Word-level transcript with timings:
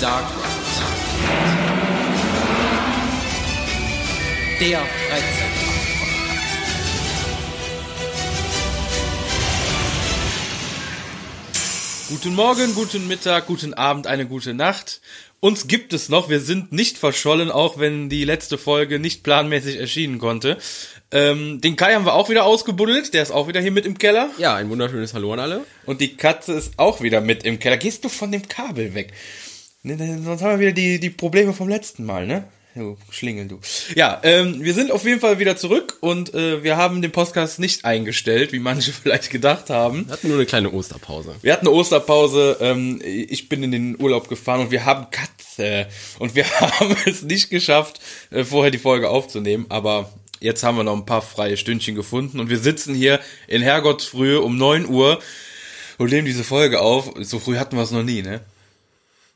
Dark 0.00 0.24
Ride. 0.24 0.40
Der 4.60 4.78
Freizeitpark. 4.78 5.50
Guten 12.08 12.34
Morgen, 12.34 12.74
guten 12.74 13.08
Mittag, 13.08 13.46
guten 13.46 13.74
Abend, 13.74 14.06
eine 14.06 14.24
gute 14.26 14.54
Nacht. 14.54 15.02
Uns 15.40 15.68
gibt 15.68 15.92
es 15.92 16.08
noch, 16.08 16.30
wir 16.30 16.40
sind 16.40 16.72
nicht 16.72 16.96
verschollen, 16.96 17.50
auch 17.50 17.78
wenn 17.78 18.08
die 18.08 18.24
letzte 18.24 18.56
Folge 18.56 18.98
nicht 18.98 19.22
planmäßig 19.22 19.78
erschienen 19.78 20.18
konnte. 20.18 20.56
Ähm, 21.12 21.60
den 21.60 21.76
Kai 21.76 21.94
haben 21.94 22.06
wir 22.06 22.14
auch 22.14 22.30
wieder 22.30 22.44
ausgebuddelt, 22.44 23.12
der 23.12 23.22
ist 23.22 23.32
auch 23.32 23.48
wieder 23.48 23.60
hier 23.60 23.70
mit 23.70 23.84
im 23.84 23.98
Keller. 23.98 24.30
Ja, 24.38 24.54
ein 24.54 24.70
wunderschönes 24.70 25.12
Hallo 25.12 25.34
an 25.34 25.40
alle. 25.40 25.66
Und 25.84 26.00
die 26.00 26.16
Katze 26.16 26.54
ist 26.54 26.78
auch 26.78 27.02
wieder 27.02 27.20
mit 27.20 27.44
im 27.44 27.58
Keller. 27.58 27.76
Gehst 27.76 28.02
du 28.04 28.08
von 28.08 28.32
dem 28.32 28.48
Kabel 28.48 28.94
weg? 28.94 29.12
Ne, 29.82 29.96
ne, 29.96 30.20
Sonst 30.22 30.42
haben 30.42 30.60
wir 30.60 30.66
wieder 30.66 30.72
die, 30.72 31.00
die 31.00 31.08
Probleme 31.08 31.54
vom 31.54 31.66
letzten 31.68 32.04
Mal, 32.04 32.26
ne? 32.26 32.44
Du 32.74 32.98
Schlingel, 33.10 33.48
du. 33.48 33.60
Ja, 33.96 34.20
ähm, 34.22 34.62
wir 34.62 34.74
sind 34.74 34.92
auf 34.92 35.04
jeden 35.04 35.20
Fall 35.20 35.38
wieder 35.38 35.56
zurück 35.56 35.96
und 36.00 36.34
äh, 36.34 36.62
wir 36.62 36.76
haben 36.76 37.00
den 37.00 37.12
Podcast 37.12 37.58
nicht 37.58 37.86
eingestellt, 37.86 38.52
wie 38.52 38.58
manche 38.58 38.92
vielleicht 39.02 39.30
gedacht 39.30 39.70
haben. 39.70 40.06
Wir 40.06 40.12
hatten 40.12 40.28
nur 40.28 40.36
eine 40.36 40.44
kleine 40.44 40.70
Osterpause. 40.70 41.34
Wir 41.40 41.54
hatten 41.54 41.66
eine 41.66 41.74
Osterpause, 41.74 42.58
ähm, 42.60 43.00
ich 43.02 43.48
bin 43.48 43.62
in 43.62 43.72
den 43.72 44.00
Urlaub 44.00 44.28
gefahren 44.28 44.60
und 44.60 44.70
wir 44.70 44.84
haben 44.84 45.06
Katze. 45.10 45.86
Und 46.18 46.34
wir 46.34 46.44
haben 46.60 46.94
es 47.06 47.22
nicht 47.22 47.48
geschafft, 47.48 48.00
äh, 48.30 48.44
vorher 48.44 48.70
die 48.70 48.78
Folge 48.78 49.08
aufzunehmen, 49.08 49.64
aber 49.70 50.12
jetzt 50.40 50.62
haben 50.62 50.76
wir 50.76 50.84
noch 50.84 50.96
ein 50.96 51.06
paar 51.06 51.22
freie 51.22 51.56
Stündchen 51.56 51.94
gefunden 51.94 52.38
und 52.38 52.50
wir 52.50 52.58
sitzen 52.58 52.94
hier 52.94 53.18
in 53.48 53.62
Herrgottsfrühe 53.62 54.42
um 54.42 54.58
9 54.58 54.86
Uhr 54.86 55.20
und 55.96 56.12
nehmen 56.12 56.26
diese 56.26 56.44
Folge 56.44 56.82
auf. 56.82 57.14
So 57.20 57.38
früh 57.38 57.56
hatten 57.56 57.76
wir 57.76 57.82
es 57.82 57.92
noch 57.92 58.02
nie, 58.02 58.20
ne? 58.20 58.42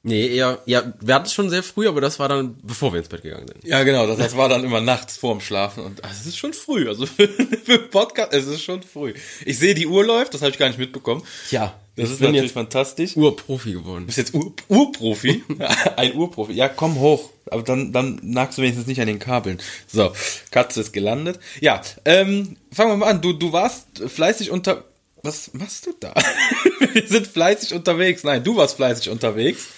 Nee, 0.06 0.36
eher, 0.36 0.58
ja, 0.66 0.92
wir 1.00 1.14
hatten 1.14 1.24
es 1.24 1.32
schon 1.32 1.48
sehr 1.48 1.62
früh, 1.62 1.88
aber 1.88 2.02
das 2.02 2.18
war 2.18 2.28
dann, 2.28 2.58
bevor 2.62 2.92
wir 2.92 2.98
ins 2.98 3.08
Bett 3.08 3.22
gegangen 3.22 3.48
sind. 3.48 3.64
Ja, 3.64 3.82
genau, 3.84 4.06
das, 4.06 4.18
das 4.18 4.36
war 4.36 4.50
dann 4.50 4.62
immer 4.62 4.82
nachts 4.82 5.16
vorm 5.16 5.40
Schlafen 5.40 5.82
und 5.82 6.04
ach, 6.04 6.10
es 6.12 6.26
ist 6.26 6.36
schon 6.36 6.52
früh, 6.52 6.86
also 6.86 7.06
für, 7.06 7.26
für 7.26 7.78
Podcast, 7.78 8.34
es 8.34 8.46
ist 8.46 8.62
schon 8.62 8.82
früh. 8.82 9.14
Ich 9.46 9.58
sehe, 9.58 9.74
die 9.74 9.86
Uhr 9.86 10.04
läuft, 10.04 10.34
das 10.34 10.42
habe 10.42 10.50
ich 10.50 10.58
gar 10.58 10.68
nicht 10.68 10.78
mitbekommen. 10.78 11.22
Ja, 11.50 11.72
Das 11.96 12.10
ist 12.10 12.20
natürlich 12.20 12.42
jetzt 12.42 12.52
fantastisch. 12.52 13.16
Urprofi 13.16 13.72
geworden. 13.72 14.00
Du 14.00 14.06
bist 14.08 14.18
jetzt 14.18 14.34
Ur 14.34 14.52
Urprofi? 14.68 15.42
Ein 15.96 16.14
Urprofi. 16.14 16.52
Ja, 16.52 16.68
komm 16.68 17.00
hoch. 17.00 17.30
Aber 17.46 17.62
dann, 17.62 17.90
dann 17.94 18.20
nagst 18.22 18.58
du 18.58 18.62
wenigstens 18.62 18.86
nicht 18.86 19.00
an 19.00 19.06
den 19.06 19.18
Kabeln. 19.18 19.58
So, 19.86 20.12
Katze 20.50 20.82
ist 20.82 20.92
gelandet. 20.92 21.40
Ja, 21.62 21.80
ähm, 22.04 22.58
fangen 22.70 22.90
wir 22.90 22.96
mal 22.98 23.06
an. 23.06 23.22
Du, 23.22 23.32
du 23.32 23.54
warst 23.54 23.86
fleißig 24.06 24.50
unter... 24.50 24.84
Was 25.22 25.54
machst 25.54 25.86
du 25.86 25.94
da? 25.98 26.12
wir 26.92 27.08
sind 27.08 27.26
fleißig 27.26 27.72
unterwegs. 27.72 28.22
Nein, 28.22 28.44
du 28.44 28.56
warst 28.56 28.76
fleißig 28.76 29.08
unterwegs 29.08 29.68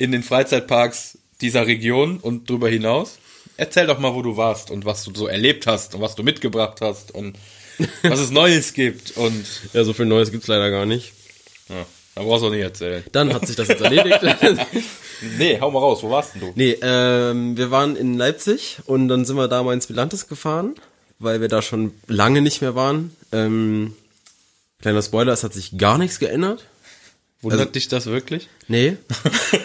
in 0.00 0.12
den 0.12 0.22
Freizeitparks 0.22 1.18
dieser 1.40 1.66
Region 1.66 2.18
und 2.18 2.48
drüber 2.48 2.68
hinaus. 2.68 3.18
Erzähl 3.56 3.86
doch 3.86 3.98
mal, 3.98 4.14
wo 4.14 4.22
du 4.22 4.36
warst 4.36 4.70
und 4.70 4.84
was 4.86 5.04
du 5.04 5.12
so 5.14 5.26
erlebt 5.26 5.66
hast 5.66 5.94
und 5.94 6.00
was 6.00 6.14
du 6.14 6.22
mitgebracht 6.22 6.80
hast 6.80 7.12
und 7.14 7.36
was 8.02 8.18
es 8.20 8.30
Neues 8.30 8.72
gibt. 8.72 9.16
Und 9.16 9.44
Ja, 9.74 9.84
so 9.84 9.92
viel 9.92 10.06
Neues 10.06 10.30
gibt's 10.30 10.46
leider 10.48 10.70
gar 10.70 10.86
nicht. 10.86 11.12
ja, 11.68 11.84
da 12.14 12.22
brauchst 12.22 12.42
du 12.42 12.46
auch 12.48 12.50
nicht 12.50 12.62
erzählen. 12.62 13.04
Dann 13.12 13.32
hat 13.34 13.46
sich 13.46 13.56
das 13.56 13.68
jetzt 13.68 13.82
erledigt. 13.82 14.18
Nee, 15.36 15.58
hau 15.60 15.70
mal 15.70 15.80
raus. 15.80 16.02
Wo 16.02 16.08
warst 16.08 16.32
denn 16.34 16.40
du? 16.40 16.52
nee, 16.54 16.78
ähm, 16.80 17.54
wir 17.54 17.70
waren 17.70 17.94
in 17.94 18.16
Leipzig 18.16 18.78
und 18.86 19.08
dann 19.08 19.26
sind 19.26 19.36
wir 19.36 19.48
da 19.48 19.62
mal 19.62 19.74
ins 19.74 19.86
Bilantes 19.86 20.28
gefahren, 20.28 20.74
weil 21.18 21.42
wir 21.42 21.48
da 21.48 21.60
schon 21.60 21.92
lange 22.06 22.40
nicht 22.40 22.62
mehr 22.62 22.74
waren. 22.74 23.14
Ähm, 23.30 23.94
kleiner 24.80 25.02
Spoiler, 25.02 25.34
es 25.34 25.44
hat 25.44 25.52
sich 25.52 25.76
gar 25.76 25.98
nichts 25.98 26.20
geändert. 26.20 26.64
Wundert 27.42 27.60
Also- 27.60 27.72
dich 27.72 27.88
das 27.88 28.06
wirklich? 28.06 28.48
Nee. 28.68 28.96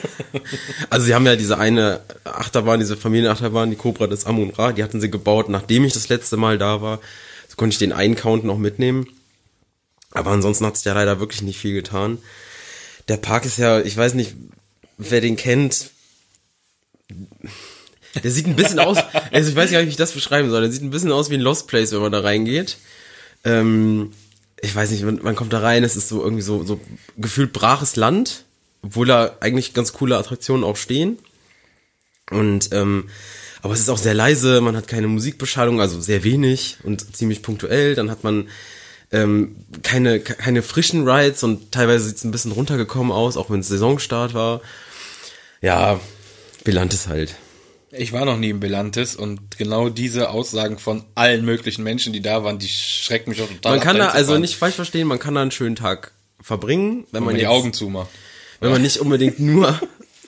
also 0.89 1.05
sie 1.05 1.13
haben 1.13 1.25
ja 1.25 1.35
diese 1.35 1.57
eine 1.57 2.01
Achterbahn, 2.23 2.79
diese 2.79 2.95
Familienachterbahn, 2.95 3.69
die 3.69 3.75
Cobra 3.75 4.07
des 4.07 4.25
Amun 4.25 4.51
Ra, 4.51 4.71
die 4.71 4.83
hatten 4.83 5.01
sie 5.01 5.11
gebaut, 5.11 5.49
nachdem 5.49 5.83
ich 5.83 5.93
das 5.93 6.07
letzte 6.07 6.37
Mal 6.37 6.57
da 6.57 6.81
war. 6.81 7.01
So 7.49 7.55
konnte 7.57 7.73
ich 7.73 7.79
den 7.79 7.91
einen 7.91 8.15
Count 8.15 8.45
noch 8.45 8.57
mitnehmen. 8.57 9.07
Aber 10.11 10.31
ansonsten 10.31 10.65
hat 10.65 10.77
sich 10.77 10.85
ja 10.85 10.93
leider 10.93 11.19
wirklich 11.19 11.41
nicht 11.41 11.59
viel 11.59 11.73
getan. 11.73 12.19
Der 13.09 13.17
Park 13.17 13.45
ist 13.45 13.57
ja, 13.57 13.81
ich 13.81 13.95
weiß 13.97 14.13
nicht, 14.13 14.35
wer 14.97 15.19
den 15.19 15.35
kennt. 15.35 15.89
Der 18.23 18.31
sieht 18.31 18.47
ein 18.47 18.55
bisschen 18.55 18.79
aus, 18.79 18.97
also 19.31 19.49
ich 19.49 19.55
weiß 19.55 19.71
gar 19.71 19.79
nicht, 19.79 19.87
wie 19.87 19.91
ich 19.91 19.97
das 19.97 20.13
beschreiben 20.13 20.49
soll. 20.49 20.61
Der 20.61 20.71
sieht 20.71 20.81
ein 20.81 20.89
bisschen 20.89 21.11
aus 21.11 21.29
wie 21.29 21.35
ein 21.35 21.41
Lost 21.41 21.67
Place, 21.67 21.91
wenn 21.91 21.99
man 21.99 22.13
da 22.13 22.21
reingeht. 22.21 22.77
Ähm, 23.43 24.13
ich 24.65 24.75
weiß 24.75 24.91
nicht, 24.91 25.03
man, 25.03 25.19
man 25.21 25.35
kommt 25.35 25.53
da 25.53 25.59
rein, 25.59 25.83
es 25.83 25.95
ist 25.95 26.09
so 26.09 26.21
irgendwie 26.23 26.41
so, 26.41 26.63
so 26.63 26.79
gefühlt 27.17 27.53
braches 27.53 27.95
Land, 27.95 28.45
obwohl 28.81 29.07
da 29.07 29.37
eigentlich 29.39 29.73
ganz 29.73 29.93
coole 29.93 30.17
Attraktionen 30.17 30.63
auch 30.63 30.77
stehen. 30.77 31.17
Und 32.31 32.69
ähm, 32.73 33.09
aber 33.61 33.73
es 33.73 33.79
ist 33.79 33.89
auch 33.89 33.97
sehr 33.97 34.13
leise, 34.13 34.61
man 34.61 34.75
hat 34.75 34.87
keine 34.87 35.07
Musikbeschallung, 35.07 35.81
also 35.81 35.99
sehr 35.99 36.23
wenig 36.23 36.77
und 36.83 37.15
ziemlich 37.15 37.41
punktuell. 37.41 37.95
Dann 37.95 38.11
hat 38.11 38.23
man 38.23 38.49
ähm, 39.11 39.55
keine, 39.83 40.19
ke- 40.19 40.35
keine 40.35 40.61
frischen 40.61 41.07
Rides 41.07 41.43
und 41.43 41.71
teilweise 41.71 42.05
sieht 42.05 42.17
es 42.17 42.23
ein 42.23 42.31
bisschen 42.31 42.51
runtergekommen 42.51 43.11
aus, 43.11 43.37
auch 43.37 43.49
wenn 43.49 43.59
es 43.61 43.67
Saisonstart 43.67 44.33
war. 44.33 44.61
Ja, 45.61 45.99
Bilantes 46.63 47.07
halt. 47.07 47.35
Ich 47.97 48.11
war 48.13 48.25
noch 48.25 48.37
nie 48.37 48.49
im 48.49 48.59
Belantis 48.59 49.15
und 49.15 49.57
genau 49.57 49.89
diese 49.89 50.29
Aussagen 50.29 50.77
von 50.77 51.03
allen 51.15 51.45
möglichen 51.45 51.83
Menschen, 51.83 52.13
die 52.13 52.21
da 52.21 52.43
waren, 52.43 52.59
die 52.59 52.67
schrecken 52.67 53.29
mich 53.31 53.41
auch 53.41 53.47
total 53.47 53.73
Man 53.73 53.79
kann 53.81 53.97
da, 53.97 54.09
also 54.09 54.37
nicht 54.37 54.55
falsch 54.55 54.75
verstehen, 54.75 55.07
man 55.07 55.19
kann 55.19 55.35
da 55.35 55.41
einen 55.41 55.51
schönen 55.51 55.75
Tag 55.75 56.11
verbringen, 56.41 57.05
wenn 57.11 57.13
wenn 57.13 57.19
man 57.21 57.25
man 57.27 57.35
die 57.35 57.41
jetzt- 57.41 57.49
Augen 57.51 57.73
zumacht. 57.73 58.09
wenn 58.59 58.71
man 58.71 58.81
nicht 58.81 58.97
unbedingt 58.99 59.39
nur 59.39 59.79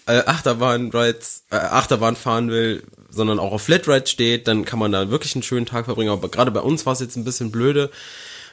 äh, 0.08 0.20
Achterbahn 0.26 0.90
Rides, 0.92 1.44
äh, 1.52 1.56
Achterbahn 1.58 2.16
fahren 2.16 2.50
will, 2.50 2.84
sondern 3.10 3.40
auch 3.40 3.52
auf 3.52 3.64
Flatrides 3.64 4.10
steht, 4.10 4.48
dann 4.48 4.64
kann 4.66 4.80
man 4.80 4.92
da 4.92 5.10
wirklich 5.10 5.36
einen 5.36 5.44
schönen 5.44 5.66
Tag 5.66 5.86
verbringen. 5.86 6.12
Aber 6.12 6.30
gerade 6.30 6.52
bei 6.52 6.60
uns 6.62 6.86
war 6.86 6.94
es 6.94 7.00
jetzt 7.00 7.16
ein 7.18 7.24
bisschen 7.26 7.52
blöde, 7.52 7.90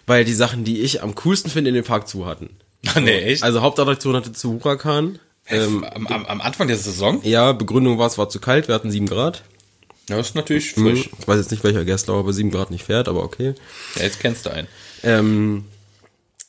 weil 0.07 0.25
die 0.25 0.33
Sachen, 0.35 0.65
die 0.65 0.81
ich 0.81 1.03
am 1.03 1.15
coolsten 1.15 1.51
finde, 1.51 1.69
in 1.69 1.75
dem 1.75 1.85
Park 1.85 2.09
zu 2.09 2.27
hatten. 2.27 2.51
Ah, 2.95 3.01
nee, 3.01 3.19
echt? 3.21 3.43
Also 3.43 3.63
Hauptattraktion 3.63 4.17
hatte 4.17 4.33
zu 4.33 4.55
Huracan. 4.55 5.19
Ähm, 5.49 5.85
am, 5.85 6.07
am, 6.07 6.27
am 6.27 6.41
Anfang 6.41 6.69
der 6.69 6.79
Saison? 6.79 7.21
ja, 7.23 7.53
Begründung 7.53 7.99
war, 7.99 8.07
es 8.07 8.17
war 8.19 8.29
zu 8.29 8.41
kalt, 8.41 8.69
wir 8.69 8.75
hatten 8.75 8.91
sieben 8.91 9.07
Grad. 9.07 9.43
Ja, 10.09 10.19
ist 10.19 10.35
natürlich 10.35 10.75
Hm, 10.77 10.85
frisch. 10.85 11.11
Ich 11.19 11.29
weiß 11.29 11.39
jetzt 11.39 11.51
nicht, 11.51 11.65
welcher 11.65 11.85
Gerstlauer 11.85 12.25
bei 12.25 12.33
sieben 12.33 12.51
Grad 12.51 12.71
nicht 12.71 12.85
fährt, 12.85 13.09
aber 13.09 13.23
okay. 13.23 13.55
Ja, 13.97 14.03
jetzt 14.03 14.21
kennst 14.21 14.47
du 14.47 14.51
einen. 14.51 14.69
Ähm, 15.03 15.65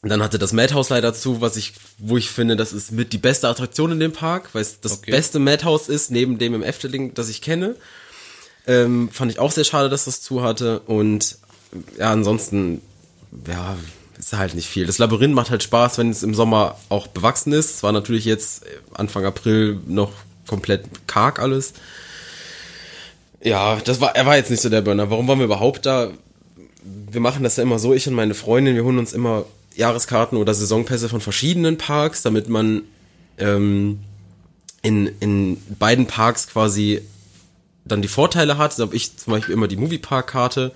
dann 0.02 0.22
hatte 0.22 0.38
das 0.40 0.54
Madhouse 0.54 0.90
leider 0.90 1.14
zu, 1.14 1.42
was 1.42 1.56
ich, 1.58 1.74
wo 1.98 2.16
ich 2.18 2.30
finde, 2.30 2.56
das 2.56 2.74
ist 2.74 2.92
mit 2.92 3.12
die 3.12 3.18
beste 3.18 3.48
Attraktion 3.50 3.92
in 3.92 4.00
dem 4.00 4.12
Park, 4.12 4.50
weil 4.54 4.62
es 4.62 4.80
das 4.80 5.00
Okay. 5.00 5.12
beste 5.12 5.40
Madhouse 5.40 5.90
ist, 5.90 6.12
neben 6.12 6.38
dem 6.38 6.54
im 6.54 6.64
Efteling, 6.64 7.14
das 7.14 7.28
ich 7.30 7.42
kenne. 7.42 7.76
Ähm, 8.68 9.10
fand 9.12 9.32
ich 9.32 9.40
auch 9.40 9.52
sehr 9.52 9.64
schade, 9.64 9.90
dass 9.90 10.06
das 10.06 10.22
zu 10.22 10.42
hatte. 10.44 10.80
Und 10.82 11.38
ja, 11.98 12.12
ansonsten, 12.12 12.82
ja, 13.48 13.78
ist 14.26 14.34
halt 14.34 14.56
nicht 14.56 14.68
viel. 14.68 14.86
Das 14.86 14.98
Labyrinth 14.98 15.36
macht 15.36 15.52
halt 15.52 15.64
Spaß, 15.64 15.98
wenn 15.98 16.10
es 16.10 16.24
im 16.24 16.34
Sommer 16.34 16.78
auch 16.90 17.08
bewachsen 17.08 17.54
ist. 17.54 17.76
Es 17.76 17.84
war 17.84 17.92
natürlich 17.92 18.26
jetzt 18.26 18.66
äh, 18.66 18.70
Anfang 18.94 19.26
April 19.26 19.80
noch 19.88 20.12
komplett 20.48 20.86
karg 21.08 21.40
alles. 21.40 21.74
Ja, 23.42 23.78
das 23.78 24.02
war, 24.02 24.16
er 24.16 24.26
war 24.26 24.38
jetzt 24.38 24.50
nicht 24.50 24.62
so 24.62 24.70
der 24.70 24.82
Burner. 24.82 25.10
Warum 25.10 25.28
waren 25.28 25.40
wir 25.40 25.46
überhaupt 25.46 25.86
da? 25.86 26.12
wir 26.86 27.22
machen 27.22 27.44
das 27.44 27.58
ja 27.58 27.64
immer 27.64 27.80
so, 27.80 27.94
ich 27.94 28.08
und 28.08 28.14
meine 28.14 28.34
Freundin, 28.34 28.76
wir 28.76 28.84
holen 28.84 29.00
uns 29.00 29.14
immer 29.14 29.46
Jahreskarten 29.76 30.38
oder 30.38 30.54
Saisonpässe 30.54 31.10
von 31.10 31.22
verschiedenen 31.22 31.78
Parks, 31.78 32.22
damit 32.22 32.48
man 32.48 32.84
ähm, 33.38 34.00
in, 34.82 35.08
in 35.20 35.58
beiden 35.80 36.06
Parks 36.06 36.48
quasi 36.48 37.02
dann 37.84 38.02
die 38.02 38.08
Vorteile 38.08 38.58
hat. 38.58 38.74
So 38.74 38.84
habe 38.84 38.96
ich 38.96 39.18
zum 39.18 39.34
Beispiel 39.34 39.54
immer 39.54 39.68
die 39.68 39.78
Moviepark-Karte, 39.78 40.72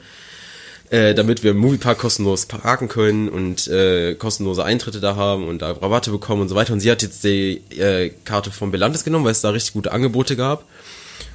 äh, 0.90 1.14
damit 1.14 1.44
wir 1.44 1.52
im 1.52 1.58
Moviepark 1.58 2.00
kostenlos 2.00 2.46
parken 2.48 2.88
können 2.88 3.30
und 3.30 3.68
äh, 3.68 4.16
kostenlose 4.16 4.64
Eintritte 4.64 5.00
da 5.00 5.16
haben 5.16 5.48
und 5.48 5.62
da 5.62 5.72
Rabatte 5.72 6.12
bekommen 6.12 6.42
und 6.42 6.50
so 6.50 6.56
weiter. 6.56 6.74
Und 6.74 6.80
sie 6.80 6.90
hat 6.90 7.02
jetzt 7.04 7.24
die 7.24 7.62
äh, 7.78 8.12
Karte 8.26 8.52
von 8.52 8.72
Belantes 8.72 9.04
genommen, 9.04 9.26
weil 9.26 9.32
es 9.32 9.42
da 9.42 9.52
richtig 9.52 9.74
gute 9.74 9.92
Angebote 9.92 10.36
gab. 10.36 10.66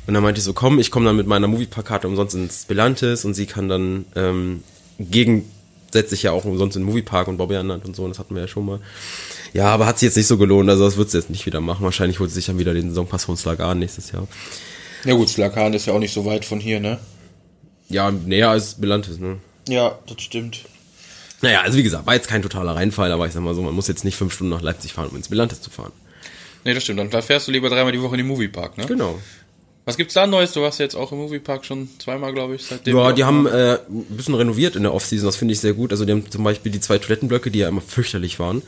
Und 0.06 0.14
dann 0.14 0.22
meinte 0.22 0.38
ich 0.38 0.44
so, 0.44 0.52
komm, 0.52 0.78
ich 0.78 0.90
komme 0.90 1.06
dann 1.06 1.16
mit 1.16 1.26
meiner 1.26 1.46
Moviepark-Karte 1.46 2.08
umsonst 2.08 2.34
ins 2.34 2.64
Belantes 2.64 3.24
und 3.24 3.34
sie 3.34 3.46
kann 3.46 3.68
dann 3.68 4.04
ähm, 4.16 4.62
gegensätzlich 4.98 6.24
ja 6.24 6.32
auch 6.32 6.44
umsonst 6.44 6.76
in 6.76 6.82
den 6.82 6.88
Moviepark 6.88 7.28
und 7.28 7.38
Bobby 7.38 7.56
Anland 7.56 7.84
und 7.84 7.96
so, 7.96 8.06
das 8.06 8.18
hatten 8.18 8.34
wir 8.34 8.42
ja 8.42 8.48
schon 8.48 8.66
mal. 8.66 8.80
Ja, 9.54 9.66
aber 9.66 9.86
hat 9.86 9.98
sie 9.98 10.06
jetzt 10.06 10.16
nicht 10.16 10.26
so 10.26 10.36
gelohnt, 10.36 10.68
also 10.68 10.84
das 10.84 10.96
wird 10.96 11.10
sie 11.10 11.18
jetzt 11.18 11.30
nicht 11.30 11.46
wieder 11.46 11.60
machen. 11.60 11.84
Wahrscheinlich 11.84 12.18
holt 12.18 12.28
sie 12.30 12.34
sich 12.34 12.46
dann 12.46 12.58
wieder 12.58 12.74
den 12.74 12.90
Saisonpass 12.90 13.24
von 13.24 13.36
Slagan 13.36 13.78
nächstes 13.78 14.10
Jahr. 14.12 14.26
Ja 15.04 15.14
gut, 15.14 15.28
Slakan 15.28 15.72
ist 15.74 15.86
ja 15.86 15.92
auch 15.92 15.98
nicht 15.98 16.12
so 16.12 16.24
weit 16.26 16.44
von 16.44 16.60
hier, 16.60 16.80
ne? 16.80 16.98
Ja, 17.88 18.10
näher 18.10 18.50
als 18.50 18.74
Belantes, 18.74 19.18
ne? 19.18 19.38
Ja, 19.68 19.98
das 20.06 20.22
stimmt. 20.22 20.64
Naja, 21.42 21.60
also 21.60 21.76
wie 21.76 21.82
gesagt, 21.82 22.06
war 22.06 22.14
jetzt 22.14 22.28
kein 22.28 22.42
totaler 22.42 22.74
Reinfall, 22.74 23.12
aber 23.12 23.26
ich 23.26 23.32
sag 23.32 23.42
mal 23.42 23.54
so, 23.54 23.62
man 23.62 23.74
muss 23.74 23.88
jetzt 23.88 24.04
nicht 24.04 24.16
fünf 24.16 24.32
Stunden 24.32 24.52
nach 24.52 24.62
Leipzig 24.62 24.92
fahren, 24.94 25.08
um 25.10 25.16
ins 25.16 25.28
Belantes 25.28 25.60
zu 25.60 25.70
fahren. 25.70 25.92
Nee, 26.64 26.72
das 26.72 26.82
stimmt. 26.82 27.12
Dann 27.12 27.22
fährst 27.22 27.46
du 27.46 27.52
lieber 27.52 27.68
dreimal 27.68 27.92
die 27.92 28.00
Woche 28.00 28.14
in 28.14 28.18
den 28.18 28.26
Moviepark, 28.26 28.78
ne? 28.78 28.86
Genau. 28.86 29.18
Was 29.84 29.98
gibt's 29.98 30.14
da 30.14 30.26
Neues? 30.26 30.52
Du 30.52 30.62
warst 30.62 30.80
jetzt 30.80 30.94
auch 30.94 31.12
im 31.12 31.18
Moviepark 31.18 31.66
schon 31.66 31.90
zweimal, 31.98 32.32
glaube 32.32 32.54
ich, 32.54 32.64
seitdem. 32.64 32.96
Ja, 32.96 33.12
die 33.12 33.24
haben 33.24 33.46
äh, 33.46 33.74
ein 33.74 34.04
bisschen 34.16 34.34
renoviert 34.34 34.76
in 34.76 34.82
der 34.82 34.94
Offseason, 34.94 35.26
das 35.26 35.36
finde 35.36 35.52
ich 35.52 35.60
sehr 35.60 35.74
gut. 35.74 35.92
Also 35.92 36.06
die 36.06 36.12
haben 36.12 36.30
zum 36.30 36.42
Beispiel 36.42 36.72
die 36.72 36.80
zwei 36.80 36.96
Toilettenblöcke, 36.96 37.50
die 37.50 37.58
ja 37.58 37.68
immer 37.68 37.82
fürchterlich 37.82 38.38
waren, 38.38 38.62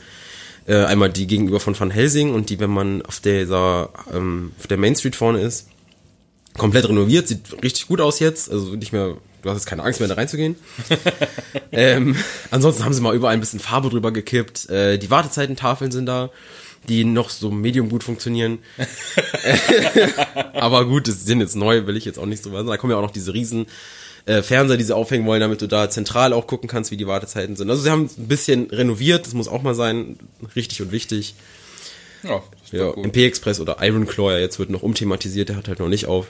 Äh, 0.67 0.83
einmal 0.83 1.09
die 1.09 1.25
gegenüber 1.27 1.59
von 1.61 1.79
Van 1.79 1.89
Helsing 1.89 2.33
und 2.35 2.49
die, 2.49 2.59
wenn 2.59 2.69
man 2.69 3.01
auf 3.03 3.21
dieser, 3.21 3.89
ähm, 4.13 4.51
auf 4.59 4.67
der 4.67 4.77
Main 4.77 4.95
Street 4.95 5.15
vorne 5.15 5.39
ist. 5.41 5.67
Komplett 6.57 6.89
renoviert, 6.89 7.27
sieht 7.27 7.63
richtig 7.63 7.87
gut 7.87 8.01
aus 8.01 8.19
jetzt. 8.19 8.51
Also 8.51 8.75
nicht 8.75 8.91
mehr, 8.93 9.15
du 9.41 9.49
hast 9.49 9.57
jetzt 9.57 9.65
keine 9.67 9.83
Angst 9.83 9.99
mehr 9.99 10.09
da 10.09 10.15
reinzugehen. 10.15 10.55
ähm, 11.71 12.15
ansonsten 12.51 12.83
haben 12.85 12.93
sie 12.93 13.01
mal 13.01 13.15
überall 13.15 13.33
ein 13.33 13.39
bisschen 13.39 13.59
Farbe 13.59 13.89
drüber 13.89 14.11
gekippt. 14.11 14.69
Äh, 14.69 14.97
die 14.97 15.09
Wartezeitentafeln 15.09 15.91
sind 15.91 16.05
da, 16.07 16.29
die 16.89 17.03
noch 17.03 17.29
so 17.29 17.51
medium 17.51 17.89
gut 17.89 18.03
funktionieren. 18.03 18.59
Aber 20.53 20.85
gut, 20.85 21.07
das 21.07 21.25
sind 21.25 21.41
jetzt 21.41 21.55
neu, 21.55 21.85
will 21.85 21.97
ich 21.97 22.05
jetzt 22.05 22.19
auch 22.19 22.25
nicht 22.25 22.43
so 22.43 22.51
sagen. 22.51 22.67
Da 22.67 22.77
kommen 22.77 22.91
ja 22.91 22.97
auch 22.97 23.01
noch 23.03 23.11
diese 23.11 23.33
riesen 23.33 23.67
äh, 24.25 24.41
Fernseher, 24.41 24.77
die 24.77 24.83
sie 24.83 24.95
aufhängen 24.95 25.25
wollen, 25.25 25.41
damit 25.41 25.61
du 25.61 25.67
da 25.67 25.89
zentral 25.89 26.33
auch 26.33 26.47
gucken 26.47 26.69
kannst, 26.69 26.91
wie 26.91 26.97
die 26.97 27.07
Wartezeiten 27.07 27.55
sind. 27.55 27.69
Also 27.69 27.83
sie 27.83 27.89
haben 27.91 28.09
ein 28.17 28.27
bisschen 28.27 28.69
renoviert, 28.71 29.25
das 29.25 29.33
muss 29.33 29.47
auch 29.47 29.61
mal 29.61 29.75
sein, 29.75 30.17
richtig 30.55 30.81
und 30.81 30.91
wichtig. 30.91 31.35
Ja, 32.23 32.41
das 32.63 32.71
Ja, 32.71 32.85
war 32.87 32.93
gut. 32.93 33.05
MP 33.05 33.25
Express 33.25 33.59
oder 33.59 33.77
Iron 33.81 34.07
Claw, 34.07 34.31
ja, 34.31 34.39
jetzt 34.39 34.59
wird 34.59 34.69
noch 34.69 34.81
umthematisiert, 34.81 35.49
der 35.49 35.55
hat 35.55 35.67
halt 35.67 35.79
noch 35.79 35.87
nicht 35.87 36.07
auf. 36.07 36.27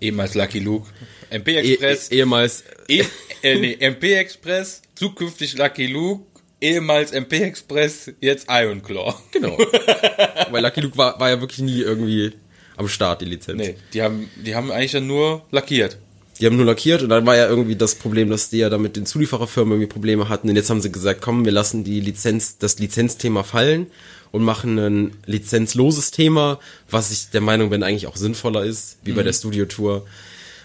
Ehemals 0.00 0.34
Lucky 0.34 0.60
Luke. 0.60 0.86
MP 1.30 1.56
Express. 1.56 2.10
eh- 2.10 2.16
ehemals, 2.16 2.64
eh, 2.88 3.04
äh, 3.42 3.58
nee, 3.58 3.76
MP 3.80 4.14
Express, 4.14 4.82
zukünftig 4.94 5.56
Lucky 5.58 5.86
Luke, 5.86 6.24
ehemals 6.60 7.12
MP 7.12 7.42
Express, 7.42 8.10
jetzt 8.20 8.46
Iron 8.50 8.82
Claw. 8.82 9.14
genau. 9.32 9.58
Weil 10.50 10.62
Lucky 10.62 10.80
Luke 10.80 10.96
war, 10.96 11.18
war 11.20 11.28
ja 11.30 11.40
wirklich 11.40 11.60
nie 11.60 11.80
irgendwie 11.80 12.32
am 12.76 12.88
Start, 12.88 13.20
die 13.20 13.26
Lizenz. 13.26 13.58
Nee, 13.58 13.74
die 13.92 14.02
haben, 14.02 14.30
die 14.36 14.54
haben 14.54 14.70
eigentlich 14.70 14.92
ja 14.92 15.00
nur 15.00 15.44
lackiert. 15.50 15.98
Die 16.40 16.46
haben 16.46 16.56
nur 16.56 16.66
lackiert 16.66 17.02
und 17.02 17.08
dann 17.08 17.26
war 17.26 17.36
ja 17.36 17.48
irgendwie 17.48 17.74
das 17.74 17.96
Problem, 17.96 18.30
dass 18.30 18.50
die 18.50 18.58
ja 18.58 18.70
damit 18.70 18.96
den 18.96 19.06
Zuliefererfirmen 19.06 19.72
irgendwie 19.72 19.92
Probleme 19.92 20.28
hatten. 20.28 20.48
Und 20.48 20.56
jetzt 20.56 20.70
haben 20.70 20.80
sie 20.80 20.92
gesagt, 20.92 21.20
komm, 21.20 21.44
wir 21.44 21.52
lassen 21.52 21.82
die 21.82 22.00
Lizenz, 22.00 22.58
das 22.58 22.78
Lizenzthema 22.78 23.42
fallen 23.42 23.86
und 24.30 24.42
machen 24.42 24.78
ein 24.78 25.12
lizenzloses 25.26 26.10
Thema, 26.10 26.60
was 26.90 27.10
ich 27.10 27.30
der 27.30 27.40
Meinung 27.40 27.70
bin, 27.70 27.82
eigentlich 27.82 28.06
auch 28.06 28.16
sinnvoller 28.16 28.64
ist, 28.64 28.98
wie 29.02 29.12
bei 29.12 29.22
der 29.22 29.32
Studio-Tour. 29.32 30.06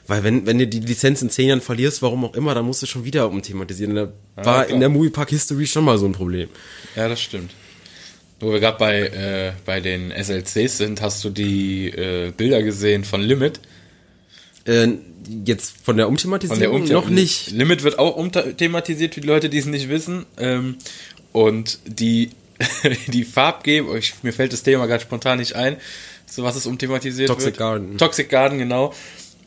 Weil 0.05 0.23
wenn, 0.23 0.45
wenn 0.45 0.59
du 0.59 0.67
die 0.67 0.81
Lizenz 0.81 1.21
in 1.21 1.29
zehn 1.29 1.47
Jahren 1.47 1.61
verlierst, 1.61 2.01
warum 2.01 2.25
auch 2.25 2.35
immer, 2.35 2.53
dann 2.53 2.65
musst 2.65 2.81
du 2.81 2.85
schon 2.85 3.05
wieder 3.05 3.29
umthematisieren. 3.29 3.95
Da 3.95 4.11
war 4.35 4.43
klar. 4.43 4.69
in 4.69 4.79
der 4.79 4.89
Moviepark 4.89 5.29
History 5.29 5.65
schon 5.65 5.85
mal 5.85 5.97
so 5.97 6.05
ein 6.05 6.11
Problem. 6.11 6.49
Ja, 6.95 7.07
das 7.07 7.21
stimmt. 7.21 7.51
Wo 8.39 8.51
wir 8.51 8.59
gerade 8.59 8.77
bei, 8.77 8.99
äh, 8.99 9.53
bei 9.65 9.79
den 9.79 10.11
SLCs 10.11 10.77
sind, 10.77 11.01
hast 11.01 11.23
du 11.23 11.29
die 11.29 11.87
äh, 11.87 12.31
Bilder 12.35 12.61
gesehen 12.61 13.05
von 13.05 13.21
Limit. 13.21 13.61
Äh, 14.65 14.87
jetzt 15.45 15.73
von 15.83 15.97
der 15.97 16.07
Umthematisierung 16.07 16.59
Von 16.79 16.87
der 16.87 16.97
Umthema- 16.97 17.01
noch 17.01 17.09
nicht. 17.09 17.51
Limit 17.51 17.83
wird 17.83 17.99
auch 17.99 18.15
umthematisiert 18.15 19.13
für 19.15 19.21
die 19.21 19.27
Leute, 19.27 19.49
die 19.49 19.57
es 19.57 19.65
nicht 19.65 19.89
wissen. 19.89 20.25
Ähm, 20.37 20.77
und 21.31 21.79
die, 21.85 22.29
die 23.07 23.23
Farbgebung, 23.23 23.97
ich, 23.97 24.13
mir 24.23 24.33
fällt 24.33 24.53
das 24.53 24.63
Thema 24.63 24.85
gerade 24.85 25.03
spontan 25.03 25.39
nicht 25.39 25.55
ein, 25.55 25.77
so 26.25 26.43
was 26.43 26.55
es 26.55 26.65
umthematisiert 26.65 27.27
Toxic 27.27 27.47
wird. 27.47 27.57
Garden. 27.57 27.97
Toxic 27.97 28.29
Garden, 28.29 28.57
genau. 28.57 28.93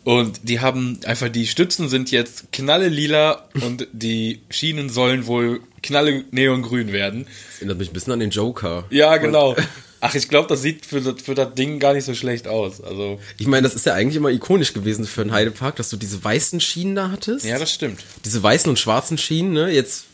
Und 0.05 0.41
die 0.45 0.61
haben 0.61 1.01
einfach, 1.05 1.29
die 1.29 1.49
Stützen 1.49 1.89
sind 1.89 2.13
jetzt 2.13 2.53
knalle 2.53 2.89
lila 2.89 3.49
und 3.61 3.89
die 3.93 4.41
Schienen 4.51 4.89
sollen 4.89 5.27
wohl 5.27 5.61
knalle 5.83 6.23
neongrün 6.31 6.93
werden. 6.93 7.25
Das 7.25 7.57
erinnert 7.59 7.79
mich 7.79 7.91
ein 7.91 7.93
bisschen 7.93 8.13
an 8.13 8.21
den 8.21 8.31
Joker. 8.31 8.85
Ja, 8.91 9.17
genau. 9.17 9.57
Ach, 10.01 10.15
ich 10.15 10.29
glaube, 10.29 10.49
das 10.49 10.63
sieht 10.63 10.85
für, 10.87 11.01
das- 11.01 11.23
für 11.23 11.35
das 11.35 11.55
Ding 11.55 11.79
gar 11.79 11.95
nicht 11.95 12.05
so 12.05 12.15
schlecht 12.15 12.47
aus. 12.49 12.81
Also, 12.83 13.19
Ich 13.39 13.47
meine, 13.47 13.63
das 13.67 13.75
ist 13.75 13.87
ja 13.87 13.95
eigentlich 13.95 14.17
immer 14.17 14.31
ikonisch 14.31 14.73
gewesen 14.75 15.07
für 15.07 15.23
einen 15.23 15.33
Heidepark, 15.33 15.77
dass 15.77 15.89
du 15.89 15.97
diese 15.97 16.23
weißen 16.23 16.61
Schienen 16.61 16.95
da 16.97 17.11
hattest. 17.11 17.45
ja, 17.47 17.59
das 17.59 17.73
stimmt. 17.73 18.05
diese 18.25 18.43
weißen 18.43 18.69
und 18.69 18.79
schwarzen 18.79 19.17
Schienen, 19.19 19.53
ne? 19.53 19.71
Jetzt 19.71 20.05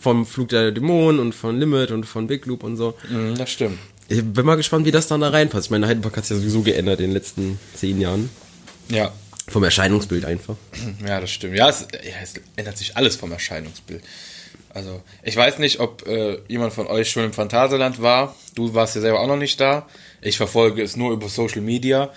vom 0.00 0.24
Flug 0.24 0.48
der 0.50 0.70
Dämonen 0.70 1.20
und 1.20 1.34
von 1.34 1.58
Limit 1.58 1.90
und 1.90 2.04
von 2.04 2.26
Big 2.28 2.46
Loop 2.46 2.62
und 2.62 2.76
so. 2.76 2.94
Mhm, 3.10 3.34
das 3.36 3.50
stimmt. 3.50 3.78
Ich 4.08 4.22
bin 4.22 4.46
mal 4.46 4.54
gespannt, 4.56 4.86
wie 4.86 4.90
das 4.92 5.08
dann 5.08 5.20
da 5.20 5.30
reinpasst. 5.30 5.66
Ich 5.66 5.70
meine, 5.70 5.86
Heidepark 5.88 6.16
hat 6.16 6.24
sich 6.26 6.36
ja 6.36 6.40
sowieso 6.40 6.62
geändert 6.62 7.00
in 7.00 7.06
den 7.06 7.12
letzten 7.12 7.58
zehn 7.74 8.00
Jahren. 8.00 8.30
Ja. 8.88 9.12
Vom 9.48 9.64
Erscheinungsbild 9.64 10.24
einfach. 10.24 10.54
Ja, 11.06 11.20
das 11.20 11.30
stimmt. 11.30 11.56
Ja 11.56 11.68
es, 11.68 11.80
ja, 11.80 12.12
es 12.22 12.34
ändert 12.56 12.78
sich 12.78 12.96
alles 12.96 13.16
vom 13.16 13.32
Erscheinungsbild. 13.32 14.02
Also, 14.74 15.00
ich 15.22 15.36
weiß 15.36 15.60
nicht, 15.60 15.78
ob 15.78 16.06
äh, 16.06 16.38
jemand 16.48 16.72
von 16.72 16.88
euch 16.88 17.08
schon 17.10 17.24
im 17.24 17.32
Phantasialand 17.32 18.02
war. 18.02 18.34
Du 18.56 18.74
warst 18.74 18.96
ja 18.96 19.00
selber 19.00 19.20
auch 19.20 19.28
noch 19.28 19.36
nicht 19.36 19.60
da. 19.60 19.86
Ich 20.20 20.36
verfolge 20.36 20.82
es 20.82 20.96
nur 20.96 21.12
über 21.12 21.28
Social 21.28 21.60
Media. 21.60 22.10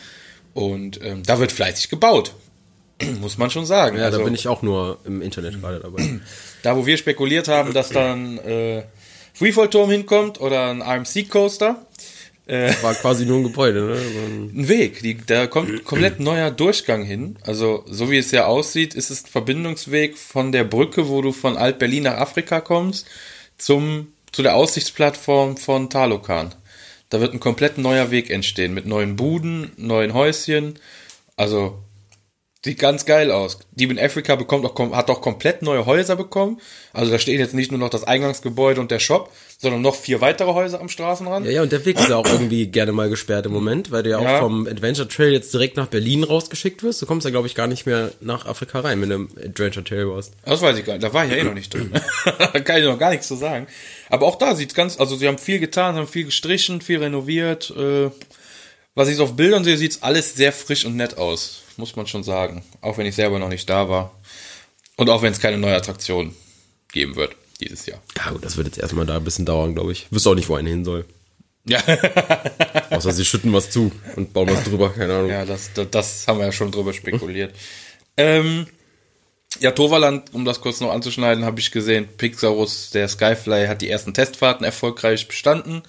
Und 0.55 0.99
ähm, 1.03 1.21
da 1.23 1.39
wird 1.39 1.51
fleißig 1.51 1.89
gebaut. 1.89 2.33
Muss 3.21 3.37
man 3.37 3.51
schon 3.51 3.67
sagen. 3.67 3.97
Ja, 3.97 4.05
also, 4.05 4.17
da 4.17 4.23
bin 4.23 4.33
ich 4.33 4.47
auch 4.47 4.63
nur 4.63 4.97
im 5.05 5.21
Internet 5.21 5.61
gerade 5.61 5.79
dabei. 5.79 6.19
da, 6.63 6.75
wo 6.75 6.87
wir 6.87 6.97
spekuliert 6.97 7.47
haben, 7.47 7.73
dass 7.73 7.89
dann 7.89 8.39
äh, 8.39 8.83
Freefall-Turm 9.35 9.91
hinkommt 9.91 10.41
oder 10.41 10.71
ein 10.71 10.81
RMC-Coaster, 10.81 11.85
War 12.47 12.93
quasi 12.95 13.25
nur 13.25 13.39
ein 13.39 13.43
Gebäude, 13.43 13.81
ne? 13.81 13.97
Ein- 13.97 14.67
Weg. 14.69 15.01
Die, 15.01 15.17
da 15.17 15.47
kommt 15.47 15.83
komplett 15.83 16.21
neuer 16.21 16.49
Durchgang 16.49 17.03
hin. 17.03 17.37
Also, 17.41 17.83
so 17.87 18.09
wie 18.09 18.17
es 18.17 18.31
ja 18.31 18.45
aussieht, 18.45 18.95
ist 18.95 19.09
es 19.09 19.25
ein 19.25 19.27
Verbindungsweg 19.27 20.17
von 20.17 20.53
der 20.53 20.63
Brücke, 20.63 21.09
wo 21.09 21.21
du 21.21 21.33
von 21.33 21.57
Alt-Berlin 21.57 22.03
nach 22.03 22.17
Afrika 22.17 22.61
kommst, 22.61 23.05
zum, 23.57 24.13
zu 24.31 24.43
der 24.43 24.55
Aussichtsplattform 24.55 25.57
von 25.57 25.89
Talokan. 25.89 26.55
Da 27.09 27.19
wird 27.19 27.33
ein 27.33 27.39
komplett 27.41 27.77
neuer 27.77 28.11
Weg 28.11 28.29
entstehen, 28.29 28.73
mit 28.73 28.85
neuen 28.85 29.17
Buden, 29.17 29.71
neuen 29.75 30.13
Häuschen. 30.13 30.79
Also, 31.35 31.79
sieht 32.63 32.79
ganz 32.79 33.05
geil 33.05 33.31
aus. 33.31 33.59
Deep 33.71 33.91
in 33.91 33.99
Africa 33.99 34.35
bekommt 34.35 34.65
auch, 34.65 34.91
hat 34.93 35.09
auch 35.09 35.21
komplett 35.21 35.61
neue 35.61 35.85
Häuser 35.85 36.15
bekommen. 36.15 36.61
Also, 36.93 37.11
da 37.11 37.19
steht 37.19 37.39
jetzt 37.39 37.53
nicht 37.53 37.71
nur 37.71 37.79
noch 37.79 37.89
das 37.89 38.05
Eingangsgebäude 38.05 38.79
und 38.79 38.91
der 38.91 38.99
Shop, 38.99 39.33
sondern 39.59 39.81
noch 39.81 39.95
vier 39.95 40.21
weitere 40.21 40.53
Häuser 40.53 40.79
am 40.79 40.87
Straßenrand. 40.87 41.47
Ja, 41.47 41.51
ja, 41.51 41.61
und 41.63 41.71
der 41.71 41.83
Weg 41.83 41.99
ist 41.99 42.09
ja 42.09 42.15
auch 42.15 42.27
irgendwie 42.27 42.67
gerne 42.67 42.91
mal 42.91 43.09
gesperrt 43.09 43.47
im 43.47 43.53
Moment, 43.53 43.89
weil 43.89 44.03
du 44.03 44.11
ja 44.11 44.19
auch 44.19 44.23
Ja. 44.23 44.39
vom 44.39 44.67
Adventure 44.67 45.07
Trail 45.07 45.31
jetzt 45.31 45.51
direkt 45.51 45.77
nach 45.77 45.87
Berlin 45.87 46.23
rausgeschickt 46.23 46.83
wirst. 46.83 47.01
Du 47.01 47.07
kommst 47.07 47.25
ja, 47.25 47.31
glaube 47.31 47.47
ich, 47.47 47.55
gar 47.55 47.65
nicht 47.65 47.87
mehr 47.87 48.11
nach 48.21 48.45
Afrika 48.45 48.81
rein, 48.81 49.01
wenn 49.01 49.09
du 49.09 49.15
im 49.15 49.29
Adventure 49.43 49.83
Trail 49.83 50.07
warst. 50.09 50.33
Das 50.45 50.61
weiß 50.61 50.77
ich 50.77 50.85
gar 50.85 50.93
nicht. 50.93 51.03
Da 51.03 51.11
war 51.11 51.25
ich 51.25 51.31
ja 51.31 51.37
eh 51.37 51.43
noch 51.43 51.55
nicht 51.55 51.73
drin. 51.73 51.91
da 52.37 52.47
kann 52.59 52.77
ich 52.77 52.85
noch 52.85 52.99
gar 52.99 53.09
nichts 53.09 53.27
zu 53.27 53.35
sagen. 53.35 53.65
Aber 54.09 54.27
auch 54.27 54.35
da 54.35 54.53
sieht's 54.55 54.75
ganz, 54.75 54.99
also 54.99 55.15
sie 55.15 55.27
haben 55.27 55.39
viel 55.39 55.57
getan, 55.59 55.95
haben 55.95 56.07
viel 56.07 56.25
gestrichen, 56.25 56.79
viel 56.81 56.99
renoviert. 56.99 57.73
Äh, 57.75 58.11
was 58.93 59.07
ich 59.09 59.15
so 59.15 59.23
auf 59.23 59.35
Bildern 59.35 59.63
sehe, 59.63 59.77
sieht's 59.77 60.03
alles 60.03 60.35
sehr 60.35 60.51
frisch 60.53 60.85
und 60.85 60.95
nett 60.95 61.17
aus. 61.17 61.63
Muss 61.77 61.95
man 61.95 62.05
schon 62.05 62.23
sagen. 62.23 62.63
Auch 62.81 62.99
wenn 62.99 63.07
ich 63.07 63.15
selber 63.15 63.39
noch 63.39 63.49
nicht 63.49 63.67
da 63.67 63.89
war. 63.89 64.13
Und 64.97 65.09
auch 65.09 65.23
wenn 65.23 65.31
es 65.33 65.39
keine 65.39 65.57
neue 65.57 65.75
Attraktion 65.75 66.35
geben 66.91 67.15
wird 67.15 67.35
dieses 67.57 67.85
Jahr. 67.85 68.01
Ja, 68.17 68.31
gut, 68.31 68.43
das 68.45 68.57
wird 68.57 68.67
jetzt 68.67 68.77
erstmal 68.79 69.05
da 69.05 69.17
ein 69.17 69.23
bisschen 69.23 69.45
dauern, 69.45 69.73
glaube 69.75 69.91
ich. 69.91 70.07
Wüsste 70.11 70.29
auch 70.29 70.35
nicht, 70.35 70.49
wo 70.49 70.55
eine 70.55 70.69
hin 70.69 70.85
soll. 70.85 71.05
Ja, 71.65 71.81
Außer 72.91 73.11
sie 73.11 73.25
schütten 73.25 73.51
was 73.51 73.69
zu 73.69 73.91
und 74.15 74.31
bauen 74.33 74.49
was 74.49 74.63
drüber, 74.63 74.89
keine 74.93 75.15
Ahnung. 75.15 75.29
ja 75.29 75.43
das, 75.45 75.71
das, 75.73 75.87
das 75.91 76.27
haben 76.27 76.39
wir 76.39 76.45
ja 76.45 76.51
schon 76.53 76.71
drüber 76.71 76.93
spekuliert. 76.93 77.53
ähm, 78.15 78.67
ja, 79.59 79.71
Toverland, 79.71 80.33
um 80.33 80.45
das 80.45 80.61
kurz 80.61 80.79
noch 80.81 80.91
anzuschneiden, 80.91 81.43
habe 81.45 81.59
ich 81.59 81.71
gesehen, 81.71 82.07
Pixarus, 82.17 82.91
der 82.91 83.07
Skyfly, 83.07 83.67
hat 83.67 83.81
die 83.81 83.89
ersten 83.89 84.13
Testfahrten 84.13 84.63
erfolgreich 84.65 85.27
bestanden. 85.27 85.83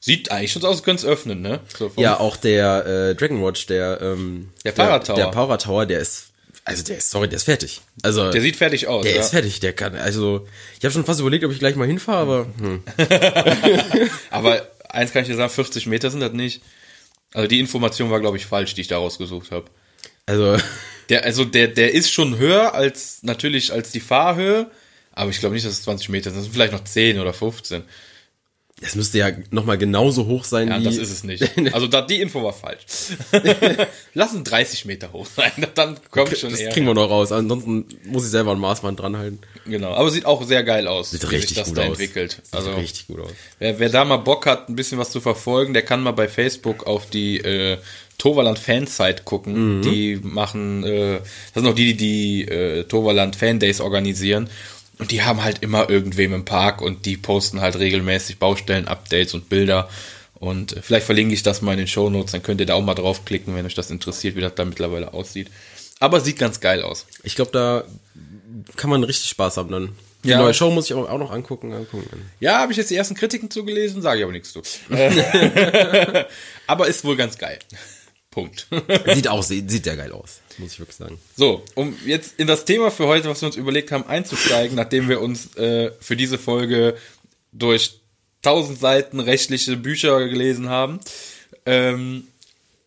Sieht 0.00 0.30
eigentlich 0.30 0.52
schon 0.52 0.62
so 0.62 0.68
aus, 0.68 0.76
als 0.76 0.82
könnte 0.84 1.06
es 1.06 1.12
öffnen, 1.12 1.42
ne? 1.42 1.60
So 1.76 1.90
Ja, 1.96 2.18
auch 2.18 2.36
der 2.36 2.86
äh, 2.86 3.14
Dragon 3.14 3.42
Watch, 3.44 3.66
der 3.66 4.00
ähm, 4.00 4.50
Der 4.64 4.72
Paratower. 4.72 5.16
Der, 5.16 5.26
der 5.26 5.32
Power 5.32 5.58
Tower, 5.58 5.84
der 5.86 6.00
ist 6.00 6.29
also 6.64 6.84
der 6.84 6.98
ist 6.98 7.10
sorry, 7.10 7.28
der 7.28 7.36
ist 7.36 7.44
fertig. 7.44 7.80
Also 8.02 8.30
Der 8.30 8.40
sieht 8.40 8.56
fertig 8.56 8.86
aus. 8.86 9.04
der 9.04 9.14
ja. 9.14 9.20
ist 9.20 9.30
fertig, 9.30 9.60
der 9.60 9.72
kann 9.72 9.94
also 9.96 10.46
ich 10.78 10.84
habe 10.84 10.92
schon 10.92 11.04
fast 11.04 11.20
überlegt, 11.20 11.44
ob 11.44 11.52
ich 11.52 11.58
gleich 11.58 11.76
mal 11.76 11.86
hinfahre, 11.86 12.20
aber 12.20 12.46
hm. 12.58 12.82
Aber 14.30 14.68
eins 14.88 15.12
kann 15.12 15.22
ich 15.22 15.28
dir 15.28 15.36
sagen, 15.36 15.50
40 15.52 15.86
Meter 15.86 16.10
sind 16.10 16.20
das 16.20 16.32
nicht. 16.32 16.62
Also 17.32 17.46
die 17.48 17.60
Information 17.60 18.10
war, 18.10 18.20
glaube 18.20 18.36
ich, 18.36 18.46
falsch, 18.46 18.74
die 18.74 18.80
ich 18.82 18.88
da 18.88 18.98
rausgesucht 18.98 19.50
habe. 19.50 19.66
also 20.26 20.56
Der, 21.08 21.24
also 21.24 21.44
der, 21.44 21.66
der 21.66 21.92
ist 21.92 22.12
schon 22.12 22.38
höher 22.38 22.72
als 22.72 23.24
natürlich 23.24 23.72
als 23.72 23.90
die 23.90 23.98
Fahrhöhe, 23.98 24.70
aber 25.10 25.30
ich 25.30 25.40
glaube 25.40 25.56
nicht, 25.56 25.66
dass 25.66 25.72
es 25.72 25.82
20 25.82 26.08
Meter 26.08 26.30
sind. 26.30 26.36
Das 26.36 26.44
sind 26.44 26.52
vielleicht 26.52 26.72
noch 26.72 26.84
10 26.84 27.18
oder 27.18 27.32
15. 27.32 27.82
das 28.80 28.94
müsste 28.94 29.18
ja 29.18 29.30
noch 29.50 29.64
mal 29.64 29.76
genauso 29.78 30.26
hoch 30.26 30.44
sein 30.44 30.68
Ja, 30.68 30.80
wie 30.80 30.84
das 30.84 30.96
ist 30.96 31.10
es 31.10 31.24
nicht. 31.24 31.44
Also 31.72 31.86
da, 31.86 32.02
die 32.02 32.20
Info 32.20 32.42
war 32.42 32.52
falsch. 32.52 32.80
Lass 34.14 34.32
es 34.32 34.42
30 34.42 34.84
Meter 34.86 35.12
hoch 35.12 35.26
sein, 35.26 35.52
dann 35.74 35.98
kommt 36.10 36.36
schon 36.36 36.50
Das 36.50 36.60
eher. 36.60 36.70
kriegen 36.70 36.86
wir 36.86 36.94
noch 36.94 37.10
raus. 37.10 37.32
Ansonsten 37.32 37.84
muss 38.06 38.24
ich 38.24 38.30
selber 38.30 38.52
ein 38.52 38.58
Maßband 38.58 38.98
dranhalten. 39.00 39.38
Genau, 39.66 39.92
aber 39.92 40.10
sieht 40.10 40.24
auch 40.24 40.42
sehr 40.44 40.64
geil 40.64 40.88
aus, 40.88 41.10
Sieht 41.10 41.22
wie 41.22 41.26
richtig 41.36 41.48
sich 41.50 41.58
das 41.58 41.68
gut 41.68 41.78
da 41.78 41.82
aus. 41.82 41.88
entwickelt. 41.88 42.40
Sieht 42.42 42.54
Also 42.54 42.72
richtig 42.72 43.06
gut 43.06 43.20
aus. 43.20 43.30
Wer, 43.58 43.78
wer 43.78 43.88
da 43.90 44.04
mal 44.04 44.16
Bock 44.16 44.46
hat, 44.46 44.68
ein 44.68 44.76
bisschen 44.76 44.98
was 44.98 45.10
zu 45.10 45.20
verfolgen, 45.20 45.72
der 45.74 45.82
kann 45.82 46.02
mal 46.02 46.12
bei 46.12 46.28
Facebook 46.28 46.86
auf 46.86 47.06
die 47.08 47.38
äh, 47.38 47.78
Toverland 48.18 48.58
Fansite 48.58 49.22
gucken. 49.24 49.78
Mhm. 49.78 49.82
Die 49.82 50.16
machen, 50.22 50.84
äh, 50.84 51.18
das 51.54 51.62
sind 51.62 51.66
auch 51.66 51.74
die, 51.74 51.94
die 51.94 52.44
die 52.44 52.48
äh, 52.52 52.84
Toverland 52.84 53.36
Fan 53.36 53.58
Days 53.58 53.80
organisieren. 53.80 54.48
Und 55.00 55.10
die 55.10 55.22
haben 55.22 55.42
halt 55.42 55.62
immer 55.62 55.88
irgendwem 55.90 56.34
im 56.34 56.44
Park 56.44 56.82
und 56.82 57.06
die 57.06 57.16
posten 57.16 57.60
halt 57.60 57.76
regelmäßig 57.78 58.38
Baustellen-Updates 58.38 59.34
und 59.34 59.48
Bilder. 59.48 59.88
Und 60.34 60.76
äh, 60.76 60.82
vielleicht 60.82 61.06
verlinke 61.06 61.34
ich 61.34 61.42
das 61.42 61.62
mal 61.62 61.72
in 61.72 61.78
den 61.78 61.86
Shownotes, 61.86 62.32
dann 62.32 62.42
könnt 62.42 62.60
ihr 62.60 62.66
da 62.66 62.74
auch 62.74 62.82
mal 62.82 62.94
draufklicken, 62.94 63.54
wenn 63.54 63.66
euch 63.66 63.74
das 63.74 63.90
interessiert, 63.90 64.36
wie 64.36 64.40
das 64.40 64.54
da 64.54 64.64
mittlerweile 64.64 65.12
aussieht. 65.14 65.50
Aber 65.98 66.20
sieht 66.20 66.38
ganz 66.38 66.60
geil 66.60 66.82
aus. 66.82 67.06
Ich 67.24 67.34
glaube, 67.34 67.50
da 67.52 67.84
kann 68.76 68.88
man 68.90 69.02
richtig 69.04 69.28
Spaß 69.30 69.56
haben 69.58 69.70
dann. 69.70 69.96
Die 70.24 70.28
Ja. 70.30 70.38
neue 70.38 70.52
Show 70.54 70.70
muss 70.70 70.84
ich 70.86 70.94
auch 70.94 71.08
auch 71.08 71.18
noch 71.18 71.30
angucken. 71.30 71.72
angucken. 71.72 72.30
Ja, 72.40 72.58
habe 72.60 72.72
ich 72.72 72.78
jetzt 72.78 72.90
die 72.90 72.96
ersten 72.96 73.14
Kritiken 73.14 73.50
zugelesen, 73.50 74.02
sage 74.02 74.18
ich 74.18 74.24
aber 74.24 74.32
nichts 74.32 74.52
zu. 74.52 74.60
Aber 76.66 76.86
ist 76.88 77.04
wohl 77.04 77.16
ganz 77.16 77.38
geil. 77.38 77.58
Punkt. 78.30 78.68
Sieht 79.14 79.26
auch, 79.26 79.42
sieht, 79.42 79.86
ja 79.86 79.96
geil 79.96 80.12
aus, 80.12 80.40
muss 80.58 80.72
ich 80.74 80.78
wirklich 80.78 80.96
sagen. 80.96 81.18
So, 81.36 81.64
um 81.74 81.96
jetzt 82.06 82.38
in 82.38 82.46
das 82.46 82.64
Thema 82.64 82.90
für 82.90 83.06
heute, 83.06 83.28
was 83.28 83.42
wir 83.42 83.46
uns 83.46 83.56
überlegt 83.56 83.90
haben, 83.90 84.06
einzusteigen, 84.06 84.76
nachdem 84.76 85.08
wir 85.08 85.20
uns 85.20 85.56
äh, 85.56 85.90
für 86.00 86.16
diese 86.16 86.38
Folge 86.38 86.96
durch 87.52 88.00
tausend 88.42 88.78
Seiten 88.78 89.18
rechtliche 89.18 89.76
Bücher 89.76 90.28
gelesen 90.28 90.68
haben, 90.68 91.00
ähm, 91.66 92.28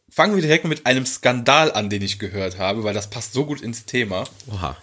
fangen 0.10 0.36
wir 0.36 0.42
direkt 0.42 0.66
mit 0.66 0.86
einem 0.86 1.06
Skandal 1.06 1.74
an, 1.74 1.90
den 1.90 2.02
ich 2.02 2.20
gehört 2.20 2.58
habe, 2.58 2.84
weil 2.84 2.94
das 2.94 3.10
passt 3.10 3.34
so 3.34 3.46
gut 3.46 3.62
ins 3.62 3.86
Thema. 3.86 4.24
Oha. 4.52 4.78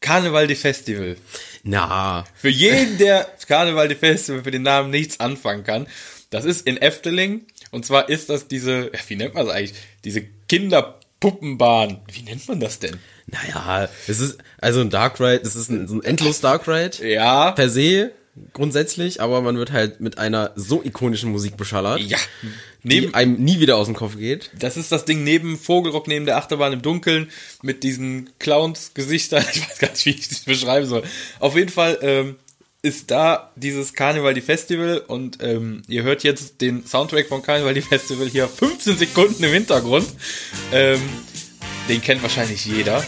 Karneval 0.00 0.46
de 0.46 0.56
Festival. 0.56 1.16
Na, 1.64 2.24
Für 2.36 2.48
jeden, 2.48 2.98
der 2.98 3.24
Karneval 3.46 3.88
de 3.88 3.96
Festival 3.96 4.44
für 4.44 4.50
den 4.50 4.62
Namen 4.62 4.90
nichts 4.90 5.20
anfangen 5.20 5.64
kann, 5.64 5.86
das 6.30 6.44
ist 6.44 6.66
in 6.66 6.76
Efteling. 6.76 7.46
Und 7.70 7.84
zwar 7.86 8.08
ist 8.08 8.28
das 8.30 8.48
diese, 8.48 8.90
wie 9.08 9.16
nennt 9.16 9.34
man 9.34 9.46
das 9.46 9.54
eigentlich? 9.54 9.74
Diese 10.04 10.22
Kinderpuppenbahn. 10.48 12.00
Wie 12.12 12.22
nennt 12.22 12.46
man 12.48 12.60
das 12.60 12.78
denn? 12.78 12.96
naja, 13.30 13.88
es 14.06 14.20
ist, 14.20 14.38
also 14.58 14.80
ein 14.80 14.88
Dark 14.88 15.20
Ride, 15.20 15.42
es 15.42 15.54
ist 15.54 15.68
ein, 15.68 15.86
so 15.86 15.96
ein 15.96 16.02
endlos 16.04 16.40
Dark 16.40 16.66
Ride. 16.66 17.06
Ja. 17.06 17.50
Per 17.52 17.68
se, 17.68 18.10
grundsätzlich, 18.54 19.20
aber 19.20 19.42
man 19.42 19.58
wird 19.58 19.70
halt 19.70 20.00
mit 20.00 20.16
einer 20.16 20.52
so 20.56 20.82
ikonischen 20.82 21.30
Musik 21.30 21.58
beschallert, 21.58 22.00
Ja. 22.00 22.16
die 22.84 23.00
Neben, 23.00 23.14
einem 23.14 23.34
nie 23.44 23.60
wieder 23.60 23.76
aus 23.76 23.86
dem 23.86 23.94
Kopf 23.96 24.16
geht. 24.16 24.50
das 24.58 24.78
ist 24.78 24.92
das 24.92 25.04
Ding 25.04 25.24
neben 25.24 25.58
Vogelrock, 25.58 26.08
neben 26.08 26.24
der 26.24 26.38
Achterbahn 26.38 26.72
im 26.72 26.80
Dunkeln, 26.80 27.30
mit 27.60 27.82
diesen 27.82 28.30
Clowns-Gesichtern. 28.38 29.44
Ich 29.52 29.68
weiß 29.68 29.78
gar 29.78 29.90
nicht, 29.90 30.06
wie 30.06 30.10
ich 30.10 30.28
das 30.28 30.40
beschreiben 30.40 30.86
soll. 30.86 31.02
Auf 31.38 31.54
jeden 31.54 31.70
Fall, 31.70 31.98
ähm, 32.00 32.36
ist 32.82 33.10
da 33.10 33.50
dieses 33.56 33.94
Karneval 33.94 34.34
die 34.34 34.40
Festival 34.40 34.98
und 35.06 35.42
ähm, 35.42 35.82
ihr 35.88 36.04
hört 36.04 36.22
jetzt 36.22 36.60
den 36.60 36.86
Soundtrack 36.86 37.26
von 37.28 37.42
Karneval 37.42 37.74
die 37.74 37.82
Festival 37.82 38.28
hier 38.28 38.48
15 38.48 38.96
Sekunden 38.98 39.42
im 39.42 39.52
Hintergrund. 39.52 40.08
Ähm, 40.72 41.00
den 41.88 42.00
kennt 42.00 42.22
wahrscheinlich 42.22 42.64
jeder. 42.64 43.04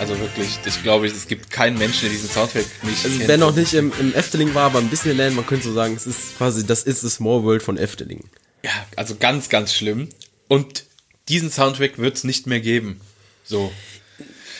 Also 0.00 0.18
wirklich, 0.18 0.58
ich 0.64 0.82
glaube, 0.82 1.06
es 1.06 1.28
gibt 1.28 1.50
keinen 1.52 1.78
Menschen, 1.78 2.02
der 2.02 2.10
diesen 2.10 2.28
Soundtrack 2.28 2.64
nicht 2.82 3.04
Also 3.04 3.16
kennt. 3.16 3.28
wer 3.28 3.38
noch 3.38 3.54
nicht 3.54 3.74
im, 3.74 3.92
im 4.00 4.12
Efteling 4.14 4.52
war, 4.54 4.64
aber 4.64 4.80
ein 4.80 4.88
bisschen 4.88 5.16
Land, 5.16 5.36
man 5.36 5.46
könnte 5.46 5.66
so 5.68 5.72
sagen, 5.74 5.94
es 5.94 6.06
ist 6.06 6.36
quasi, 6.36 6.66
das 6.66 6.82
ist 6.82 7.04
das 7.04 7.14
Small 7.14 7.44
World 7.44 7.62
von 7.62 7.78
Efteling. 7.78 8.24
Ja, 8.64 8.72
also 8.96 9.14
ganz, 9.14 9.48
ganz 9.48 9.72
schlimm. 9.72 10.08
Und 10.48 10.84
diesen 11.28 11.52
Soundtrack 11.52 11.98
wird 11.98 12.16
es 12.16 12.24
nicht 12.24 12.48
mehr 12.48 12.60
geben. 12.60 13.00
So. 13.44 13.72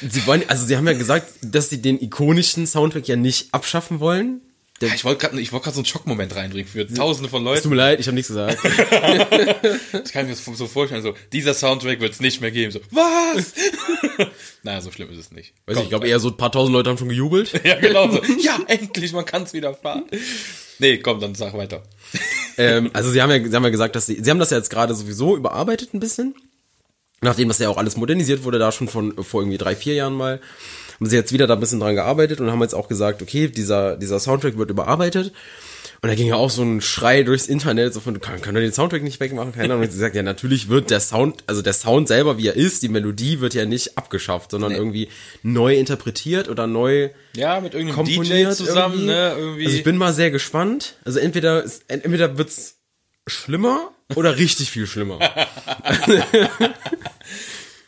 Sie 0.01 0.27
wollen, 0.27 0.43
also 0.49 0.67
sie 0.67 0.77
haben 0.77 0.87
ja 0.87 0.93
gesagt, 0.95 1.33
dass 1.43 1.71
sie 1.71 1.81
den 1.81 2.01
ikonischen 2.01 2.67
Soundtrack 2.67 3.09
ja 3.09 3.17
nicht 3.17 3.53
abschaffen 3.53 4.01
wollen. 4.01 4.41
Der, 4.81 4.89
Ja, 4.89 4.95
ich 4.97 5.05
wollte 5.05 5.21
gerade 5.21 5.37
gerade 5.61 5.71
so 5.71 5.81
einen 5.81 5.87
Schockmoment 5.87 6.35
reinbringen 6.35 6.69
für 6.69 6.87
tausende 6.87 7.29
von 7.29 7.43
es 7.43 7.45
Leuten. 7.45 7.63
tut 7.63 7.71
mir 7.71 7.77
leid, 7.77 8.01
ich 8.01 8.07
habe 8.07 8.17
nichts 8.17 8.29
gesagt. 8.29 8.59
Ich 10.05 10.13
kann 10.13 10.27
mir 10.27 10.33
das 10.33 10.45
so 10.45 10.67
vorstellen, 10.67 11.03
so, 11.03 11.15
dieser 11.33 11.55
Soundtrack 11.55 12.01
wird 12.01 12.13
es 12.13 12.21
nicht 12.21 12.41
mehr 12.41 12.51
geben. 12.51 12.73
So, 12.73 12.81
was? 12.91 13.55
naja, 14.65 14.81
so 14.81 14.91
schlimm 14.91 15.11
ist 15.11 15.19
es 15.19 15.31
nicht. 15.33 15.55
Weiß 15.67 15.77
ich, 15.77 15.85
ich 15.85 15.89
glaube 15.89 16.09
eher 16.09 16.19
so 16.19 16.29
ein 16.29 16.37
paar 16.37 16.51
tausend 16.51 16.73
Leute 16.73 16.91
haben 16.91 16.99
schon 16.99 17.09
gejubelt. 17.09 17.53
Ja, 17.65 17.77
genau 17.77 18.11
so. 18.11 18.21
Ja, 18.41 18.59
endlich, 18.67 19.13
man 19.13 19.25
kann 19.25 19.45
es 19.45 19.53
wieder 19.53 19.75
fahren. 19.75 20.05
Nee, 20.81 20.99
komm, 20.99 21.21
dann 21.21 21.35
sag 21.35 21.55
weiter. 21.55 21.85
ähm, 22.59 22.91
also 22.93 23.11
sie 23.11 23.23
haben 23.23 23.31
ja, 23.31 23.39
sie 23.49 23.55
haben 23.55 23.65
ja 23.65 23.71
gesagt, 23.71 23.95
dass 23.97 24.07
sie, 24.07 24.19
sie 24.23 24.31
haben 24.31 24.39
das 24.41 24.51
ja 24.51 24.59
jetzt 24.59 24.71
gerade 24.71 24.95
sowieso 24.95 25.37
überarbeitet 25.37 25.95
ein 25.95 26.01
bisschen. 26.01 26.35
Nachdem 27.21 27.49
das 27.49 27.59
ja 27.59 27.69
auch 27.69 27.79
alles 27.79 27.97
modernisiert 27.97 28.45
wurde, 28.45 28.59
da 28.59 28.71
schon 28.73 28.89
von 28.89 29.15
vor 29.25 29.41
irgendwie 29.43 29.59
drei, 29.59 29.75
vier 29.77 29.95
Jahren 29.95 30.15
mal, 30.15 30.41
haben 30.97 31.07
sie 31.07 31.17
jetzt 31.17 31.33
wieder 31.33 31.47
da 31.47 31.55
ein 31.55 31.61
bisschen 31.61 31.81
dran 31.81 31.95
gearbeitet 31.95 32.41
und 32.41 32.51
haben 32.51 32.61
jetzt 32.61 32.75
auch 32.75 32.89
gesagt, 32.89 33.23
okay, 33.23 33.49
dieser, 33.49 33.97
dieser 33.97 34.21
Soundtrack 34.21 34.59
wird 34.59 34.71
überarbeitet. 34.71 35.33
Und 36.03 36.09
da 36.11 36.15
ging 36.17 36.27
ja 36.27 36.35
auch 36.35 36.51
so 36.51 36.63
ein 36.63 36.83
Schrei 36.83 37.23
durchs 37.23 37.47
Internet, 37.47 37.95
so 37.95 38.01
von, 38.01 38.21
kann, 38.21 38.43
kann 38.43 38.55
er 38.55 38.61
den 38.61 38.73
Soundtrack 38.75 39.03
nicht 39.03 39.21
wegmachen? 39.21 39.53
Keine 39.53 39.73
Ahnung. 39.73 39.87
Und 39.87 39.91
sie 39.93 39.99
sagt, 39.99 40.15
ja, 40.15 40.23
natürlich 40.23 40.69
wird 40.69 40.91
der 40.91 41.01
Sound, 41.01 41.45
also 41.47 41.63
der 41.63 41.73
Sound 41.73 42.09
selber, 42.09 42.37
wie 42.37 42.47
er 42.49 42.57
ist, 42.57 42.83
die 42.83 42.89
Melodie 42.91 43.41
wird 43.41 43.55
ja 43.55 43.65
nicht 43.65 43.97
abgeschafft, 43.97 44.51
sondern 44.51 44.73
Nee. 44.73 44.79
irgendwie 44.79 45.09
neu 45.43 45.75
interpretiert 45.77 46.49
oder 46.51 46.67
neu 46.67 47.09
Ja, 47.35 47.59
mit 47.61 47.73
irgendeinem 47.73 48.05
DJ 48.05 48.17
komponiert 48.17 48.55
zusammen, 48.55 48.95
irgendwie. 48.95 49.07
ne? 49.07 49.35
Irgendwie. 49.39 49.65
Also 49.65 49.77
ich 49.79 49.85
bin 49.85 49.97
mal 49.97 50.13
sehr 50.13 50.31
gespannt. 50.31 50.97
Also 51.07 51.21
entweder 51.21 51.65
entweder 51.89 52.37
wird's 52.37 52.77
schlimmer 53.27 53.91
oder 54.15 54.37
richtig 54.37 54.71
viel 54.71 54.87
schlimmer. 54.87 55.19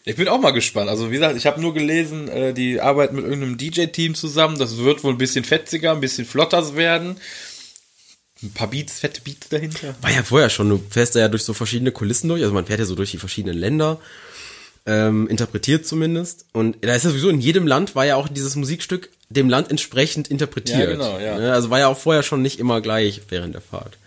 Ich 0.08 0.14
bin 0.14 0.28
auch 0.28 0.40
mal 0.40 0.52
gespannt. 0.52 0.88
Also 0.88 1.10
wie 1.10 1.14
gesagt, 1.14 1.36
ich 1.36 1.46
habe 1.46 1.60
nur 1.60 1.74
gelesen, 1.74 2.28
äh, 2.28 2.54
die 2.54 2.80
arbeiten 2.80 3.16
mit 3.16 3.24
irgendeinem 3.24 3.58
DJ-Team 3.58 4.14
zusammen. 4.14 4.56
Das 4.56 4.76
wird 4.76 5.02
wohl 5.02 5.12
ein 5.12 5.18
bisschen 5.18 5.42
fetziger, 5.42 5.90
ein 5.90 6.00
bisschen 6.00 6.24
flotter 6.24 6.76
werden. 6.76 7.16
Ein 8.40 8.52
paar 8.52 8.70
Beats, 8.70 9.00
fette 9.00 9.20
Beats 9.20 9.48
dahinter. 9.48 9.96
War 10.02 10.12
ja 10.12 10.22
vorher 10.22 10.48
schon, 10.48 10.68
du 10.68 10.80
fährst 10.90 11.16
da 11.16 11.20
ja 11.20 11.28
durch 11.28 11.42
so 11.42 11.54
verschiedene 11.54 11.90
Kulissen 11.90 12.28
durch, 12.28 12.42
also 12.42 12.54
man 12.54 12.66
fährt 12.66 12.78
ja 12.78 12.84
so 12.84 12.94
durch 12.94 13.10
die 13.10 13.18
verschiedenen 13.18 13.58
Länder, 13.58 13.98
ähm, 14.86 15.26
interpretiert 15.26 15.86
zumindest. 15.88 16.46
Und 16.52 16.76
da 16.82 16.94
ist 16.94 17.02
ja 17.04 17.10
sowieso 17.10 17.28
in 17.28 17.40
jedem 17.40 17.66
Land 17.66 17.96
war 17.96 18.06
ja 18.06 18.14
auch 18.14 18.28
dieses 18.28 18.54
Musikstück 18.54 19.10
dem 19.28 19.48
Land 19.48 19.72
entsprechend 19.72 20.28
interpretiert. 20.28 20.78
Ja, 20.78 20.86
genau, 20.86 21.18
ja. 21.18 21.36
Ne, 21.36 21.52
Also 21.52 21.70
war 21.70 21.80
ja 21.80 21.88
auch 21.88 21.98
vorher 21.98 22.22
schon 22.22 22.42
nicht 22.42 22.60
immer 22.60 22.80
gleich 22.80 23.22
während 23.28 23.54
der 23.54 23.62
Fahrt. 23.62 23.98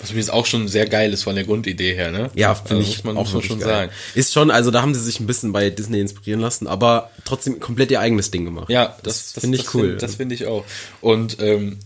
Was 0.00 0.10
übrigens 0.10 0.30
auch 0.30 0.46
schon 0.46 0.68
sehr 0.68 0.86
geil 0.86 1.12
ist 1.12 1.24
von 1.24 1.34
der 1.34 1.44
Grundidee 1.44 1.94
her, 1.94 2.12
ne? 2.12 2.30
Ja, 2.34 2.54
finde 2.54 2.76
Also 2.76 2.90
ich 2.90 2.96
muss 2.98 3.04
man, 3.04 3.16
auch 3.16 3.32
muss 3.32 3.44
schon 3.44 3.58
geil. 3.58 3.68
sagen. 3.68 3.92
Ist 4.14 4.32
schon, 4.32 4.50
also 4.50 4.70
da 4.70 4.80
haben 4.82 4.94
sie 4.94 5.00
sich 5.02 5.18
ein 5.18 5.26
bisschen 5.26 5.52
bei 5.52 5.70
Disney 5.70 6.00
inspirieren 6.00 6.40
lassen, 6.40 6.66
aber 6.68 7.10
trotzdem 7.24 7.58
komplett 7.58 7.90
ihr 7.90 8.00
eigenes 8.00 8.30
Ding 8.30 8.44
gemacht. 8.44 8.70
Ja, 8.70 8.96
das, 9.02 9.32
das 9.32 9.42
finde 9.42 9.58
ich 9.58 9.64
das 9.64 9.74
cool. 9.74 9.88
Find, 9.90 10.02
das 10.02 10.14
finde 10.14 10.34
ich 10.36 10.46
auch. 10.46 10.64
Und 11.00 11.40
ähm, 11.40 11.78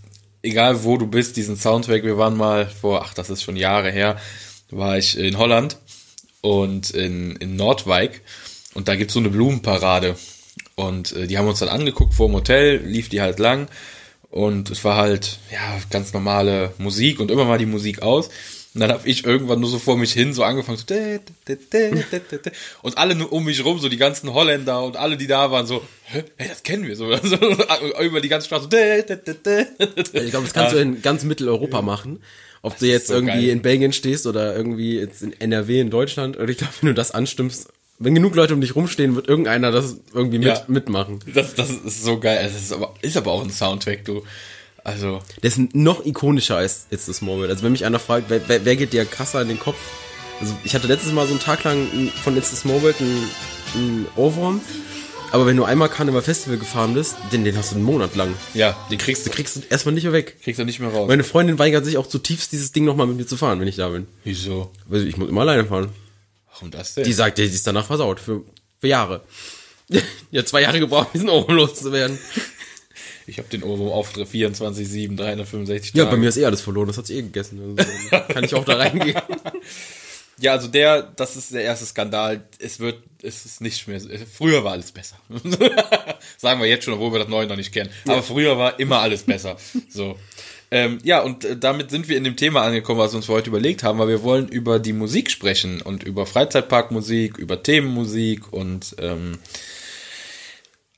egal 0.43 0.85
wo 0.85 0.99
du 0.99 1.07
bist, 1.07 1.37
diesen 1.37 1.57
Soundtrack, 1.57 2.05
wir 2.05 2.19
waren 2.19 2.37
mal 2.37 2.67
vor, 2.67 3.03
ach, 3.03 3.15
das 3.15 3.31
ist 3.31 3.43
schon 3.43 3.57
Jahre 3.57 3.91
her, 3.91 4.19
war 4.71 4.99
ich 4.99 5.19
in 5.19 5.39
Holland 5.39 5.79
und 6.43 6.91
in, 6.91 7.37
in 7.37 7.57
Nordwijk 7.57 8.21
und 8.75 8.89
da 8.89 8.97
gibt's 8.97 9.15
so 9.15 9.21
eine 9.21 9.31
Blumenparade. 9.31 10.17
Und 10.75 11.13
äh, 11.15 11.27
die 11.27 11.39
haben 11.39 11.49
uns 11.49 11.59
dann 11.61 11.69
angeguckt 11.69 12.15
vor 12.15 12.29
dem 12.29 12.35
Hotel, 12.35 12.77
lief 12.79 13.09
die 13.09 13.21
halt 13.21 13.39
lang 13.39 13.69
und 14.33 14.71
es 14.71 14.83
war 14.83 14.97
halt, 14.97 15.39
ja, 15.53 15.79
ganz 15.91 16.13
normale 16.15 16.73
Musik 16.79 17.21
und 17.21 17.31
immer 17.31 17.45
mal 17.45 17.59
die 17.59 17.67
Musik 17.67 18.03
aus. 18.03 18.31
Und 18.75 18.81
dann 18.81 18.91
habe 18.91 19.07
ich 19.07 19.27
irgendwann 19.27 19.61
nur 19.61 19.69
so 19.69 19.79
vor 19.79 19.99
mich 19.99 20.15
hin 20.15 20.33
so 20.33 20.43
angefangen 20.43 20.79
so 20.79 20.95
und 22.81 22.97
alle 22.97 23.15
nur 23.15 23.31
um 23.31 23.45
mich 23.45 23.63
rum, 23.63 23.79
so 23.79 23.91
die 23.91 23.99
ganzen 23.99 24.33
Holländer 24.33 24.83
und 24.83 24.97
alle, 24.97 25.19
die 25.19 25.27
da 25.27 25.51
waren, 25.51 25.67
so, 25.67 25.83
hey, 26.05 26.25
das 26.39 26.63
kennen 26.63 26.87
wir 26.87 26.97
so, 26.97 27.15
so 27.23 27.37
über 28.01 28.23
die 28.23 28.31
ganze 28.31 28.47
Straße. 28.47 28.69
Ich 30.15 30.31
glaube, 30.31 30.47
das 30.47 30.55
kannst 30.55 30.73
du 30.73 30.79
in 30.79 31.03
ganz 31.03 31.25
Mitteleuropa 31.25 31.83
machen. 31.83 32.23
Ob 32.63 32.79
du 32.79 32.87
jetzt 32.87 33.09
so 33.09 33.15
irgendwie 33.15 33.47
geil. 33.47 33.51
in 33.51 33.61
Belgien 33.61 33.93
stehst 33.93 34.27
oder 34.27 34.57
irgendwie 34.57 34.99
jetzt 34.99 35.23
in 35.23 35.39
NRW 35.39 35.81
in 35.81 35.91
Deutschland. 35.91 36.39
Und 36.39 36.49
ich 36.49 36.57
glaube, 36.57 36.73
wenn 36.81 36.89
du 36.89 36.95
das 36.95 37.11
anstimmst, 37.11 37.69
wenn 38.05 38.15
genug 38.15 38.35
Leute 38.35 38.55
um 38.55 38.61
dich 38.61 38.75
rumstehen, 38.75 39.15
wird 39.17 39.29
irgendeiner 39.29 39.71
das 39.71 39.97
irgendwie 40.13 40.39
mit, 40.39 40.49
Ja. 40.49 40.63
mitmachen. 40.69 41.21
Das, 41.35 41.55
das 41.55 41.71
ist 41.71 42.03
so 42.05 42.19
geil. 42.19 42.39
Es 42.45 42.55
ist 42.61 42.73
aber, 42.73 42.95
ist 43.03 43.17
aber 43.17 43.33
auch 43.33 43.43
ein 43.43 43.51
Soundtrack, 43.51 44.05
du. 44.05 44.23
Also, 44.85 45.21
Der 45.43 45.49
ist 45.49 45.59
noch 45.75 46.05
ikonischer 46.05 46.57
als 46.57 46.87
It's 46.91 47.07
the 47.07 47.13
Small 47.13 47.39
World. 47.39 47.51
Also 47.51 47.63
wenn 47.63 47.73
mich 47.73 47.85
einer 47.85 48.01
fragt, 48.01 48.27
wer, 48.29 48.41
wer, 48.49 48.65
wer 48.65 48.77
geht 48.77 48.93
dir 48.93 49.05
krasser 49.05 49.41
in 49.43 49.49
den 49.49 49.61
Kopf? 49.61 49.77
Also 50.41 50.55
ich 50.65 50.75
hatte 50.75 50.89
letztes 50.89 51.13
Mal 51.13 51.25
so 51.27 51.33
einen 51.33 51.41
Tag 51.41 51.63
lang 51.63 51.87
von 52.25 52.37
It's 52.37 52.51
the 52.51 52.57
Small 52.57 52.83
World 52.83 52.97
einen, 53.01 53.29
einen 53.75 54.07
Ohrwurm. 54.17 54.61
Aber 55.31 55.47
wenn 55.47 55.57
du 55.57 55.65
einmal 55.65 55.89
Karneval 55.89 56.21
Festival 56.21 56.59
gefahren 56.59 56.93
bist, 56.95 57.15
den, 57.33 57.45
den 57.45 57.57
hast 57.57 57.71
du 57.71 57.77
einen 57.77 57.85
Monat 57.85 58.17
lang. 58.17 58.35
ja, 58.55 58.77
den 58.91 58.99
kriegst 58.99 59.25
du, 59.25 59.31
kriegst 59.31 59.57
du 59.57 59.61
erstmal 59.71 59.95
nicht 59.95 60.05
mehr 60.05 60.13
weg. 60.13 60.37
kriegst 60.43 60.59
du 60.61 60.65
nicht 60.65 60.79
mehr 60.81 60.91
raus. 60.91 61.09
Meine 61.09 61.25
Freundin 61.25 61.59
weigert 61.59 61.85
sich 61.87 61.97
auch 61.97 62.07
zutiefst, 62.07 62.53
dieses 62.53 62.73
Ding 62.73 62.85
nochmal 62.85 63.07
mit 63.07 63.17
mir 63.17 63.27
zu 63.27 63.37
fahren, 63.39 63.59
wenn 63.61 63.69
ich 63.69 63.77
da 63.77 63.89
bin. 63.89 64.07
Wieso? 64.25 64.71
Also 64.91 65.07
ich 65.07 65.17
muss 65.17 65.31
immer 65.31 65.41
alleine 65.43 65.65
fahren. 65.65 65.89
Warum 66.53 66.71
das 66.71 66.95
denn? 66.95 67.05
Die 67.05 67.13
sagt, 67.13 67.39
die 67.39 67.43
ist 67.45 67.67
danach 67.67 67.87
versaut. 67.87 68.21
Für, 68.21 68.43
für 68.81 68.89
Jahre. 68.89 69.23
ja, 70.31 70.45
zwei 70.45 70.63
Jahre 70.63 70.81
gebraucht, 70.81 71.09
diesen 71.15 71.29
Ohrwurm 71.29 71.57
loszuwerden. 71.57 72.19
Ich 73.25 73.39
habe 73.39 73.49
den 73.49 73.63
Ohrwurm 73.63 73.93
auf 73.93 74.11
24, 74.11 75.17
365 75.17 75.95
Ja, 75.95 76.05
Tage. 76.05 76.17
bei 76.17 76.21
mir 76.21 76.29
ist 76.29 76.37
eh 76.39 76.45
alles 76.45 76.61
verloren, 76.61 76.89
das 76.89 76.99
hat 76.99 77.07
sie 77.07 77.19
eh 77.19 77.23
gegessen. 77.23 77.77
Also, 77.79 78.25
kann 78.35 78.43
ich 78.43 78.53
auch 78.53 78.65
da 78.65 78.75
reingehen. 78.77 79.17
Ja, 80.39 80.53
also 80.53 80.67
der, 80.67 81.03
das 81.03 81.37
ist 81.37 81.55
der 81.55 81.63
erste 81.63 81.87
Skandal. 81.87 82.45
Es 82.59 82.81
wird, 82.81 83.01
es 83.23 83.47
ist 83.47 83.61
nicht 83.61 83.87
mehr, 83.87 84.01
früher 84.31 84.65
war 84.65 84.73
alles 84.73 84.91
besser. 84.91 85.17
Sagen 86.37 86.61
wir 86.61 86.67
jetzt 86.67 86.85
schon, 86.85 86.95
obwohl 86.95 87.13
wir 87.13 87.21
das 87.21 87.29
Neue 87.29 87.47
noch 87.47 87.57
nicht 87.57 87.73
kennen. 87.73 87.91
Aber 88.09 88.25
früher 88.25 88.59
war 88.59 88.81
immer 88.81 88.99
alles 88.99 89.23
besser. 89.23 89.57
So. 89.89 90.19
Ähm, 90.73 91.01
ja, 91.03 91.21
und 91.21 91.45
äh, 91.45 91.55
damit 91.55 91.91
sind 91.91 92.09
wir 92.09 92.17
in 92.17 92.25
dem 92.25 92.35
Thema 92.35 92.63
angekommen, 92.63 92.99
was 92.99 93.13
wir 93.13 93.19
uns 93.19 93.27
für 93.27 93.35
heute 93.35 93.51
überlegt 93.51 93.83
haben, 93.83 93.99
weil 93.99 94.09
wir 94.09 94.23
wollen 94.23 94.49
über 94.49 94.79
die 94.79 94.95
Musik 94.95 95.31
sprechen 95.31 95.83
und 95.83 96.03
über 96.03 96.25
Freizeitparkmusik, 96.25 97.37
über 97.37 97.63
Themenmusik 97.63 98.51
und 98.55 98.97
ähm, 98.99 99.39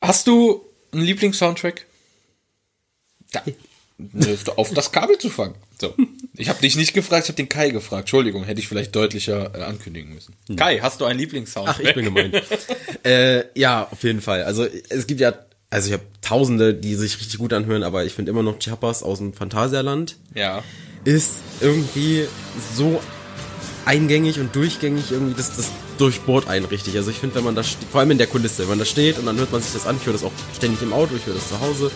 hast 0.00 0.28
du 0.28 0.64
einen 0.92 1.02
Lieblingssoundtrack? 1.02 1.86
Da, 3.32 3.42
ne, 3.98 4.38
auf 4.54 4.72
das 4.72 4.92
Kabel 4.92 5.18
zu 5.18 5.28
fangen. 5.28 5.56
So. 5.80 5.92
Ich 6.34 6.48
habe 6.48 6.60
dich 6.60 6.76
nicht 6.76 6.94
gefragt, 6.94 7.24
ich 7.24 7.28
habe 7.30 7.36
den 7.36 7.48
Kai 7.48 7.70
gefragt. 7.70 8.02
Entschuldigung, 8.02 8.44
hätte 8.44 8.60
ich 8.60 8.68
vielleicht 8.68 8.94
deutlicher 8.94 9.56
äh, 9.56 9.62
ankündigen 9.64 10.14
müssen. 10.14 10.36
Kai, 10.54 10.78
hast 10.78 11.00
du 11.00 11.04
einen 11.04 11.18
Lieblingssoundtrack? 11.18 11.80
Ach, 11.80 11.88
ich 11.88 11.94
bin 11.96 12.04
gemein. 12.04 12.32
äh, 13.04 13.42
ja, 13.58 13.88
auf 13.90 14.04
jeden 14.04 14.20
Fall. 14.20 14.44
Also 14.44 14.66
es 14.88 15.08
gibt 15.08 15.20
ja 15.20 15.34
also 15.74 15.88
ich 15.88 15.92
habe 15.92 16.04
Tausende, 16.22 16.72
die 16.72 16.94
sich 16.94 17.18
richtig 17.18 17.38
gut 17.38 17.52
anhören, 17.52 17.82
aber 17.82 18.04
ich 18.04 18.14
finde 18.14 18.30
immer 18.30 18.44
noch 18.44 18.60
Chiapas 18.60 19.02
aus 19.02 19.18
dem 19.18 19.34
Phantasialand 19.34 20.16
Ja. 20.34 20.62
ist 21.04 21.32
irgendwie 21.60 22.26
so 22.76 23.02
eingängig 23.84 24.38
und 24.38 24.54
durchgängig 24.54 25.10
irgendwie, 25.10 25.34
das, 25.36 25.56
das 25.56 25.70
durchbohrt 25.98 26.48
einen 26.48 26.64
richtig. 26.64 26.96
Also 26.96 27.10
ich 27.10 27.18
finde, 27.18 27.34
wenn 27.34 27.44
man 27.44 27.56
da, 27.56 27.62
vor 27.90 28.00
allem 28.00 28.12
in 28.12 28.18
der 28.18 28.28
Kulisse, 28.28 28.62
wenn 28.62 28.68
man 28.68 28.78
da 28.78 28.84
steht 28.84 29.18
und 29.18 29.26
dann 29.26 29.36
hört 29.36 29.50
man 29.50 29.60
sich 29.60 29.72
das 29.72 29.86
an, 29.86 29.96
ich 30.00 30.06
höre 30.06 30.12
das 30.12 30.22
auch 30.22 30.32
ständig 30.56 30.80
im 30.80 30.92
Auto, 30.92 31.16
ich 31.16 31.26
höre 31.26 31.34
das 31.34 31.48
zu 31.48 31.60
Hause. 31.60 31.90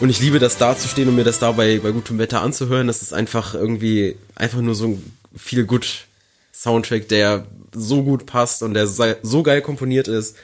Und 0.00 0.08
ich 0.08 0.20
liebe 0.20 0.38
das 0.38 0.56
da 0.56 0.78
zu 0.78 0.86
stehen 0.86 1.08
und 1.08 1.16
mir 1.16 1.24
das 1.24 1.40
da 1.40 1.50
bei, 1.50 1.80
bei 1.80 1.90
gutem 1.90 2.18
Wetter 2.18 2.42
anzuhören. 2.42 2.86
Das 2.86 3.02
ist 3.02 3.12
einfach 3.12 3.54
irgendwie, 3.54 4.16
einfach 4.36 4.60
nur 4.60 4.74
so 4.76 4.86
ein 4.86 5.16
viel 5.36 5.64
gut 5.66 6.06
Soundtrack, 6.52 7.08
der 7.08 7.46
so 7.72 8.04
gut 8.04 8.24
passt 8.24 8.62
und 8.62 8.74
der 8.74 8.86
so 8.86 9.42
geil 9.42 9.62
komponiert 9.62 10.06
ist. 10.08 10.36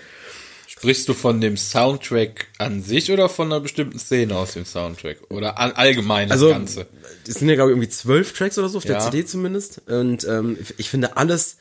Sprichst 0.80 1.08
du 1.10 1.14
von 1.14 1.42
dem 1.42 1.58
Soundtrack 1.58 2.46
an 2.56 2.82
sich 2.82 3.12
oder 3.12 3.28
von 3.28 3.48
einer 3.52 3.60
bestimmten 3.60 3.98
Szene 3.98 4.34
aus 4.34 4.54
dem 4.54 4.64
Soundtrack? 4.64 5.18
Oder 5.28 5.58
all, 5.58 5.72
allgemein 5.72 6.30
das 6.30 6.36
Also, 6.36 6.48
Ganze? 6.48 6.86
es 7.28 7.34
sind 7.34 7.50
ja, 7.50 7.54
glaube 7.54 7.70
ich, 7.70 7.74
irgendwie 7.76 7.90
zwölf 7.90 8.32
Tracks 8.32 8.56
oder 8.56 8.70
so, 8.70 8.78
auf 8.78 8.84
der 8.86 8.94
Ja. 8.96 9.00
CD 9.10 9.26
zumindest. 9.26 9.82
Und 9.88 10.24
ähm, 10.24 10.56
ich 10.78 10.88
finde, 10.88 11.18
alles 11.18 11.58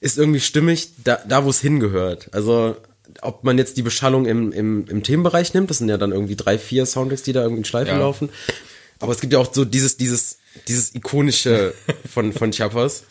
ist 0.00 0.16
irgendwie 0.16 0.40
stimmig, 0.40 0.88
da, 1.04 1.16
da 1.28 1.44
wo 1.44 1.50
es 1.50 1.60
hingehört. 1.60 2.30
Also, 2.32 2.76
ob 3.20 3.44
man 3.44 3.58
jetzt 3.58 3.76
die 3.76 3.82
Beschallung 3.82 4.24
im, 4.24 4.52
im, 4.52 4.86
im 4.88 5.02
Themenbereich 5.02 5.52
nimmt, 5.52 5.68
das 5.68 5.76
sind 5.76 5.90
ja 5.90 5.98
dann 5.98 6.12
irgendwie 6.12 6.36
drei, 6.36 6.58
vier 6.58 6.86
Soundtracks, 6.86 7.22
die 7.24 7.34
da 7.34 7.42
irgendwie 7.42 7.60
in 7.60 7.64
Schleifen 7.66 7.92
Ja. 7.92 7.98
laufen. 7.98 8.30
Aber 9.00 9.12
es 9.12 9.20
gibt 9.20 9.34
ja 9.34 9.38
auch 9.38 9.52
so 9.52 9.66
dieses, 9.66 9.98
dieses, 9.98 10.38
dieses 10.66 10.94
ikonische 10.94 11.74
von, 12.10 12.32
von 12.32 12.52
Chiapas. 12.52 13.04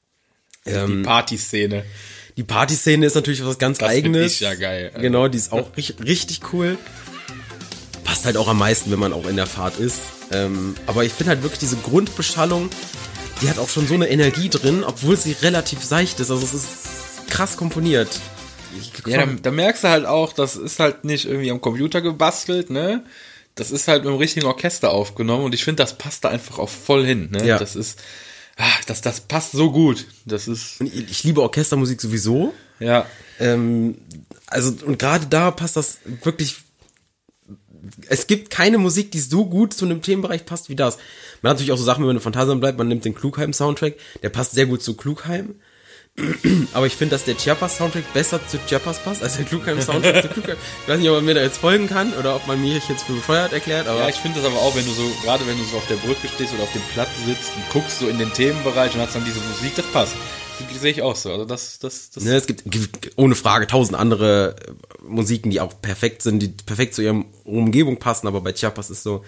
die 0.66 1.02
Partyszene. 1.02 1.84
Die 2.36 2.42
Partyszene 2.42 3.06
ist 3.06 3.14
natürlich 3.14 3.44
was 3.44 3.58
ganz 3.58 3.78
Das 3.78 3.88
eigenes. 3.88 4.32
ich 4.34 4.40
ja 4.40 4.54
geil. 4.54 4.90
Also- 4.92 5.00
Genau, 5.02 5.28
die 5.28 5.38
ist 5.38 5.52
auch 5.52 5.76
richtig, 5.76 6.04
richtig 6.04 6.40
cool. 6.52 6.76
Passt 8.02 8.24
halt 8.26 8.36
auch 8.36 8.48
am 8.48 8.58
meisten, 8.58 8.90
wenn 8.90 8.98
man 8.98 9.12
auch 9.12 9.26
in 9.26 9.36
der 9.36 9.46
Fahrt 9.46 9.78
ist. 9.78 9.98
Ähm, 10.32 10.74
aber 10.86 11.04
ich 11.04 11.12
finde 11.12 11.30
halt 11.30 11.42
wirklich 11.42 11.60
diese 11.60 11.76
Grundbeschallung, 11.76 12.70
die 13.40 13.48
hat 13.48 13.58
auch 13.58 13.68
schon 13.68 13.86
so 13.86 13.94
eine 13.94 14.08
Energie 14.08 14.48
drin, 14.48 14.84
obwohl 14.84 15.16
sie 15.16 15.32
relativ 15.42 15.82
seicht 15.84 16.18
ist. 16.20 16.30
Also 16.30 16.44
es 16.44 16.54
ist 16.54 16.66
krass 17.30 17.56
komponiert. 17.56 18.08
Ja, 19.06 19.24
da, 19.24 19.32
da 19.40 19.50
merkst 19.52 19.84
du 19.84 19.88
halt 19.88 20.04
auch, 20.06 20.32
das 20.32 20.56
ist 20.56 20.80
halt 20.80 21.04
nicht 21.04 21.26
irgendwie 21.26 21.50
am 21.50 21.60
Computer 21.60 22.00
gebastelt, 22.00 22.70
ne? 22.70 23.04
Das 23.54 23.70
ist 23.70 23.86
halt 23.86 24.02
mit 24.02 24.12
dem 24.12 24.18
richtigen 24.18 24.46
Orchester 24.46 24.90
aufgenommen 24.90 25.44
und 25.44 25.54
ich 25.54 25.62
finde, 25.62 25.84
das 25.84 25.96
passt 25.96 26.24
da 26.24 26.30
einfach 26.30 26.58
auch 26.58 26.68
voll 26.68 27.06
hin, 27.06 27.28
ne? 27.30 27.46
Ja. 27.46 27.58
Das 27.58 27.76
ist, 27.76 28.00
ah, 28.56 28.80
das, 28.86 29.00
das 29.00 29.20
passt 29.20 29.52
so 29.52 29.70
gut. 29.70 30.06
Das 30.24 30.48
ist, 30.48 30.80
Und 30.80 30.92
ich, 30.92 31.10
ich 31.10 31.24
liebe 31.24 31.42
Orchestermusik 31.42 32.00
sowieso. 32.00 32.54
ja. 32.80 33.06
Ähm, 33.40 33.96
also, 34.46 34.72
und 34.86 34.98
gerade 34.98 35.26
da 35.26 35.50
passt 35.50 35.76
das 35.76 35.98
wirklich. 36.22 36.56
Es 38.08 38.26
gibt 38.26 38.48
keine 38.50 38.78
Musik, 38.78 39.10
die 39.10 39.18
so 39.18 39.44
gut 39.44 39.74
zu 39.74 39.84
einem 39.84 40.00
Themenbereich 40.00 40.46
passt 40.46 40.68
wie 40.68 40.76
das. 40.76 40.96
Man 41.42 41.50
hat 41.50 41.56
natürlich 41.56 41.72
auch 41.72 41.76
so 41.78 41.84
Sachen, 41.84 42.00
wenn 42.02 42.06
man 42.06 42.16
in 42.16 42.22
Phantasialand 42.22 42.60
bleibt, 42.60 42.78
man 42.78 42.88
nimmt 42.88 43.04
den 43.04 43.14
Klugheim-Soundtrack, 43.14 43.94
der 44.22 44.28
passt 44.30 44.52
sehr 44.52 44.66
gut 44.66 44.82
zu 44.82 44.96
Klugheim. 44.96 45.56
Aber 46.72 46.86
ich 46.86 46.94
finde, 46.94 47.16
dass 47.16 47.24
der 47.24 47.36
Chiapas-Soundtrack 47.36 48.12
besser 48.12 48.40
zu 48.46 48.58
Chiapas 48.66 49.02
passt, 49.02 49.22
als 49.22 49.36
der 49.36 49.44
Klugheim-Soundtrack 49.46 50.22
zu 50.22 50.28
Klugheim. 50.28 50.56
Ich 50.82 50.88
weiß 50.88 51.00
nicht, 51.00 51.08
ob 51.08 51.16
man 51.16 51.24
mir 51.24 51.34
da 51.34 51.42
jetzt 51.42 51.58
folgen 51.58 51.88
kann 51.88 52.12
oder 52.14 52.36
ob 52.36 52.46
man 52.46 52.60
mir 52.60 52.74
jetzt 52.74 53.02
für 53.02 53.14
bescheuert 53.14 53.52
erklärt, 53.52 53.88
aber 53.88 54.00
Ja, 54.00 54.08
ich 54.08 54.16
finde 54.16 54.40
das 54.40 54.48
aber 54.48 54.60
auch, 54.60 54.76
wenn 54.76 54.84
du 54.84 54.92
so, 54.92 55.02
gerade 55.24 55.44
wenn 55.46 55.58
du 55.58 55.64
so 55.64 55.76
auf 55.76 55.86
der 55.88 55.96
Brücke 55.96 56.28
stehst 56.28 56.54
oder 56.54 56.62
auf 56.62 56.72
dem 56.72 56.82
Platz 56.92 57.08
sitzt 57.26 57.50
und 57.56 57.68
guckst 57.70 57.98
so 57.98 58.06
in 58.06 58.18
den 58.18 58.32
Themenbereich 58.32 58.94
und 58.94 59.00
hast 59.00 59.16
dann 59.16 59.24
diese 59.24 59.40
Musik, 59.40 59.74
das 59.74 59.86
passt. 59.86 60.14
Das 60.70 60.80
sehe 60.80 60.92
ich 60.92 61.02
auch 61.02 61.16
so. 61.16 61.32
Also 61.32 61.44
das, 61.44 61.80
das, 61.80 62.10
das. 62.10 62.22
Ne, 62.22 62.36
es 62.36 62.46
gibt, 62.46 62.62
gibt 62.64 63.10
ohne 63.16 63.34
Frage 63.34 63.66
tausend 63.66 63.98
andere 63.98 64.54
äh, 64.68 64.72
Musiken, 65.02 65.50
die 65.50 65.60
auch 65.60 65.72
perfekt 65.82 66.22
sind, 66.22 66.38
die 66.38 66.48
perfekt 66.48 66.94
zu 66.94 67.02
ihrer 67.02 67.24
Umgebung 67.42 67.98
passen, 67.98 68.28
aber 68.28 68.40
bei 68.40 68.52
Chiapas 68.52 68.90
ist 68.90 69.02
so 69.02 69.24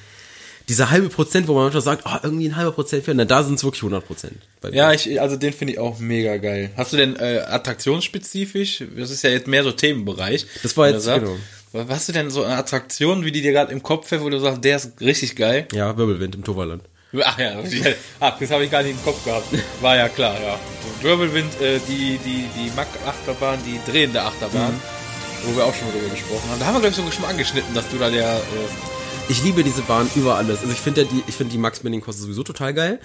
dieser 0.68 0.90
halbe 0.90 1.08
Prozent, 1.08 1.46
wo 1.46 1.54
man 1.54 1.64
manchmal 1.64 1.82
sagt, 1.82 2.02
oh, 2.06 2.16
irgendwie 2.22 2.48
ein 2.48 2.56
halber 2.56 2.72
Prozent 2.72 3.04
fehlt, 3.04 3.16
na, 3.16 3.24
da 3.24 3.42
sind 3.42 3.54
es 3.54 3.64
wirklich 3.64 3.82
100 3.82 4.04
Prozent. 4.06 4.34
Ja, 4.72 4.92
ich, 4.92 5.20
also 5.20 5.36
den 5.36 5.52
finde 5.52 5.74
ich 5.74 5.78
auch 5.78 5.98
mega 6.00 6.36
geil. 6.38 6.70
Hast 6.76 6.92
du 6.92 6.96
denn 6.96 7.16
äh, 7.16 7.38
attraktionsspezifisch? 7.38 8.82
Das 8.96 9.10
ist 9.10 9.22
ja 9.22 9.30
jetzt 9.30 9.46
mehr 9.46 9.62
so 9.62 9.70
Themenbereich. 9.70 10.46
Das 10.62 10.76
war 10.76 10.88
jetzt, 10.88 11.06
genau. 11.06 11.36
Was 11.72 11.88
hast 11.88 12.08
du 12.08 12.12
denn 12.12 12.30
so 12.30 12.42
eine 12.42 12.56
Attraktion, 12.56 13.24
wie 13.24 13.32
die 13.32 13.42
dir 13.42 13.52
gerade 13.52 13.70
im 13.70 13.82
Kopf 13.82 14.08
fällt, 14.08 14.22
wo 14.22 14.30
du 14.30 14.40
sagst, 14.40 14.64
der 14.64 14.76
ist 14.76 15.00
richtig 15.00 15.36
geil? 15.36 15.68
Ja, 15.72 15.96
Wirbelwind 15.96 16.34
im 16.34 16.42
Toverland. 16.42 16.82
Ach 17.22 17.38
ja, 17.38 17.62
ach, 18.20 18.38
das 18.38 18.50
habe 18.50 18.64
ich 18.64 18.70
gar 18.70 18.82
nicht 18.82 18.92
im 18.92 19.04
Kopf 19.04 19.24
gehabt. 19.24 19.46
War 19.80 19.96
ja 19.96 20.08
klar, 20.08 20.36
ja. 20.40 20.58
Wirbelwind, 21.02 21.60
äh, 21.60 21.78
die, 21.88 22.18
die, 22.24 22.48
die 22.56 22.70
Mack-Achterbahn, 22.74 23.58
die 23.64 23.78
drehende 23.90 24.22
Achterbahn, 24.22 24.74
wo 25.44 25.56
wir 25.56 25.64
auch 25.64 25.74
schon 25.74 25.86
mal 25.88 25.94
drüber 25.94 26.10
gesprochen 26.10 26.50
haben. 26.50 26.60
Da 26.60 26.66
haben 26.66 26.74
wir, 26.74 26.80
glaube 26.80 26.90
ich, 26.90 26.96
sogar 26.96 27.12
schon 27.12 27.22
mal 27.22 27.30
angeschnitten, 27.30 27.74
dass 27.74 27.88
du 27.88 27.98
da 27.98 28.10
der, 28.10 28.36
äh, 28.36 28.95
Ich 29.28 29.42
liebe 29.42 29.64
diese 29.64 29.82
Bahn 29.82 30.08
über 30.14 30.36
alles. 30.36 30.60
Also 30.60 30.72
ich 30.72 30.78
finde 30.78 31.02
ja 31.02 31.08
die, 31.10 31.22
ich 31.26 31.34
finde 31.34 31.52
die 31.52 31.58
Max 31.58 31.78
Spinning 31.78 32.00
Koste 32.00 32.22
sowieso 32.22 32.44
total 32.44 32.74
geil, 32.74 33.00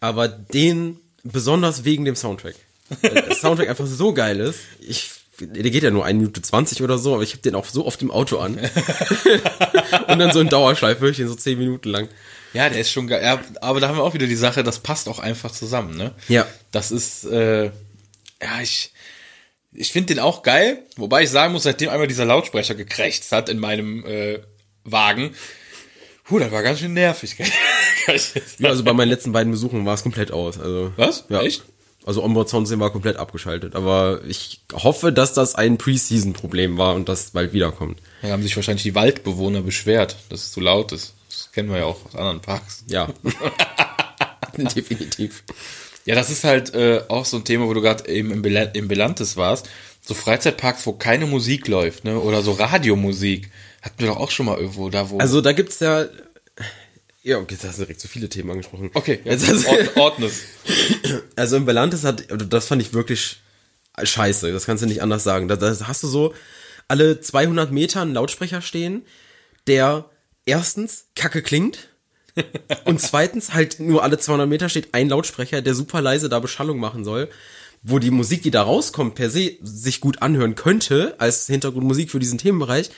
aber 0.00 0.28
den 0.28 1.00
besonders 1.22 1.84
wegen 1.84 2.04
dem 2.04 2.14
Soundtrack. 2.14 2.56
Weil 3.00 3.14
der 3.14 3.34
Soundtrack 3.34 3.68
einfach 3.68 3.86
so 3.86 4.12
geil 4.12 4.40
ist. 4.40 4.60
Ich 4.80 5.10
der 5.38 5.70
geht 5.70 5.82
ja 5.82 5.90
nur 5.90 6.04
1 6.04 6.18
Minute 6.18 6.40
20 6.40 6.82
oder 6.82 6.96
so, 6.96 7.14
aber 7.14 7.22
ich 7.22 7.32
habe 7.32 7.42
den 7.42 7.54
auch 7.54 7.66
so 7.66 7.86
oft 7.86 8.00
im 8.00 8.10
Auto 8.10 8.38
an. 8.38 8.58
Und 10.08 10.18
dann 10.18 10.32
so 10.32 10.40
in 10.40 10.48
Dauerschleife 10.48 11.00
höre 11.00 11.10
ich 11.10 11.18
den 11.18 11.28
so 11.28 11.34
10 11.34 11.58
Minuten 11.58 11.90
lang. 11.90 12.08
ja, 12.54 12.70
der 12.70 12.80
ist 12.80 12.90
schon 12.90 13.06
geil. 13.06 13.22
Ja, 13.22 13.40
aber 13.60 13.80
da 13.80 13.88
haben 13.88 13.98
wir 13.98 14.02
auch 14.02 14.14
wieder 14.14 14.26
die 14.26 14.36
Sache, 14.36 14.64
das 14.64 14.78
passt 14.78 15.08
auch 15.10 15.18
einfach 15.18 15.50
zusammen, 15.50 15.94
ne? 15.96 16.14
Ja. 16.28 16.46
Das 16.70 16.90
ist, 16.90 17.24
äh, 17.24 17.66
ja, 17.66 18.60
ich, 18.62 18.92
ich 19.72 19.92
finde 19.92 20.14
den 20.14 20.20
auch 20.20 20.42
geil, 20.42 20.82
wobei 20.96 21.24
ich 21.24 21.30
sagen 21.30 21.52
muss, 21.52 21.64
seitdem 21.64 21.90
einmal 21.90 22.08
dieser 22.08 22.24
Lautsprecher 22.24 22.74
gekrächzt 22.74 23.30
hat 23.32 23.50
in 23.50 23.58
meinem 23.58 24.06
äh, 24.06 24.38
Wagen, 24.90 25.34
huh, 26.30 26.38
das 26.38 26.50
war 26.50 26.62
ganz 26.62 26.80
schön 26.80 26.94
nervig. 26.94 27.36
Ja, 28.58 28.68
also 28.68 28.84
bei 28.84 28.92
meinen 28.92 29.08
letzten 29.08 29.32
beiden 29.32 29.50
Besuchen 29.50 29.84
war 29.84 29.94
es 29.94 30.04
komplett 30.04 30.30
aus. 30.30 30.60
Also, 30.60 30.92
Was? 30.94 31.24
Ja. 31.28 31.42
Echt? 31.42 31.64
Also 32.04 32.22
Onboard 32.22 32.48
Soundsystem 32.48 32.78
war 32.78 32.90
komplett 32.90 33.16
abgeschaltet. 33.16 33.74
Aber 33.74 34.20
ich 34.28 34.60
hoffe, 34.72 35.12
dass 35.12 35.32
das 35.32 35.56
ein 35.56 35.76
Preseason-Problem 35.76 36.78
war 36.78 36.94
und 36.94 37.08
das 37.08 37.32
bald 37.32 37.52
wiederkommt. 37.52 37.98
Da 38.22 38.28
haben 38.28 38.44
sich 38.44 38.54
wahrscheinlich 38.54 38.84
die 38.84 38.94
Waldbewohner 38.94 39.62
beschwert, 39.62 40.16
dass 40.28 40.44
es 40.44 40.52
zu 40.52 40.60
laut 40.60 40.92
ist. 40.92 41.14
Das 41.28 41.50
kennen 41.50 41.68
wir 41.68 41.78
ja 41.78 41.84
auch 41.86 42.04
aus 42.06 42.14
anderen 42.14 42.40
Parks. 42.40 42.84
Ja. 42.86 43.08
Definitiv. 44.56 45.42
Ja, 46.04 46.14
das 46.14 46.30
ist 46.30 46.44
halt 46.44 46.74
äh, 46.74 47.02
auch 47.08 47.24
so 47.24 47.38
ein 47.38 47.44
Thema, 47.44 47.66
wo 47.66 47.74
du 47.74 47.80
gerade 47.80 48.08
eben 48.08 48.30
im, 48.30 48.42
Bel 48.42 48.70
im 48.74 48.86
Belantes 48.86 49.36
warst. 49.36 49.68
So 50.00 50.14
Freizeitparks, 50.14 50.86
wo 50.86 50.92
keine 50.92 51.26
Musik 51.26 51.66
läuft, 51.66 52.04
ne? 52.04 52.20
Oder 52.20 52.42
so 52.42 52.52
Radiomusik. 52.52 53.50
Hatten 53.86 54.00
wir 54.00 54.08
doch 54.08 54.16
auch 54.16 54.32
schon 54.32 54.46
mal 54.46 54.58
irgendwo 54.58 54.90
da, 54.90 55.10
wo. 55.10 55.18
Also 55.18 55.40
da 55.40 55.52
gibt's 55.52 55.78
ja. 55.78 56.06
Ja, 57.22 57.38
okay, 57.38 57.54
jetzt 57.54 57.64
hast 57.64 57.78
du 57.78 57.82
direkt 57.82 58.00
so 58.00 58.08
viele 58.08 58.28
Themen 58.28 58.50
angesprochen. 58.50 58.90
okay, 58.94 59.20
ja, 59.22 59.30
Jetzt 59.30 59.46
hast, 59.46 59.64
Ord 59.68 59.96
Ordnes. 59.96 60.42
also 61.36 61.56
im 61.56 61.66
Belantes 61.66 62.02
hat, 62.02 62.28
also 62.32 62.44
das 62.44 62.66
fand 62.66 62.82
ich 62.82 62.94
wirklich 62.94 63.36
scheiße. 64.02 64.50
Das 64.50 64.66
kannst 64.66 64.82
du 64.82 64.88
nicht 64.88 65.02
anders 65.02 65.22
sagen. 65.22 65.46
Da, 65.46 65.54
da 65.54 65.72
hast 65.86 66.02
du 66.02 66.08
so 66.08 66.34
alle 66.88 67.20
200 67.20 67.70
Meter 67.70 68.02
einen 68.02 68.14
Lautsprecher 68.14 68.60
stehen, 68.60 69.02
der 69.68 70.10
erstens 70.46 71.06
kacke 71.14 71.40
klingt 71.40 71.90
und 72.86 73.00
zweitens 73.00 73.54
halt 73.54 73.78
nur 73.78 74.02
alle 74.02 74.18
200 74.18 74.48
Meter 74.48 74.68
steht 74.68 74.94
ein 74.94 75.08
Lautsprecher, 75.08 75.62
der 75.62 75.76
super 75.76 76.00
leise 76.00 76.28
da 76.28 76.40
Beschallung 76.40 76.80
machen 76.80 77.04
soll, 77.04 77.28
wo 77.88 78.00
die 78.00 78.10
Musik, 78.10 78.42
die 78.42 78.50
da 78.50 78.62
rauskommt, 78.62 79.14
per 79.14 79.30
se 79.30 79.52
sich 79.62 80.00
gut 80.00 80.20
anhören 80.20 80.56
könnte 80.56 81.14
als 81.18 81.46
Hintergrundmusik 81.46 82.10
für 82.10 82.18
diesen 82.18 82.36
Themenbereich, 82.36 82.90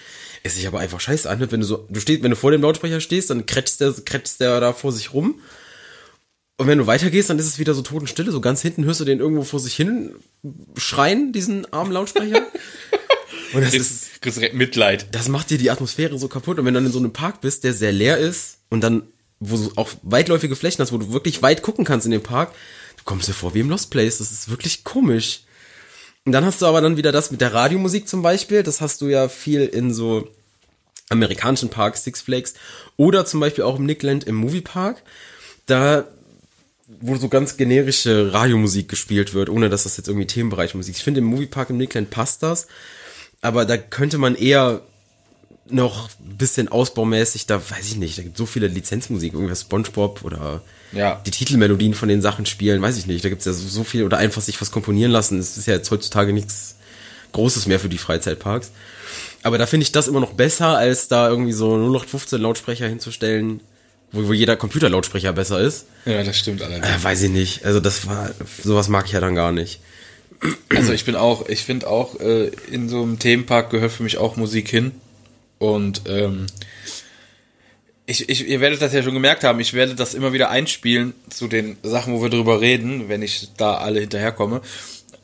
es 0.42 0.55
sich 0.55 0.66
aber 0.66 0.81
einfach 0.81 0.98
scheiße 0.98 1.29
anhört, 1.29 1.53
wenn 1.53 1.61
du 1.61 1.66
so, 1.66 1.87
du 1.90 2.01
stehst, 2.01 2.22
wenn 2.22 2.31
du 2.31 2.37
vor 2.37 2.53
dem 2.53 2.62
Lautsprecher 2.62 3.01
stehst, 3.01 3.29
dann 3.29 3.44
kretzt 3.44 3.83
der, 3.83 3.92
kretzt 3.92 4.40
der 4.40 4.61
da 4.61 4.72
vor 4.72 4.92
sich 4.92 5.12
rum. 5.12 5.40
Und 6.57 6.66
wenn 6.66 6.79
du 6.79 6.87
weitergehst, 6.87 7.29
dann 7.29 7.38
ist 7.38 7.46
es 7.46 7.59
wieder 7.59 7.74
so 7.74 7.83
Totenstille. 7.83 8.33
So 8.33 8.40
ganz 8.40 8.62
hinten 8.62 8.85
hörst 8.85 9.01
du 9.01 9.05
den 9.05 9.20
irgendwo 9.20 9.44
vor 9.44 9.61
sich 9.61 9.74
hin 9.74 10.14
schreien, 10.77 11.33
diesen 11.33 11.70
armen 11.72 11.92
Lautsprecher. 11.92 12.46
Und 13.53 13.62
das 13.62 13.74
ist, 13.74 14.24
direkt 14.24 14.55
Mitleid. 14.55 15.07
das 15.12 15.29
macht 15.29 15.51
dir 15.51 15.59
die 15.59 15.70
Atmosphäre 15.70 16.18
so 16.18 16.29
kaputt. 16.29 16.59
Und 16.59 16.64
wenn 16.64 16.74
du 16.74 16.81
dann 16.81 16.87
in 16.87 16.92
so 16.92 16.98
einem 16.98 17.12
Park 17.12 17.40
bist, 17.40 17.64
der 17.64 17.72
sehr 17.74 17.92
leer 17.92 18.18
ist 18.18 18.59
und 18.70 18.83
dann, 18.83 19.03
wo 19.38 19.57
du 19.57 19.72
auch 19.77 19.90
weitläufige 20.03 20.57
Flächen 20.57 20.83
hast, 20.83 20.92
wo 20.92 20.98
du 20.98 21.12
wirklich 21.12 21.42
weit 21.42 21.62
gucken 21.62 21.85
kannst 21.85 22.07
in 22.07 22.12
dem 22.12 22.22
Park, 22.22 22.53
du 22.98 23.04
kommst 23.04 23.28
dir 23.28 23.32
vor 23.32 23.54
wie 23.54 23.61
im 23.61 23.70
Lost 23.70 23.90
Place. 23.90 24.18
Das 24.18 24.30
ist 24.30 24.50
wirklich 24.50 24.84
komisch. 24.84 25.40
Und 26.24 26.32
dann 26.32 26.44
hast 26.44 26.61
du 26.61 26.66
aber 26.66 26.82
dann 26.82 26.98
wieder 26.98 27.12
das 27.12 27.30
mit 27.30 27.40
der 27.40 27.54
Radiomusik 27.54 28.06
zum 28.06 28.22
Beispiel. 28.22 28.62
Das 28.62 28.80
hast 28.80 29.00
du 29.00 29.06
ja 29.06 29.28
viel 29.28 29.62
in 29.62 29.94
so 29.94 30.28
amerikanischen 31.08 31.70
Parks, 31.70 32.04
Six 32.04 32.20
Flags 32.20 32.54
oder 32.96 33.24
zum 33.24 33.40
Beispiel 33.40 33.64
auch 33.64 33.78
im 33.78 33.87
Nickland 33.87 34.24
im 34.24 34.34
Moviepark. 34.34 35.02
Da 35.64 36.06
wo 37.00 37.16
so 37.16 37.28
ganz 37.28 37.56
generische 37.56 38.32
Radiomusik 38.32 38.88
gespielt 38.88 39.34
wird, 39.34 39.50
ohne 39.50 39.68
dass 39.68 39.82
das 39.82 39.98
jetzt 39.98 40.08
irgendwie 40.08 40.26
Themenbereich 40.26 40.74
Musik. 40.74 40.94
ist. 40.94 40.98
Ich 40.98 41.04
finde 41.04 41.20
im 41.20 41.26
Moviepark 41.26 41.70
im 41.70 41.76
Nickland 41.76 42.11
passt 42.11 42.42
das, 42.42 42.66
aber 43.42 43.66
da 43.66 43.76
könnte 43.76 44.18
man 44.18 44.34
eher 44.34 44.80
noch 45.68 46.08
ein 46.18 46.38
bisschen 46.38 46.68
ausbaumäßig, 46.68 47.46
da 47.46 47.61
weiß 47.70 47.88
ich 47.88 47.96
nicht, 47.96 48.16
da 48.16 48.22
gibt 48.22 48.38
so 48.38 48.46
viele 48.46 48.68
Lizenzmusik, 48.68 49.34
irgendwas 49.34 49.62
Spongebob 49.62 50.24
oder 50.24 50.62
Ja. 50.92 51.20
die 51.27 51.31
Titelmelodien 51.31 51.94
von 51.94 52.09
den 52.09 52.22
Sachen 52.22 52.46
spielen, 52.46 52.81
weiß 52.81 52.96
ich 52.96 53.07
nicht, 53.07 53.24
da 53.24 53.29
gibt's 53.29 53.44
ja 53.44 53.53
so, 53.53 53.68
so 53.68 53.85
viel 53.85 54.05
oder 54.05 54.16
einfach 54.16 54.40
sich 54.40 54.61
was 54.61 54.70
komponieren 54.70 55.12
lassen, 55.12 55.38
es 55.38 55.57
ist 55.57 55.66
ja 55.66 55.74
jetzt 55.74 55.90
heutzutage 55.90 56.33
nichts 56.33 56.77
Großes 57.33 57.66
mehr 57.66 57.79
für 57.79 57.90
die 57.90 57.98
Freizeitparks. 57.98 58.70
Aber 59.42 59.59
da 59.59 59.66
finde 59.66 59.85
ich 59.85 59.92
das 59.92 60.09
immer 60.09 60.20
noch 60.20 60.33
besser, 60.33 60.79
als 60.79 61.09
da 61.09 61.29
irgendwie 61.29 61.53
so 61.53 61.74
0815 61.74 62.40
Lautsprecher 62.40 62.88
hinzustellen, 62.88 63.61
wo, 64.12 64.29
wo 64.29 64.33
jeder 64.33 64.57
Computerlautsprecher 64.57 65.33
besser 65.33 65.61
ist. 65.61 65.87
Ja, 66.07 66.22
das 66.22 66.38
stimmt 66.38 66.62
allerdings. 66.62 66.87
Äh, 66.87 67.05
weiß 67.05 67.22
ich 67.22 67.31
nicht. 67.31 67.64
Also 67.64 67.81
das 67.81 68.07
war, 68.07 68.31
sowas 68.62 68.88
mag 68.88 69.07
ich 69.07 69.12
ja 69.12 69.20
dann 69.20 69.35
gar 69.35 69.53
nicht. 69.53 69.81
Also 70.74 70.92
ich 70.92 71.05
bin 71.05 71.16
auch, 71.16 71.48
ich 71.48 71.64
finde 71.64 71.88
auch, 71.88 72.18
äh, 72.20 72.51
in 72.70 72.88
so 72.88 73.03
einem 73.03 73.18
Themenpark 73.18 73.70
gehört 73.70 73.92
für 73.92 74.03
mich 74.03 74.18
auch 74.18 74.37
Musik 74.37 74.68
hin. 74.68 74.92
Und 75.59 76.03
ähm, 76.07 76.46
ich, 78.09 78.27
ich, 78.27 78.49
ihr 78.49 78.61
werdet 78.61 78.81
das 78.81 78.94
ja 78.94 79.03
schon 79.03 79.12
gemerkt 79.12 79.44
haben, 79.44 79.61
ich 79.61 79.75
werde 79.75 79.94
das 79.94 80.14
immer 80.14 80.33
wieder 80.33 80.49
einspielen 80.49 81.12
zu 81.29 81.47
den 81.47 81.77
Sachen, 81.83 82.14
wo 82.14 82.23
wir 82.23 82.31
drüber 82.31 82.62
reden, 82.62 83.11
wenn 83.11 83.21
ich 83.21 83.51
da 83.59 83.75
alle 83.75 84.01
hinterherkomme. 84.01 84.62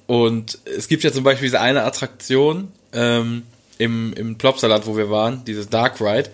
Und 0.07 0.59
es 0.77 0.87
gibt 0.87 1.03
ja 1.03 1.11
zum 1.11 1.25
Beispiel 1.25 1.47
diese 1.47 1.63
eine 1.63 1.85
Attraktion 1.85 2.69
ähm, 2.93 3.45
im, 3.79 4.13
im 4.13 4.37
Plopsalat, 4.37 4.87
wo 4.87 4.99
wir 4.99 5.09
waren, 5.09 5.47
dieses 5.47 5.71
Dark 5.71 5.99
Ride. 6.03 6.29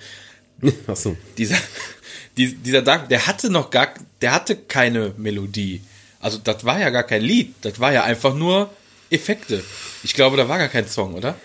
Ach 0.89 0.97
so. 0.97 1.17
Dieser, 1.39 1.57
die, 2.37 2.53
dieser 2.57 2.83
Dark, 2.83 3.09
der 3.09 3.29
hatte 3.29 3.49
noch 3.49 3.71
gar, 3.71 3.95
der 4.21 4.33
hatte 4.33 4.57
keine 4.57 5.15
Melodie. 5.17 5.83
Also 6.19 6.39
das 6.43 6.65
war 6.65 6.81
ja 6.81 6.91
gar 6.91 7.05
kein 7.05 7.23
Lied, 7.23 7.55
das 7.61 7.79
war 7.79 7.93
ja 7.93 8.03
einfach 8.03 8.35
nur 8.35 8.71
Effekte. 9.09 9.63
Ich 10.03 10.15
glaube, 10.15 10.37
da 10.37 10.49
war 10.49 10.59
gar 10.59 10.69
kein 10.69 10.89
Song, 10.89 11.15
oder? 11.15 11.37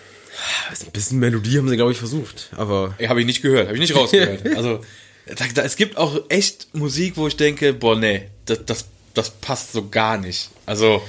Ein 0.70 0.92
bisschen 0.92 1.18
Melodie 1.18 1.58
haben 1.58 1.68
sie, 1.68 1.76
glaube 1.76 1.92
ich, 1.92 1.98
versucht. 1.98 2.50
Aber 2.56 2.94
Ey, 2.98 3.06
Habe 3.06 3.20
ich 3.20 3.26
nicht 3.26 3.42
gehört, 3.42 3.66
habe 3.66 3.74
ich 3.76 3.80
nicht 3.80 3.94
rausgehört. 3.96 4.46
also 4.56 4.80
da, 5.26 5.44
da, 5.54 5.62
es 5.62 5.76
gibt 5.76 5.96
auch 5.96 6.20
echt 6.28 6.68
Musik, 6.74 7.16
wo 7.16 7.26
ich 7.26 7.36
denke, 7.36 7.72
boah, 7.72 7.96
nee, 7.96 8.28
das, 8.44 8.64
das, 8.64 8.84
das 9.14 9.30
passt 9.30 9.72
so 9.72 9.88
gar 9.88 10.18
nicht. 10.18 10.50
Also, 10.66 11.02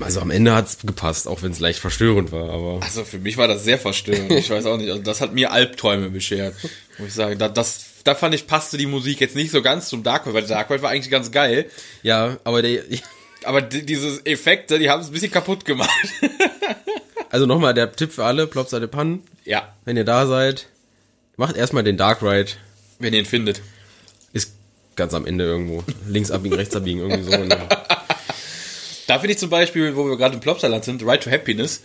also 0.00 0.20
am 0.20 0.30
Ende 0.30 0.54
hat's 0.54 0.78
gepasst, 0.78 1.28
auch 1.28 1.42
wenn 1.42 1.52
es 1.52 1.60
leicht 1.60 1.78
verstörend 1.78 2.32
war. 2.32 2.50
Aber 2.50 2.80
also 2.82 3.04
für 3.04 3.18
mich 3.18 3.36
war 3.36 3.48
das 3.48 3.64
sehr 3.64 3.78
verstörend. 3.78 4.32
Ich 4.32 4.50
weiß 4.50 4.66
auch 4.66 4.76
nicht, 4.76 4.90
also 4.90 5.02
das 5.02 5.20
hat 5.20 5.34
mir 5.34 5.52
Albträume 5.52 6.10
beschert. 6.10 6.54
Muss 6.98 7.08
ich 7.08 7.14
sagen, 7.14 7.38
da, 7.38 7.48
das, 7.48 7.84
da 8.04 8.14
fand 8.14 8.34
ich, 8.34 8.46
passte 8.46 8.76
die 8.76 8.86
Musik 8.86 9.20
jetzt 9.20 9.36
nicht 9.36 9.50
so 9.50 9.62
ganz 9.62 9.88
zum 9.88 10.02
Dark 10.02 10.26
Ride, 10.26 10.34
weil 10.34 10.46
Dark 10.46 10.70
Ride 10.70 10.82
war 10.82 10.90
eigentlich 10.90 11.10
ganz 11.10 11.30
geil. 11.30 11.70
ja, 12.02 12.38
aber 12.44 12.62
der, 12.62 12.82
Aber 13.44 13.62
die, 13.62 13.84
diese 13.86 14.20
Effekte, 14.24 14.78
die 14.78 14.90
haben 14.90 15.00
es 15.00 15.08
ein 15.08 15.12
bisschen 15.12 15.30
kaputt 15.30 15.64
gemacht. 15.64 15.90
also 17.36 17.44
nochmal 17.44 17.74
der 17.74 17.92
Tipp 17.92 18.12
für 18.12 18.24
alle, 18.24 18.46
Plops 18.46 18.70
de 18.70 18.86
Pan, 18.86 19.22
ja, 19.44 19.74
wenn 19.84 19.98
ihr 19.98 20.04
da 20.04 20.26
seid, 20.26 20.68
macht 21.36 21.54
erstmal 21.54 21.84
den 21.84 21.98
Dark 21.98 22.22
Ride. 22.22 22.52
wenn 22.98 23.12
ihr 23.12 23.18
ihn 23.18 23.26
findet. 23.26 23.60
Ist 24.32 24.54
ganz 24.96 25.12
am 25.12 25.26
Ende 25.26 25.44
irgendwo. 25.44 25.84
Links 26.08 26.30
abbiegen, 26.30 26.54
rechts 26.54 26.74
abbiegen, 26.74 27.00
irgendwie 27.00 27.22
so. 27.24 27.32
Da 29.06 29.18
finde 29.18 29.34
ich 29.34 29.38
zum 29.38 29.50
Beispiel, 29.50 29.94
wo 29.96 30.08
wir 30.08 30.16
gerade 30.16 30.34
im 30.34 30.40
Plopsaland 30.40 30.82
sind, 30.82 31.04
Right 31.04 31.22
to 31.22 31.30
Happiness, 31.30 31.82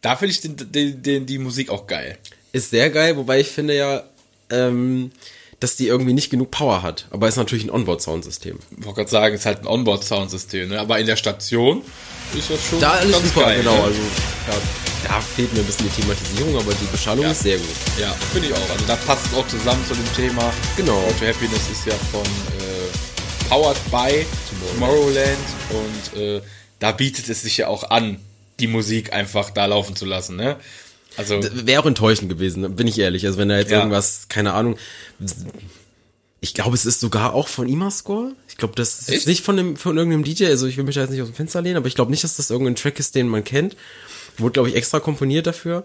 da 0.00 0.16
finde 0.16 0.32
ich 0.32 0.40
den, 0.40 0.56
den, 0.72 1.02
den, 1.02 1.26
die 1.26 1.38
Musik 1.38 1.68
auch 1.68 1.86
geil. 1.86 2.16
Ist 2.52 2.70
sehr 2.70 2.88
geil, 2.88 3.18
wobei 3.18 3.38
ich 3.38 3.48
finde 3.48 3.76
ja, 3.76 4.02
ähm, 4.48 5.12
dass 5.60 5.76
die 5.76 5.86
irgendwie 5.88 6.12
nicht 6.12 6.30
genug 6.30 6.50
Power 6.50 6.82
hat. 6.82 7.06
Aber 7.10 7.28
ist 7.28 7.36
natürlich 7.36 7.64
ein 7.64 7.70
Onboard-Soundsystem. 7.70 8.58
Ich 8.78 8.84
wollte 8.84 8.96
gerade 9.00 9.10
sagen, 9.10 9.34
es 9.34 9.40
ist 9.40 9.46
halt 9.46 9.60
ein 9.60 9.66
Onboard-Soundsystem, 9.66 10.68
ne? 10.68 10.80
aber 10.80 10.98
in 10.98 11.06
der 11.06 11.16
Station 11.16 11.82
ist 12.36 12.50
das 12.50 12.58
schon 12.68 12.80
Da 12.80 12.90
alles 12.92 13.16
super, 13.22 13.42
geil. 13.42 13.58
genau. 13.58 13.74
ne? 13.76 13.82
Also 13.84 14.00
ja, 14.00 14.54
da 15.08 15.20
fehlt 15.20 15.52
mir 15.54 15.60
ein 15.60 15.66
bisschen 15.66 15.88
die 15.88 16.00
Thematisierung, 16.02 16.56
aber 16.56 16.72
die 16.74 16.86
Beschallung 16.92 17.24
Ja. 17.24 17.30
ist 17.30 17.42
sehr 17.42 17.56
gut. 17.58 17.68
Ja, 18.00 18.14
finde 18.32 18.48
ich 18.48 18.54
auch. 18.54 18.70
Also 18.70 18.84
da 18.86 18.96
passt 18.96 19.26
es 19.26 19.34
auch 19.34 19.46
zusammen 19.48 19.82
zu 19.86 19.94
dem 19.94 20.12
Thema. 20.14 20.52
Genau. 20.76 20.98
Right 21.04 21.18
to 21.20 21.26
Happiness 21.26 21.70
ist 21.70 21.86
ja 21.86 21.94
von 22.12 22.22
äh, 22.22 23.48
Powered 23.48 23.78
by 23.90 24.26
Tomorrowland 24.50 25.38
und 25.70 26.20
äh, 26.20 26.40
da 26.80 26.92
bietet 26.92 27.28
es 27.28 27.42
sich 27.42 27.56
ja 27.56 27.68
auch 27.68 27.90
an, 27.90 28.18
die 28.60 28.66
Musik 28.66 29.12
einfach 29.12 29.50
da 29.50 29.66
laufen 29.66 29.96
zu 29.96 30.04
lassen. 30.04 30.36
Ne? 30.36 30.56
Also 31.16 31.40
Wäre 31.52 31.82
auch 31.82 31.86
enttäuschend 31.86 32.28
gewesen, 32.28 32.76
bin 32.76 32.86
ich 32.86 32.98
ehrlich. 32.98 33.24
Also 33.26 33.38
wenn 33.38 33.48
da 33.48 33.58
jetzt 33.58 33.70
Ja. 33.70 33.78
irgendwas, 33.78 34.26
keine 34.28 34.52
Ahnung. 34.54 34.76
Ich 36.40 36.54
glaube, 36.54 36.74
es 36.74 36.84
ist 36.86 37.00
sogar 37.00 37.34
auch 37.34 37.48
von 37.48 37.68
Imascore. 37.68 38.32
Ich 38.48 38.56
glaube, 38.56 38.74
das 38.76 39.00
ist 39.00 39.08
Echt? 39.08 39.26
nicht 39.26 39.42
von, 39.44 39.56
dem, 39.56 39.76
von 39.76 39.96
irgendeinem 39.96 40.22
DJ. 40.24 40.46
Also 40.46 40.66
ich 40.66 40.76
will 40.76 40.84
mich 40.84 40.94
da 40.94 41.00
jetzt 41.02 41.10
nicht 41.10 41.22
aus 41.22 41.28
dem 41.28 41.34
Fenster 41.34 41.62
lehnen, 41.62 41.76
aber 41.76 41.88
ich 41.88 41.94
glaube 41.94 42.10
nicht, 42.10 42.22
dass 42.24 42.36
das 42.36 42.50
irgendein 42.50 42.76
Track 42.76 42.98
ist, 43.00 43.14
den 43.14 43.28
man 43.28 43.42
kennt. 43.42 43.76
Wurde, 44.38 44.52
glaube 44.52 44.68
ich, 44.68 44.76
extra 44.76 45.00
komponiert 45.00 45.46
dafür. 45.46 45.84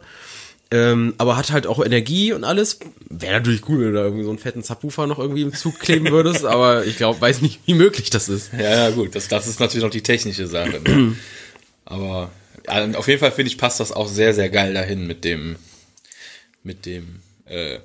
Ähm, 0.73 1.15
aber 1.17 1.35
hat 1.35 1.51
halt 1.51 1.67
auch 1.67 1.83
Energie 1.83 2.31
und 2.33 2.43
alles. 2.43 2.79
Wäre 3.09 3.33
natürlich 3.33 3.67
cool, 3.67 3.79
wenn 3.79 3.87
du 3.87 3.93
da 3.93 4.03
irgendwie 4.03 4.23
so 4.23 4.29
einen 4.29 4.39
fetten 4.39 4.61
Subwoofer 4.63 5.07
noch 5.07 5.19
irgendwie 5.19 5.41
im 5.41 5.53
Zug 5.53 5.79
kleben 5.79 6.05
würdest, 6.11 6.45
aber 6.45 6.85
ich 6.85 6.95
glaube, 6.97 7.19
weiß 7.19 7.41
nicht, 7.41 7.59
wie 7.65 7.73
möglich 7.73 8.09
das 8.09 8.29
ist. 8.29 8.51
Ja, 8.53 8.87
ja, 8.87 8.89
gut, 8.91 9.15
das, 9.15 9.27
das 9.27 9.47
ist 9.47 9.59
natürlich 9.59 9.83
noch 9.83 9.91
die 9.91 10.01
technische 10.03 10.47
Sache. 10.47 10.79
Ne? 10.81 11.15
Aber 11.85 12.31
ja, 12.67 12.91
auf 12.97 13.07
jeden 13.07 13.19
Fall 13.19 13.31
finde 13.31 13.51
ich, 13.51 13.57
passt 13.57 13.79
das 13.79 13.91
auch 13.91 14.07
sehr, 14.07 14.33
sehr 14.33 14.49
geil 14.49 14.73
dahin 14.73 15.07
mit 15.07 15.23
dem, 15.23 15.57
mit 16.63 16.85
dem, 16.85 17.21
äh, 17.45 17.79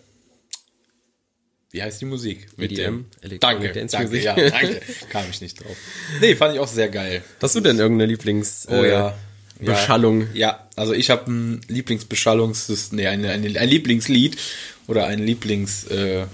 wie 1.70 1.82
heißt 1.82 2.00
die 2.00 2.06
Musik? 2.06 2.46
Mit 2.56 2.72
EDM, 2.72 3.04
dem, 3.22 3.40
danke, 3.40 3.72
Dance 3.72 3.96
danke, 3.96 4.18
ja, 4.18 4.34
danke, 4.34 4.80
kam 5.10 5.24
ich 5.30 5.40
nicht 5.40 5.62
drauf. 5.62 5.76
Nee, 6.20 6.34
fand 6.34 6.54
ich 6.54 6.60
auch 6.60 6.68
sehr 6.68 6.88
geil. 6.88 7.22
Hast 7.42 7.54
du 7.54 7.60
denn 7.60 7.78
irgendeine 7.78 8.10
Lieblings 8.10 8.66
Oh 8.70 8.82
äh, 8.82 8.90
ja. 8.90 9.18
Beschallung? 9.60 10.28
Ja, 10.32 10.48
ja 10.48 10.68
also 10.76 10.92
ich 10.92 11.10
habe 11.10 11.30
ein 11.30 11.60
Lieblingsbeschallungs, 11.68 12.92
nee, 12.92 13.06
ein, 13.06 13.24
ein, 13.24 13.56
ein 13.56 13.68
Lieblingslied 13.68 14.36
oder 14.86 15.06
ein 15.06 15.18
Lieblings, 15.18 15.84
äh, 15.84 16.26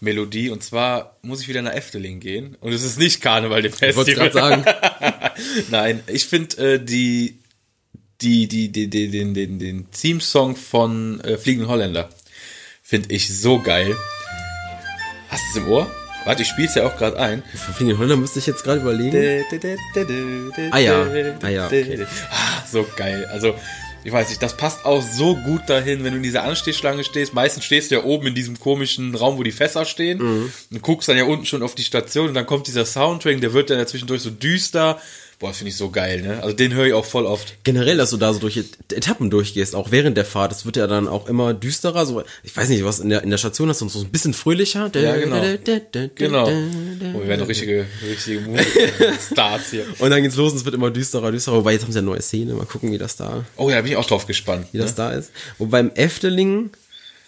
Melodie 0.00 0.50
und 0.50 0.62
zwar 0.62 1.16
muss 1.22 1.40
ich 1.40 1.48
wieder 1.48 1.62
nach 1.62 1.72
Efteling 1.72 2.20
gehen 2.20 2.56
und 2.60 2.72
es 2.72 2.82
ist 2.82 2.98
nicht 2.98 3.20
Karneval 3.20 3.62
dem 3.62 3.72
Ich 3.72 3.96
wollte 3.96 4.14
Festival. 4.14 4.62
gerade 4.62 4.64
sagen, 4.64 5.32
Nein, 5.70 6.02
ich 6.06 6.26
finde 6.26 6.74
äh, 6.74 6.84
die, 6.84 7.38
die, 8.22 8.46
die, 8.48 8.68
die, 8.70 8.88
die, 8.88 9.10
den, 9.10 9.34
den, 9.34 9.58
den 9.58 9.90
Theme-Song 9.90 10.56
von 10.56 11.20
äh, 11.20 11.36
Fliegenden 11.36 11.68
Holländer 11.70 12.08
finde 12.82 13.14
ich 13.14 13.36
so 13.38 13.60
geil. 13.60 13.94
Hast 15.28 15.42
du 15.54 15.60
es 15.60 15.66
im 15.66 15.72
Ohr? 15.72 15.90
Warte, 16.24 16.42
ich 16.42 16.48
spiel's 16.48 16.74
ja 16.74 16.86
auch 16.86 16.96
gerade 16.96 17.18
ein. 17.18 17.42
von 17.54 17.74
Fliegenden 17.74 17.98
Holländer 17.98 18.16
müsste 18.16 18.38
ich 18.38 18.46
jetzt 18.46 18.64
gerade 18.64 18.80
überlegen. 18.80 19.44
Ah 20.70 20.78
ja, 20.78 21.06
ah 21.42 21.48
ja, 21.48 21.66
okay. 21.66 22.06
Ah, 22.30 22.62
so 22.70 22.86
geil. 22.96 23.26
Also, 23.32 23.54
ich 24.02 24.12
weiß 24.12 24.28
nicht, 24.28 24.42
das 24.42 24.56
passt 24.56 24.84
auch 24.84 25.02
so 25.02 25.36
gut 25.36 25.62
dahin, 25.68 26.04
wenn 26.04 26.12
du 26.12 26.16
in 26.18 26.22
dieser 26.22 26.44
Anstehschlange 26.44 27.02
stehst. 27.04 27.34
Meistens 27.34 27.64
stehst 27.64 27.90
du 27.90 27.96
ja 27.96 28.04
oben 28.04 28.28
in 28.28 28.34
diesem 28.34 28.58
komischen 28.58 29.14
Raum, 29.14 29.36
wo 29.36 29.42
die 29.42 29.52
Fässer 29.52 29.84
stehen 29.84 30.18
Mhm. 30.18 30.52
und 30.72 30.82
guckst 30.82 31.08
dann 31.08 31.16
ja 31.16 31.24
unten 31.24 31.44
schon 31.46 31.62
auf 31.62 31.74
die 31.74 31.82
Station 31.84 32.28
und 32.28 32.34
dann 32.34 32.46
kommt 32.46 32.66
dieser 32.68 32.86
Soundtrack, 32.86 33.40
der 33.40 33.52
wird 33.52 33.70
dann 33.70 33.78
ja 33.78 33.86
zwischendurch 33.86 34.22
so 34.22 34.30
düster. 34.30 35.00
Boah, 35.38 35.52
finde 35.52 35.68
ich 35.68 35.76
so 35.76 35.90
geil, 35.90 36.22
ne? 36.22 36.42
Also 36.42 36.56
den 36.56 36.72
höre 36.72 36.86
ich 36.86 36.94
auch 36.94 37.04
voll 37.04 37.26
oft. 37.26 37.62
Generell, 37.62 37.98
dass 37.98 38.08
du 38.08 38.16
da 38.16 38.32
so 38.32 38.38
durch 38.38 38.56
Et- 38.56 38.90
Etappen 38.90 39.28
durchgehst, 39.28 39.74
auch 39.74 39.90
während 39.90 40.16
der 40.16 40.24
Fahrt, 40.24 40.50
das 40.50 40.64
wird 40.64 40.76
ja 40.76 40.86
dann 40.86 41.06
auch 41.08 41.28
immer 41.28 41.52
düsterer. 41.52 42.06
So, 42.06 42.22
ich 42.42 42.56
weiß 42.56 42.70
nicht, 42.70 42.82
was 42.84 43.00
in 43.00 43.10
der, 43.10 43.22
in 43.22 43.28
der 43.28 43.36
Station 43.36 43.68
hast 43.68 43.82
du 43.82 43.88
so 43.90 44.00
ein 44.00 44.08
bisschen 44.08 44.32
fröhlicher. 44.32 44.90
Ja, 44.94 45.14
genau. 45.16 45.42
Genau. 46.14 46.46
Oh, 46.48 47.20
wir 47.20 47.28
werden 47.28 47.40
doch 47.40 47.48
richtige, 47.48 47.84
richtige 48.08 48.40
Stars 49.30 49.70
hier. 49.72 49.84
Und 49.98 50.08
dann 50.08 50.22
geht's 50.22 50.36
los 50.36 50.52
und 50.52 50.58
es 50.58 50.64
wird 50.64 50.74
immer 50.74 50.90
düsterer, 50.90 51.30
düsterer. 51.30 51.56
Wobei 51.56 51.72
jetzt 51.72 51.82
haben 51.82 51.92
sie 51.92 51.98
eine 51.98 52.06
neue 52.06 52.22
Szene. 52.22 52.54
Mal 52.54 52.64
gucken, 52.64 52.90
wie 52.90 52.96
das 52.98 53.16
da, 53.16 53.44
Oh 53.58 53.68
ja, 53.68 53.80
bin 53.82 53.90
ich 53.92 53.96
auch 53.98 54.06
drauf 54.06 54.26
gespannt. 54.26 54.68
wie 54.72 54.78
das 54.78 54.94
da 54.94 55.10
ist. 55.12 55.32
Wobei 55.58 55.80
im 55.80 55.90
Efteling 55.96 56.70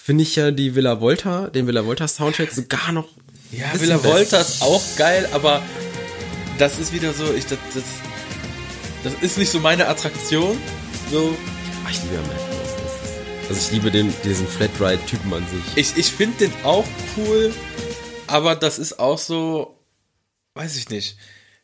finde 0.02 0.22
ich 0.22 0.34
ja 0.34 0.50
die 0.50 0.74
Villa 0.74 1.02
Volta, 1.02 1.48
den 1.48 1.66
Villa 1.66 1.84
Volta 1.84 2.08
Soundtrack 2.08 2.52
sogar 2.52 2.90
noch. 2.92 3.08
Ja, 3.52 3.66
Villa. 3.78 4.02
Volta 4.02 4.40
ist 4.40 4.62
auch 4.62 4.82
geil, 4.96 5.28
aber 5.32 5.62
das 6.58 6.78
ist 6.78 6.92
wieder 6.92 7.12
so, 7.12 7.32
ich, 7.34 7.46
das, 7.46 7.58
das, 7.74 7.84
das 9.04 9.14
ist 9.22 9.38
nicht 9.38 9.50
so 9.50 9.60
meine 9.60 9.86
Attraktion. 9.88 10.58
So, 11.10 11.36
Ah, 11.84 11.90
ich 11.90 12.02
liebe 12.02 12.14
ja 12.16 12.20
ist- 12.20 13.48
Also 13.48 13.60
ich 13.60 13.70
liebe 13.72 13.90
den, 13.90 14.12
diesen 14.24 14.46
Flatride-Typen 14.46 15.32
an 15.32 15.46
sich. 15.48 15.76
ich, 15.76 15.96
ich 15.96 16.12
finde 16.12 16.46
den 16.46 16.52
auch 16.64 16.84
cool, 17.16 17.54
aber 18.26 18.54
das 18.56 18.78
ist 18.78 18.98
auch 18.98 19.18
so, 19.18 19.78
weiß 20.54 20.76
ich 20.76 20.90
nicht. 20.90 21.16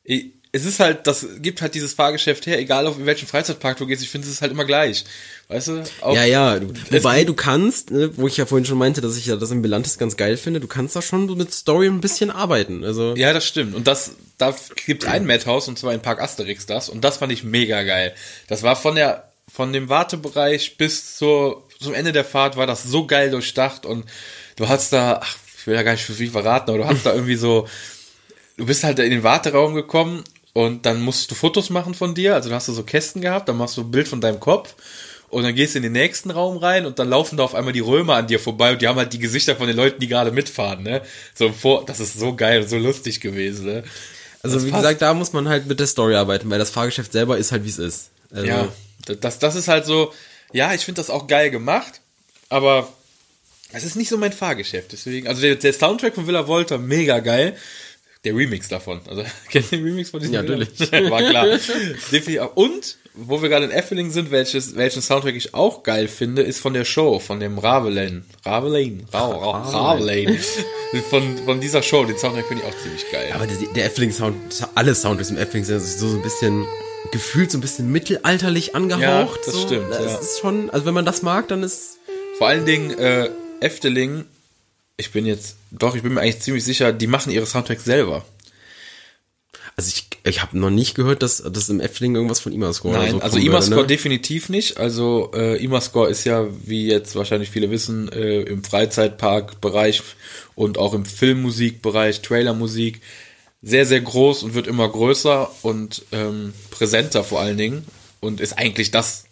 Ich, 0.03 0.34
es 0.55 0.65
ist 0.65 0.79
halt, 0.79 1.09
das 1.09 1.27
gibt 1.41 1.63
halt 1.63 1.75
dieses 1.75 1.95
Fahrgeschäft 1.95 2.47
her, 2.47 2.61
egal 2.61 2.87
auf 2.87 2.95
welchen 3.05 3.27
Freizeitpark 3.27 3.77
du 3.77 3.87
gehst, 3.89 4.05
ich 4.05 4.09
finde 4.09 4.29
es 4.29 4.35
ist 4.35 4.41
halt 4.41 4.53
immer 4.53 4.65
gleich. 4.65 5.05
Weißt 5.49 5.67
du? 5.67 5.83
Auch, 6.01 6.15
Ja, 6.15 6.23
ja, 6.25 6.61
wobei 6.91 7.25
du 7.25 7.35
kannst, 7.35 7.91
ne, 7.91 8.17
wo 8.17 8.29
ich 8.29 8.37
ja 8.37 8.47
vorhin 8.47 8.65
schon 8.65 8.79
meinte, 8.79 9.01
dass 9.01 9.17
ich 9.17 9.27
ja 9.27 9.35
das 9.35 9.51
im 9.51 9.63
Bilantes 9.63 9.99
ganz 9.99 10.17
geil 10.17 10.37
finde, 10.37 10.61
du 10.61 10.69
kannst 10.69 10.95
da 10.95 11.03
schon 11.03 11.27
mit 11.37 11.53
Story 11.53 11.89
ein 11.89 12.01
bisschen 12.01 12.31
arbeiten. 12.31 12.85
Also 12.85 13.17
Ja, 13.17 13.33
das 13.33 13.45
stimmt. 13.45 13.75
Und 13.75 13.89
das, 13.89 14.13
da 14.39 14.55
gibt 14.87 15.07
ein 15.07 15.27
Madhouse, 15.27 15.67
und 15.67 15.77
zwar 15.77 15.93
in 15.93 16.03
Park 16.03 16.23
Asterix 16.23 16.67
das, 16.67 16.89
und 16.89 17.03
das 17.03 17.17
fand 17.17 17.33
ich 17.33 17.43
mega 17.43 17.83
geil. 17.83 18.15
Das 18.47 18.63
war 18.63 18.77
von 18.77 18.95
der, 18.95 19.33
von 19.53 19.73
dem 19.73 19.89
Wartebereich 19.89 20.77
bis 20.77 21.17
zur, 21.17 21.67
zum 21.81 21.95
Ende 21.95 22.13
der 22.13 22.25
Fahrt 22.25 22.57
war 22.57 22.69
das 22.69 22.85
so 22.85 23.09
geil 23.09 23.33
durchdacht 23.33 23.87
und 23.87 24.05
du 24.55 24.69
hast 24.69 24.93
da, 24.93 25.21
ach, 25.21 25.37
ich 25.59 25.67
will 25.67 25.75
ja 25.75 25.83
gar 25.83 25.93
nicht 25.93 26.05
für 26.05 26.15
viel 26.15 26.31
verraten, 26.31 26.71
aber 26.71 26.79
du 26.79 26.87
hast 26.87 27.05
da 27.05 27.13
irgendwie 27.15 27.35
so, 27.35 27.67
du 28.57 28.67
bist 28.67 28.85
halt 28.85 29.01
in 29.01 29.11
den 29.11 29.25
Warteraum 29.25 29.75
gekommen 29.75 30.23
und 30.55 30.87
dann 30.87 31.03
musst 31.03 31.31
du 31.31 31.35
Fotos 31.35 31.69
machen 31.69 31.95
von 31.95 32.15
dir, 32.15 32.35
also 32.35 32.49
du 32.49 32.55
hast 32.55 32.69
da 32.69 32.73
so 32.73 32.83
Kästen 32.85 33.21
gehabt, 33.21 33.49
dann 33.51 33.59
machst 33.59 33.77
du 33.77 33.83
ein 33.83 33.91
Bild 33.91 34.09
von 34.09 34.21
deinem 34.23 34.41
Kopf 34.41 34.75
und 35.29 35.43
dann 35.43 35.55
gehst 35.55 35.75
du 35.75 35.79
in 35.79 35.83
den 35.83 35.93
nächsten 35.93 36.31
Raum 36.31 36.57
rein 36.57 36.87
und 36.87 36.99
dann 36.99 37.09
laufen 37.11 37.37
da 37.37 37.43
auf 37.45 37.55
einmal 37.55 37.73
die 37.73 37.81
Römer 37.81 38.15
an 38.15 38.27
dir 38.29 38.39
vorbei 38.41 38.73
und 38.73 38.81
die 38.81 38.89
haben 38.89 38.97
halt 38.97 39.13
die 39.13 39.19
Gesichter 39.19 39.57
von 39.57 39.67
den 39.67 39.77
Leuten, 39.77 40.01
die 40.01 40.07
gerade 40.09 40.31
mitfahren, 40.31 40.83
ne? 40.83 41.03
So 41.35 41.53
vor, 41.53 41.85
das 41.85 42.01
ist 42.01 42.19
so 42.19 42.35
geil 42.35 42.63
und 42.63 42.69
so 42.69 42.79
lustig 42.79 43.21
gewesen, 43.21 43.67
ne? 43.67 43.85
Also 44.43 44.57
Das 44.57 44.65
wie 44.67 44.71
passt. 44.71 44.83
gesagt, 44.85 45.03
da 45.03 45.13
muss 45.15 45.33
man 45.33 45.49
halt 45.49 45.67
mit 45.67 45.81
der 45.81 45.87
Story 45.89 46.15
arbeiten, 46.15 46.49
weil 46.51 46.59
das 46.59 46.71
Fahrgeschäft 46.71 47.13
selber 47.13 47.37
ist 47.37 47.51
halt 47.51 47.65
wie 47.65 47.71
es 47.71 47.79
ist. 47.79 48.11
Also, 48.31 48.47
Ja, 48.47 48.69
Das, 49.21 49.39
das 49.41 49.57
ist 49.57 49.69
halt 49.69 49.87
so, 49.87 50.13
ja, 50.53 50.73
ich 50.73 50.85
finde 50.85 51.01
das 51.01 51.11
auch 51.11 51.27
geil 51.27 51.51
gemacht, 51.51 52.01
aber 52.49 52.89
es 53.73 53.83
ist 53.83 53.97
nicht 53.97 54.09
so 54.11 54.19
mein 54.19 54.33
Fahrgeschäft. 54.33 54.93
Deswegen, 54.93 55.27
also 55.27 55.41
der, 55.41 55.57
der 55.57 55.73
Soundtrack 55.73 56.15
von 56.15 56.29
Villa 56.29 56.47
Volta, 56.47 56.79
mega 56.79 57.19
geil. 57.19 57.57
Der 58.25 58.35
Remix 58.35 58.69
davon. 58.69 59.01
Also, 59.09 59.23
kennt 59.51 59.71
ihr 59.73 59.79
den 59.79 59.85
Remix 59.87 60.11
von 60.11 60.21
diesem 60.21 60.35
Ja, 60.35 60.43
natürlich. 60.43 60.71
War 61.11 61.23
klar. 61.23 61.47
Definitiv. 62.13 62.49
Und, 62.55 62.97
wo 63.15 63.43
wir 63.43 63.49
gerade 63.49 63.67
in 63.67 63.71
Effeling 63.71 64.11
sind, 64.11 64.31
welches, 64.31 64.77
welchen 64.77 65.03
Soundtrack 65.03 65.35
ich 65.35 65.55
auch 65.55 65.83
geil 65.83 66.09
finde, 66.09 66.43
ist 66.43 66.61
von 66.61 66.75
der 66.75 66.85
Show, 66.85 67.19
von 67.21 67.39
dem 67.39 67.59
Ravelain. 67.59 68.25
Ravelain. 68.45 69.07
Ra 69.13 69.27
Ra 69.27 69.61
Ravelain. 69.93 70.39
von, 71.11 71.39
von 71.45 71.61
dieser 71.61 71.83
Show, 71.83 72.05
den 72.05 72.17
Soundtrack 72.19 72.47
finde 72.47 72.63
ich 72.65 72.69
auch 72.73 72.79
ziemlich 72.83 73.05
geil. 73.13 73.31
Aber 73.35 73.47
der, 73.47 73.57
der 73.75 73.85
Effling-Sound, 73.87 74.35
alle 74.75 74.95
Soundtracks 74.95 75.31
im 75.31 75.37
Effling 75.37 75.65
sind 75.65 75.81
so, 75.81 76.09
so 76.09 76.17
ein 76.17 76.23
bisschen, 76.23 76.67
gefühlt 77.13 77.51
so 77.51 77.59
ein 77.59 77.61
bisschen 77.61 77.93
mittelalterlich 77.93 78.75
angehaucht. 78.75 79.41
Ja, 79.41 79.43
das 79.47 79.55
so. 79.55 79.67
stimmt, 79.67 79.91
Das 79.91 80.13
ja. 80.13 80.19
ist 80.19 80.39
schon, 80.41 80.71
also 80.71 80.87
wenn 80.87 80.95
man 80.95 81.05
das 81.05 81.23
mag, 81.23 81.47
dann 81.49 81.63
ist, 81.63 81.99
Vor 82.39 82.49
allen 82.49 82.65
Dingen, 82.65 82.91
äh, 82.99 83.29
Efteling, 83.61 84.25
ich 84.97 85.11
bin 85.11 85.27
jetzt, 85.27 85.57
doch, 85.71 85.97
ich 85.97 86.03
bin 86.03 86.15
mir 86.15 86.21
eigentlich 86.21 86.41
ziemlich 86.41 86.65
sicher, 86.65 86.93
die 86.93 87.07
machen 87.07 87.33
ihre 87.33 87.47
Soundtracks 87.47 87.85
selber. 87.85 88.25
also 89.77 89.89
ich, 89.89 90.09
ich 90.25 90.41
habe 90.41 90.59
noch 90.59 90.71
nicht 90.71 90.95
gehört, 90.95 91.23
dass, 91.23 91.43
dass 91.43 91.69
im 91.69 91.81
Effling 91.81 92.15
irgendwas 92.15 92.41
von 92.41 92.53
Imascore 92.53 92.95
Nein, 92.95 93.13
so 93.13 93.21
also 93.21 93.39
Imascore 93.39 93.83
ne? 93.83 93.87
definitiv 93.89 94.49
nicht. 94.49 94.79
Also 94.79 95.33
äh, 95.35 95.63
Imascore 95.63 96.11
ist 96.11 96.25
ja, 96.25 96.47
wie 96.65 96.87
jetzt 96.87 97.17
wahrscheinlich 97.17 97.51
viele 97.51 97.71
wissen, 97.71 98.11
äh, 98.13 98.43
im 98.43 98.63
Freizeitparkbereich 98.63 100.03
und 100.55 100.79
auch 100.79 100.95
im 100.95 101.05
Filmmusikbereich, 101.05 102.23
Trailermusik 102.23 103.01
sehr, 103.63 103.87
sehr 103.87 104.01
groß 104.01 104.43
und 104.45 104.55
wird 104.55 104.67
immer 104.67 104.89
größer 104.89 105.51
und 105.63 106.05
ähm, 106.13 106.53
präsenter 106.71 107.25
vor 107.25 107.41
allen 107.41 107.57
Dingen 107.57 107.85
und 108.21 108.41
ist 108.41 108.59
eigentlich 108.59 108.91
das, 108.91 109.24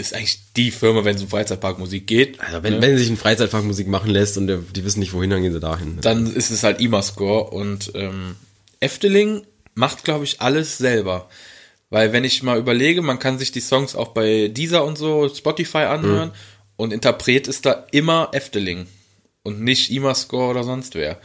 ist 0.00 0.14
eigentlich 0.14 0.40
die 0.56 0.70
Firma, 0.70 1.04
wenn 1.04 1.16
es 1.16 1.22
um 1.22 1.28
Freizeitparkmusik 1.28 2.06
geht. 2.06 2.40
Also 2.40 2.62
wenn, 2.62 2.74
ne? 2.74 2.82
wenn 2.82 2.98
sich 2.98 3.08
ein 3.08 3.16
Freizeitpark 3.16 3.64
Musik 3.64 3.86
machen 3.86 4.10
lässt 4.10 4.36
und 4.38 4.46
die 4.46 4.84
wissen 4.84 5.00
nicht 5.00 5.12
wohin, 5.12 5.30
dann 5.30 5.42
gehen 5.42 5.52
sie 5.52 5.60
dahin. 5.60 6.00
dann 6.00 6.32
ist 6.32 6.50
es 6.50 6.62
halt 6.62 6.80
Imascore 6.80 7.50
und 7.50 7.92
ähm, 7.94 8.36
Efteling 8.80 9.42
macht, 9.74 10.04
glaube 10.04 10.24
ich, 10.24 10.40
alles 10.40 10.78
selber. 10.78 11.28
Weil 11.90 12.12
wenn 12.12 12.24
ich 12.24 12.42
mal 12.42 12.58
überlege, 12.58 13.02
man 13.02 13.18
kann 13.18 13.38
sich 13.38 13.52
die 13.52 13.60
Songs 13.60 13.96
auch 13.96 14.08
bei 14.08 14.48
Deezer 14.48 14.84
und 14.84 14.96
so, 14.96 15.28
Spotify 15.28 15.78
anhören 15.78 16.30
und 16.76 16.92
Interpret 16.92 17.48
ist 17.48 17.66
da 17.66 17.86
immer 17.90 18.30
Efteling 18.32 18.86
und 19.42 19.60
nicht 19.60 19.90
Imascore 19.90 20.50
oder 20.50 20.64
sonst 20.64 20.94
wer. 20.94 21.20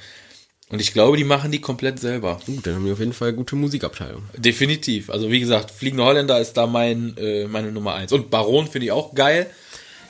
Und 0.69 0.81
ich 0.81 0.93
glaube, 0.93 1.15
die 1.15 1.23
machen 1.23 1.51
die 1.51 1.61
komplett 1.61 1.99
selber. 1.99 2.39
Gut, 2.45 2.65
dann 2.65 2.75
haben 2.75 2.85
wir 2.85 2.93
auf 2.93 2.99
jeden 2.99 3.13
Fall 3.13 3.33
gute 3.33 3.55
Musikabteilung. 3.55 4.23
Definitiv. 4.35 5.09
Also 5.11 5.29
wie 5.29 5.39
gesagt, 5.39 5.69
Fliegende 5.69 6.03
Holländer 6.03 6.39
ist 6.39 6.53
da 6.53 6.65
mein, 6.65 7.15
äh, 7.17 7.45
meine 7.45 7.71
Nummer 7.71 7.93
eins. 7.93 8.11
Und 8.11 8.31
Baron 8.31 8.67
finde 8.67 8.87
ich 8.87 8.91
auch 8.91 9.13
geil. 9.13 9.47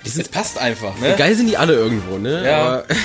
Es 0.06 0.30
passt 0.30 0.58
einfach, 0.60 0.98
ne? 1.00 1.15
Geil 1.18 1.36
sind 1.36 1.48
die 1.48 1.58
alle 1.58 1.74
irgendwo, 1.74 2.18
ne? 2.18 2.46
Ja. 2.46 2.65
Aber, 2.65 2.86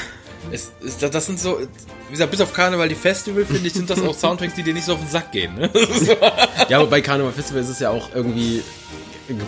Es, 0.53 0.73
es, 0.85 0.99
das 0.99 1.27
sind 1.27 1.39
so, 1.39 1.61
wie 1.61 2.13
gesagt, 2.13 2.31
bis 2.31 2.41
auf 2.41 2.53
Karneval 2.53 2.89
die 2.89 2.95
Festival, 2.95 3.45
finde 3.45 3.67
ich, 3.67 3.75
sind 3.75 3.91
das 3.91 4.01
auch 4.01 4.15
Soundtracks, 4.19 4.55
die 4.55 4.63
dir 4.63 4.75
nicht 4.75 4.87
so 4.87 4.95
auf 4.95 5.01
den 5.01 5.09
Sack 5.09 5.33
gehen. 5.33 5.55
Ne? 5.55 5.71
ja, 6.69 6.79
aber 6.79 6.89
bei 6.89 7.01
Karneval 7.01 7.33
Festival 7.33 7.63
ist 7.63 7.69
es 7.69 7.79
ja 7.79 7.91
auch 7.91 8.09
irgendwie 8.15 8.63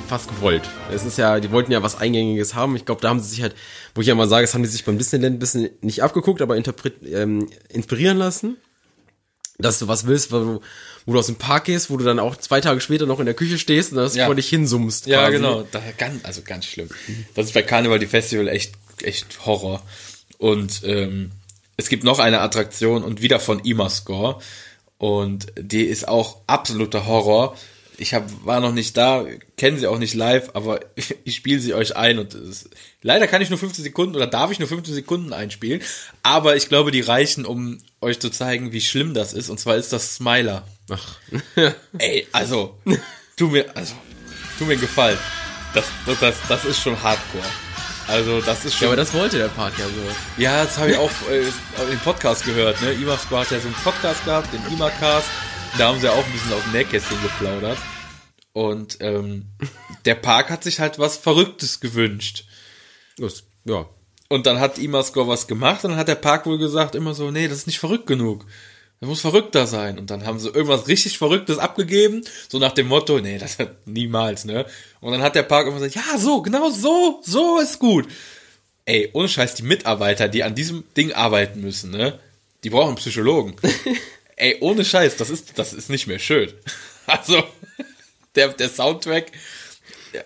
fast 0.09 0.29
gewollt. 0.29 0.63
Es 0.93 1.05
ist 1.05 1.19
ja, 1.19 1.41
die 1.41 1.51
wollten 1.51 1.73
ja 1.73 1.83
was 1.83 1.97
Eingängiges 1.97 2.55
haben. 2.55 2.77
Ich 2.77 2.85
glaube, 2.85 3.01
da 3.01 3.09
haben 3.09 3.21
sie 3.21 3.29
sich 3.29 3.43
halt, 3.43 3.55
wo 3.95 4.01
ich 4.01 4.07
ja 4.07 4.15
mal 4.15 4.29
sage, 4.29 4.45
das 4.47 4.55
haben 4.55 4.63
die 4.63 4.69
sich 4.69 4.85
beim 4.85 4.99
Disneyland 4.99 5.37
ein 5.37 5.39
bisschen 5.39 5.71
nicht 5.81 6.03
abgeguckt, 6.03 6.43
aber 6.43 6.57
ähm, 6.57 7.49
inspirieren 7.69 8.19
lassen. 8.19 8.57
Dass 9.59 9.79
du 9.79 9.87
was 9.87 10.07
willst, 10.07 10.33
wo 10.33 10.39
du, 10.39 10.61
wo 11.07 11.13
du 11.13 11.19
aus 11.19 11.27
dem 11.27 11.37
Park 11.37 11.65
gehst, 11.65 11.91
wo 11.91 11.97
du 11.97 12.05
dann 12.05 12.19
auch 12.19 12.37
zwei 12.37 12.61
Tage 12.61 12.81
später 12.81 13.07
noch 13.07 13.21
in 13.21 13.27
der 13.27 13.35
Küche 13.35 13.59
stehst 13.59 13.93
und 13.93 13.99
das 13.99 14.17
Ja. 14.17 14.27
vor 14.27 14.35
dich 14.35 14.49
hinsummst. 14.49 15.07
Ja, 15.07 15.21
quasi. 15.25 15.37
genau. 15.37 15.63
Da, 15.71 15.81
ganz, 15.99 16.25
also 16.25 16.43
ganz 16.45 16.65
schlimm. 16.65 16.89
Das 17.35 17.47
ist 17.47 17.53
bei 17.53 17.63
Karneval 17.63 17.99
die 17.99 18.07
Festival 18.07 18.49
echt, 18.49 18.73
echt 19.03 19.45
Horror. 19.47 19.83
Und 20.39 20.83
ähm, 20.85 21.31
es 21.77 21.89
gibt 21.89 22.03
noch 22.03 22.19
eine 22.19 22.41
Attraktion 22.41 23.05
und 23.05 23.23
wieder 23.23 23.39
von 23.41 23.61
Imascore. 23.61 24.41
Und 24.99 25.47
die 25.59 25.85
ist 25.85 26.09
auch 26.09 26.39
absoluter 26.47 27.07
Horror. 27.07 27.57
Ich 27.99 28.15
hab, 28.15 28.25
war 28.45 28.61
noch 28.61 28.73
nicht 28.73 28.97
da, 28.97 29.25
kenne 29.57 29.79
sie 29.79 29.87
auch 29.87 29.99
nicht 29.99 30.15
live, 30.15 30.51
aber 30.55 30.81
ich 31.25 31.37
spiele 31.37 31.61
sie 31.61 31.75
euch 31.75 31.97
ein 31.97 32.19
und 32.19 32.35
ist, 32.35 32.71
leider 33.03 33.27
kann 33.27 33.43
ich 33.43 33.51
nur 33.51 33.59
15 33.59 33.85
Sekunden 33.85 34.17
oder 34.17 34.27
darf 34.27 34.51
ich 34.51 34.59
nur 34.59 34.69
15 34.69 34.95
Sekunden 34.95 35.33
einspielen, 35.33 35.83
aber 36.23 36.57
ich 36.57 36.69
glaube, 36.69 36.91
die 36.91 37.01
reichen, 37.01 37.45
um 37.45 37.79
euch 38.01 38.19
zu 38.19 38.31
zeigen, 38.31 38.73
wie 38.73 38.81
schlimm 38.81 39.15
das 39.15 39.33
ist. 39.33 39.49
Und 39.49 39.59
zwar 39.59 39.77
ist 39.77 39.93
das 39.93 40.17
Smiler. 40.17 40.67
Ach. 40.91 41.17
Ey, 41.99 42.27
also, 42.33 42.79
tu 43.37 43.49
mir, 43.49 43.77
also, 43.77 43.95
tu 44.59 44.65
mir 44.65 44.73
einen 44.73 44.81
Gefallen. 44.81 45.19
Das, 45.75 45.85
das, 46.05 46.21
das, 46.21 46.35
das 46.49 46.65
ist 46.65 46.83
schon 46.83 47.01
Hardcore. 47.03 47.45
Also, 48.09 48.41
das 48.41 48.65
ist 48.65 48.75
schon. 48.75 48.83
ja, 48.83 48.89
aber 48.89 48.97
das 48.97 49.15
wollte 49.15 49.39
der 49.39 49.49
Park 49.49 49.73
ja 49.79 49.87
so. 49.87 50.43
Ja, 50.43 50.65
das 50.65 50.77
habe 50.77 50.91
ich 50.91 50.97
auch 50.97 51.11
äh, 51.31 51.93
im 51.93 51.99
Podcast 52.01 52.45
gehört. 52.45 52.81
Ne? 52.83 52.93
Imascore 52.93 53.43
hat 53.43 53.51
ja 53.51 53.61
so 53.61 53.69
einen 53.69 53.77
Podcast 53.77 54.25
gehabt, 54.25 54.53
den 54.53 54.61
Imacast. 54.73 55.29
Da 55.79 55.89
haben 55.89 56.01
sie 56.01 56.09
auch 56.09 56.25
ein 56.25 56.33
bisschen 56.33 56.53
auf 56.53 56.63
dem 56.65 56.73
Nähkästchen 56.73 57.23
geplaudert. 57.23 57.79
Und 58.53 58.99
ähm, 59.01 59.47
der 60.05 60.15
Park 60.15 60.51
hat 60.51 60.63
sich 60.63 60.81
halt 60.81 60.99
was 60.99 61.17
Verrücktes 61.17 61.81
gewünscht. 61.81 62.45
Das, 63.17 63.45
ja. 63.65 63.87
Und 64.29 64.47
dann 64.47 64.61
hat 64.61 64.79
Imascore 64.79 65.29
was 65.29 65.47
gemacht 65.47 65.85
und 65.85 65.93
dann 65.93 65.99
hat 65.99 66.09
der 66.09 66.15
Park 66.15 66.47
wohl 66.47 66.59
gesagt, 66.59 66.95
immer 66.95 67.15
so, 67.15 67.31
nee, 67.31 67.49
das 67.49 67.59
ist 67.59 67.67
nicht 67.67 67.79
verrückt 67.79 68.07
genug. 68.07 68.45
Das 69.01 69.09
muss 69.09 69.21
verrückter 69.21 69.67
sein. 69.67 69.99
Und 69.99 70.11
dann 70.11 70.25
haben 70.27 70.39
sie 70.39 70.49
irgendwas 70.49 70.89
richtig 70.89 71.19
Verrücktes 71.19 71.59
abgegeben, 71.59 72.23
so 72.49 72.59
nach 72.59 72.73
dem 72.73 72.87
Motto, 72.87 73.19
nee, 73.19 73.39
das 73.39 73.59
hat 73.59 73.87
niemals, 73.87 74.45
ne? 74.45 74.65
Und 75.01 75.13
dann 75.13 75.23
hat 75.23 75.35
der 75.35 75.43
Park 75.43 75.67
immer 75.67 75.81
gesagt, 75.81 75.97
ja, 75.97 76.19
so, 76.19 76.41
genau 76.41 76.71
so, 76.71 77.21
so 77.25 77.59
ist 77.59 77.79
gut. 77.79 78.07
Ey, 78.85 79.11
ohne 79.13 79.29
Scheiß, 79.29 79.55
die 79.55 79.65
Mitarbeiter, 79.65 80.29
die 80.29 80.45
an 80.45 80.55
diesem 80.55 80.85
Ding 80.97 81.13
arbeiten 81.13 81.61
müssen, 81.61 81.91
ne? 81.91 82.19
Die 82.63 82.71
brauchen 82.71 82.95
Psychologen. 82.95 83.57
Ey, 84.37 84.57
ohne 84.61 84.85
Scheiß, 84.85 85.17
das 85.17 85.31
ist, 85.31 85.59
das 85.59 85.73
ist 85.73 85.91
nicht 85.91 86.07
mehr 86.07 86.19
schön. 86.19 86.53
Also, 87.05 87.43
der, 88.37 88.49
der 88.51 88.69
Soundtrack, 88.69 89.33
ja, 90.13 90.23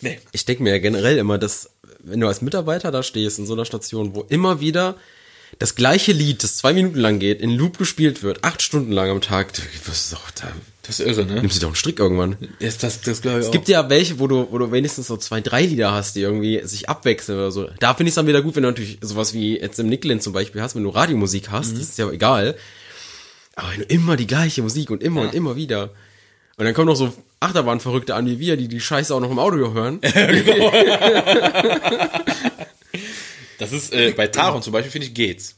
nee. 0.00 0.18
Ich 0.32 0.46
denke 0.46 0.62
mir 0.62 0.70
ja 0.70 0.78
generell 0.78 1.18
immer, 1.18 1.36
dass 1.36 1.68
wenn 2.00 2.20
du 2.20 2.26
als 2.26 2.40
Mitarbeiter 2.40 2.90
da 2.90 3.02
stehst 3.02 3.38
in 3.38 3.44
so 3.46 3.52
einer 3.52 3.66
Station, 3.66 4.14
wo 4.14 4.22
immer 4.22 4.58
wieder 4.60 4.96
das 5.58 5.74
gleiche 5.74 6.12
Lied, 6.12 6.42
das 6.42 6.56
zwei 6.56 6.72
Minuten 6.72 6.98
lang 6.98 7.18
geht, 7.18 7.42
in 7.42 7.50
Loop 7.50 7.76
gespielt 7.76 8.22
wird, 8.22 8.44
acht 8.44 8.62
Stunden 8.62 8.92
lang 8.92 9.10
am 9.10 9.20
Tag, 9.20 9.52
du 9.52 9.62
wirst 9.84 10.10
doch, 10.12 10.30
da 10.30 10.48
Das 10.82 11.00
ist 11.00 11.06
irre, 11.06 11.26
ne? 11.26 11.34
nimmst 11.42 11.56
du 11.56 11.60
doch 11.60 11.68
einen 11.68 11.76
Strick 11.76 11.98
irgendwann. 11.98 12.36
Das, 12.60 12.78
das, 12.78 13.02
das 13.02 13.20
glaube 13.20 13.38
ich 13.38 13.42
Es 13.42 13.48
auch. 13.48 13.52
gibt 13.52 13.68
ja 13.68 13.88
welche, 13.90 14.18
wo 14.18 14.26
du, 14.26 14.48
wo 14.50 14.56
du 14.56 14.72
wenigstens 14.72 15.06
so 15.06 15.18
zwei, 15.18 15.42
drei 15.42 15.66
Lieder 15.66 15.92
hast, 15.92 16.16
die 16.16 16.20
irgendwie 16.22 16.62
sich 16.64 16.88
abwechseln 16.88 17.38
oder 17.38 17.50
so. 17.50 17.68
Da 17.78 17.92
finde 17.94 18.08
ich 18.08 18.12
es 18.12 18.16
dann 18.16 18.26
wieder 18.26 18.40
gut, 18.40 18.56
wenn 18.56 18.62
du 18.62 18.70
natürlich 18.70 18.98
sowas 19.02 19.34
wie 19.34 19.58
jetzt 19.60 19.78
im 19.78 19.88
Nickelin 19.90 20.20
zum 20.22 20.32
Beispiel 20.32 20.62
hast, 20.62 20.74
wenn 20.76 20.82
du 20.82 20.90
Radiomusik 20.90 21.50
hast, 21.50 21.72
das 21.72 21.80
ist 21.80 21.98
ja 21.98 22.10
egal. 22.10 22.56
Aber 23.56 23.70
wenn 23.72 23.80
du 23.80 23.84
immer 23.86 24.16
die 24.16 24.26
gleiche 24.28 24.62
Musik 24.62 24.90
und 24.90 25.02
immer 25.02 25.22
und 25.22 25.34
immer 25.34 25.56
wieder. 25.56 25.90
Und 26.58 26.64
dann 26.64 26.74
kommen 26.74 26.86
noch 26.86 26.94
so 26.96 27.12
Achterbahnverrückte 27.40 28.14
an 28.14 28.26
wie 28.26 28.38
wir, 28.38 28.56
die 28.56 28.68
die 28.68 28.80
Scheiße 28.80 29.14
auch 29.14 29.20
noch 29.20 29.30
im 29.30 29.38
Audio 29.38 29.72
hören. 29.74 30.00
Das 33.58 33.72
ist, 33.72 33.92
äh, 33.92 34.12
bei 34.14 34.26
Taron 34.26 34.60
zum 34.62 34.72
Beispiel, 34.74 34.92
finde 34.92 35.06
ich, 35.06 35.14
geht's. 35.14 35.54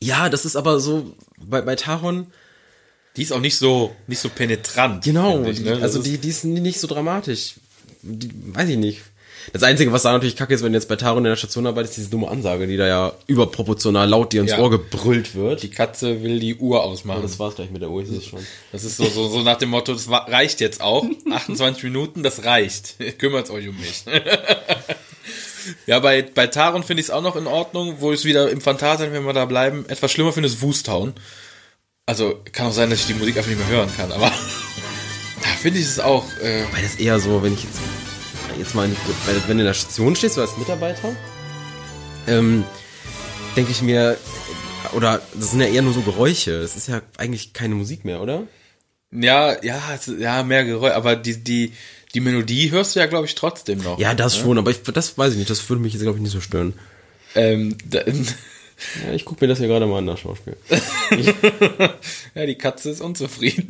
Ja, 0.00 0.30
das 0.30 0.46
ist 0.46 0.56
aber 0.56 0.80
so, 0.80 1.14
bei, 1.36 1.60
bei 1.60 1.76
Taron, 1.76 2.26
Die 3.16 3.22
ist 3.22 3.32
auch 3.32 3.40
nicht 3.40 3.56
so, 3.56 3.94
nicht 4.06 4.20
so 4.20 4.30
penetrant. 4.30 5.04
genau, 5.04 5.44
ich, 5.44 5.60
ne? 5.60 5.78
Also 5.82 6.02
die, 6.02 6.16
die 6.16 6.28
ist 6.30 6.44
nicht 6.44 6.80
so 6.80 6.86
dramatisch. 6.86 7.56
Die, 8.00 8.30
weiß 8.54 8.70
ich 8.70 8.78
nicht. 8.78 9.02
Das 9.52 9.62
Einzige, 9.62 9.92
was 9.92 10.02
da 10.02 10.12
natürlich 10.12 10.36
kacke 10.36 10.54
ist, 10.54 10.62
wenn 10.62 10.72
du 10.72 10.78
jetzt 10.78 10.88
bei 10.88 10.96
Taron 10.96 11.18
in 11.18 11.30
der 11.30 11.36
Station 11.36 11.66
arbeitest, 11.66 11.92
ist 11.92 11.96
diese 11.98 12.10
dumme 12.10 12.28
Ansage, 12.28 12.66
die 12.66 12.76
da 12.76 12.86
ja 12.86 13.12
überproportional 13.26 14.08
laut 14.08 14.32
dir 14.32 14.42
ins 14.42 14.52
Ja. 14.52 14.58
Ohr 14.58 14.70
gebrüllt 14.70 15.34
wird. 15.34 15.62
Die 15.62 15.70
Katze 15.70 16.22
will 16.22 16.38
die 16.38 16.54
Uhr 16.56 16.82
ausmachen. 16.84 17.22
das 17.22 17.38
war's 17.38 17.56
gleich 17.56 17.70
mit 17.70 17.82
der 17.82 17.90
Uhr, 17.90 18.02
ich 18.02 18.08
sehe 18.08 18.18
es 18.18 18.26
schon. 18.26 18.40
Das 18.70 18.84
ist 18.84 18.96
so, 18.96 19.04
so, 19.04 19.28
so 19.28 19.42
nach 19.42 19.58
dem 19.58 19.70
Motto, 19.70 19.92
das 19.92 20.08
reicht 20.08 20.60
jetzt 20.60 20.80
auch. 20.80 21.04
28 21.30 21.82
Minuten, 21.84 22.22
das 22.22 22.44
reicht. 22.44 22.96
Kümmert 23.18 23.50
euch 23.50 23.68
um 23.68 23.76
mich. 23.78 24.04
ja, 25.86 25.98
bei, 25.98 26.22
bei 26.22 26.46
Taron 26.46 26.82
finde 26.82 27.00
ich 27.00 27.06
es 27.08 27.10
auch 27.10 27.22
noch 27.22 27.36
in 27.36 27.46
Ordnung, 27.46 27.96
wo 28.00 28.12
es 28.12 28.24
wieder 28.24 28.50
im 28.50 28.60
Phantasialand, 28.60 29.14
wenn 29.14 29.24
wir 29.24 29.32
da 29.32 29.44
bleiben, 29.44 29.84
etwas 29.88 30.12
schlimmer 30.12 30.32
finde, 30.32 30.48
ist 30.48 30.62
Woostown. 30.62 31.14
Also, 32.06 32.40
kann 32.52 32.66
auch 32.66 32.72
sein, 32.72 32.90
dass 32.90 33.00
ich 33.00 33.06
die 33.06 33.14
Musik 33.14 33.36
einfach 33.36 33.50
nicht 33.50 33.60
mehr 33.60 33.68
hören 33.68 33.90
kann, 33.96 34.10
aber 34.12 34.26
da 34.26 35.48
finde 35.60 35.78
ich 35.78 35.86
es 35.86 36.00
auch, 36.00 36.24
äh, 36.42 36.64
Weil 36.72 36.82
das 36.82 36.96
eher 36.96 37.20
so, 37.20 37.42
wenn 37.42 37.54
ich 37.54 37.62
jetzt, 37.62 37.78
jetzt 38.62 38.74
mal 38.74 38.88
wenn 39.46 39.56
du 39.56 39.62
in 39.62 39.66
der 39.66 39.74
Station 39.74 40.16
stehst, 40.16 40.36
so 40.36 40.40
als 40.40 40.56
Mitarbeiter, 40.56 41.14
ähm, 42.26 42.64
denke 43.56 43.70
ich 43.72 43.82
mir, 43.82 44.16
oder 44.94 45.20
das 45.34 45.50
sind 45.50 45.60
ja 45.60 45.66
eher 45.66 45.82
nur 45.82 45.92
so 45.94 46.00
Geräusche. 46.02 46.60
Das 46.60 46.76
ist 46.76 46.88
ja 46.88 47.00
eigentlich 47.16 47.52
keine 47.52 47.74
Musik 47.74 48.04
mehr, 48.04 48.20
oder? 48.20 48.44
ja, 49.10 49.62
ja, 49.62 49.78
es- 49.94 50.10
ja, 50.18 50.42
mehr 50.42 50.64
Geräusch, 50.64 50.92
aber 50.94 51.16
die, 51.16 51.36
die, 51.44 51.72
die 52.14 52.20
Melodie 52.20 52.70
hörst 52.70 52.96
du 52.96 53.00
ja, 53.00 53.06
glaube 53.06 53.26
ich, 53.26 53.34
trotzdem 53.34 53.78
noch. 53.80 53.98
Ja, 53.98 54.14
das 54.14 54.36
schon, 54.38 54.56
aber 54.58 54.70
ich, 54.70 54.82
das 54.82 55.18
weiß 55.18 55.32
ich 55.32 55.38
nicht, 55.38 55.50
das 55.50 55.68
würde 55.68 55.82
mich 55.82 55.92
jetzt, 55.92 56.02
glaube 56.02 56.16
ich, 56.18 56.22
nicht 56.22 56.32
so 56.32 56.40
stören. 56.40 56.72
Ähm, 57.34 57.76
da, 57.84 58.00
Ja, 59.06 59.12
ich 59.12 59.24
gucke 59.24 59.44
mir 59.44 59.48
das 59.48 59.58
hier 59.58 59.68
gerade 59.68 59.86
mal 59.86 59.98
an, 59.98 60.06
das 60.06 60.20
Schauspiel. 60.20 60.56
ja, 62.34 62.46
die 62.46 62.56
Katze 62.56 62.90
ist 62.90 63.00
unzufrieden. 63.00 63.66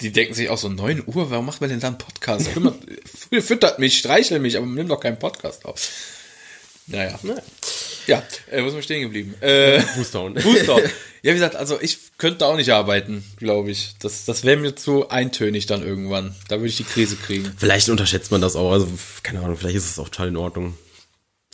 Die 0.00 0.12
denken 0.12 0.34
sich 0.34 0.48
auch 0.48 0.58
so, 0.58 0.68
9 0.68 1.04
Uhr, 1.06 1.30
warum 1.30 1.46
macht 1.46 1.60
man 1.60 1.70
denn 1.70 1.80
da 1.80 1.88
einen 1.88 1.98
Podcast? 1.98 2.52
Kümmert, 2.52 2.76
füttert 3.40 3.78
mich, 3.78 3.98
streichelt 3.98 4.42
mich, 4.42 4.56
aber 4.56 4.66
nimm 4.66 4.88
doch 4.88 5.00
keinen 5.00 5.18
Podcast 5.18 5.64
auf. 5.64 5.88
Naja. 6.86 7.18
Ja, 8.06 8.22
äh, 8.50 8.62
wo 8.62 8.68
sind 8.68 8.76
wir 8.76 8.82
stehen 8.82 9.02
geblieben? 9.02 9.34
Äh, 9.40 9.80
Boostown. 9.96 10.34
Booster. 10.42 10.78
Ja, 11.22 11.30
wie 11.30 11.34
gesagt, 11.34 11.56
also 11.56 11.78
ich 11.80 11.98
könnte 12.18 12.44
auch 12.44 12.56
nicht 12.56 12.70
arbeiten, 12.70 13.24
glaube 13.38 13.70
ich. 13.70 13.94
Das, 14.00 14.26
das 14.26 14.44
wäre 14.44 14.58
mir 14.58 14.74
zu 14.74 15.08
eintönig 15.08 15.64
dann 15.64 15.82
irgendwann. 15.82 16.34
Da 16.48 16.56
würde 16.56 16.68
ich 16.68 16.76
die 16.76 16.84
Krise 16.84 17.16
kriegen. 17.16 17.50
Vielleicht 17.56 17.88
unterschätzt 17.88 18.30
man 18.30 18.42
das 18.42 18.56
auch. 18.56 18.72
Also, 18.72 18.88
keine 19.22 19.40
Ahnung, 19.40 19.56
vielleicht 19.56 19.76
ist 19.76 19.90
es 19.90 19.98
auch 19.98 20.10
total 20.10 20.28
in 20.28 20.36
Ordnung. 20.36 20.76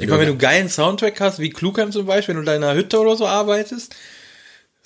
Ich 0.01 0.09
meine, 0.09 0.23
wenn 0.23 0.29
du 0.29 0.39
geilen 0.39 0.69
Soundtrack 0.69 1.21
hast, 1.21 1.39
wie 1.39 1.51
Klugheim 1.51 1.93
zum 1.93 2.07
Beispiel, 2.07 2.35
wenn 2.35 2.45
du 2.45 2.53
in 2.53 2.61
deiner 2.61 2.75
Hütte 2.75 2.99
oder 2.99 3.17
so 3.17 3.27
arbeitest, 3.27 3.95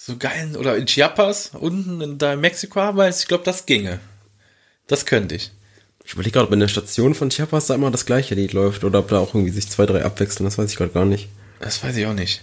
so 0.07 0.19
geil, 0.19 0.55
oder 0.59 0.77
in 0.77 0.85
Chiapas, 0.85 1.53
unten 1.59 2.03
in 2.03 2.19
da 2.19 2.35
in 2.35 2.40
Mexiko 2.40 2.79
arbeitest, 2.79 3.23
ich 3.23 3.29
glaube, 3.29 3.45
das 3.45 3.64
ginge. 3.64 4.01
Das 4.87 5.07
könnte 5.07 5.35
ich. 5.35 5.51
Ich 6.05 6.12
überlege 6.12 6.33
gerade, 6.33 6.47
ob 6.49 6.53
in 6.53 6.61
der 6.61 6.69
Station 6.69 7.14
von 7.14 7.31
Chiapas 7.31 7.69
da 7.69 7.75
immer 7.75 7.90
das 7.90 8.05
gleiche 8.05 8.35
Lied 8.35 8.53
läuft 8.53 8.85
oder 8.85 8.99
ob 8.99 9.09
da 9.09 9.19
auch 9.19 9.35
irgendwie 9.35 9.51
sich 9.51 9.71
zwei, 9.71 9.87
drei 9.87 10.05
abwechseln. 10.05 10.45
Das 10.45 10.59
weiß 10.59 10.71
ich 10.71 10.77
gerade 10.77 10.93
gar 10.93 11.07
nicht. 11.07 11.29
Das 11.61 11.83
weiß 11.83 11.97
ich 11.97 12.05
auch 12.05 12.12
nicht. 12.12 12.43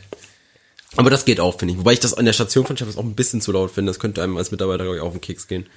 Aber 0.96 1.12
das 1.12 1.24
geht 1.24 1.40
auch, 1.40 1.60
finde 1.60 1.76
ich. 1.76 1.80
Wobei 1.80 1.94
ich 1.94 2.00
das 2.00 2.16
an 2.16 2.26
der 2.26 2.34
Station 2.34 2.66
von 2.66 2.76
Chiapas 2.76 2.98
auch 2.98 3.04
ein 3.04 3.14
bisschen 3.14 3.42
zu 3.42 3.52
laut 3.52 3.70
finde. 3.70 3.92
Das 3.92 4.00
könnte 4.00 4.24
einem 4.24 4.38
als 4.38 4.50
Mitarbeiter, 4.50 4.84
glaube 4.86 4.98
ich, 4.98 5.04
auf 5.04 5.14
den 5.14 5.22
Keks 5.22 5.48
gehen. 5.48 5.68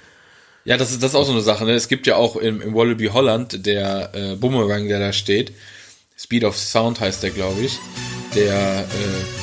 Ja, 0.63 0.77
das 0.77 0.89
ist, 0.89 1.03
das 1.03 1.11
ist 1.11 1.15
auch 1.15 1.25
so 1.25 1.33
eine 1.33 1.41
Sache. 1.41 1.65
Ne? 1.65 1.73
Es 1.73 1.87
gibt 1.87 2.07
ja 2.07 2.15
auch 2.15 2.35
im, 2.35 2.61
im 2.61 2.73
Wallaby 2.73 3.09
Holland 3.09 3.67
der 3.67 4.09
äh, 4.15 4.35
Boomerang, 4.35 4.87
der 4.87 4.97
da 4.97 5.13
steht. 5.13 5.53
Speed 6.17 6.45
of 6.45 6.57
Sound 6.57 6.99
heißt 6.99 7.21
der, 7.21 7.29
glaube 7.29 7.61
ich. 7.61 7.77
Der, 8.33 8.79
äh, 8.79 8.85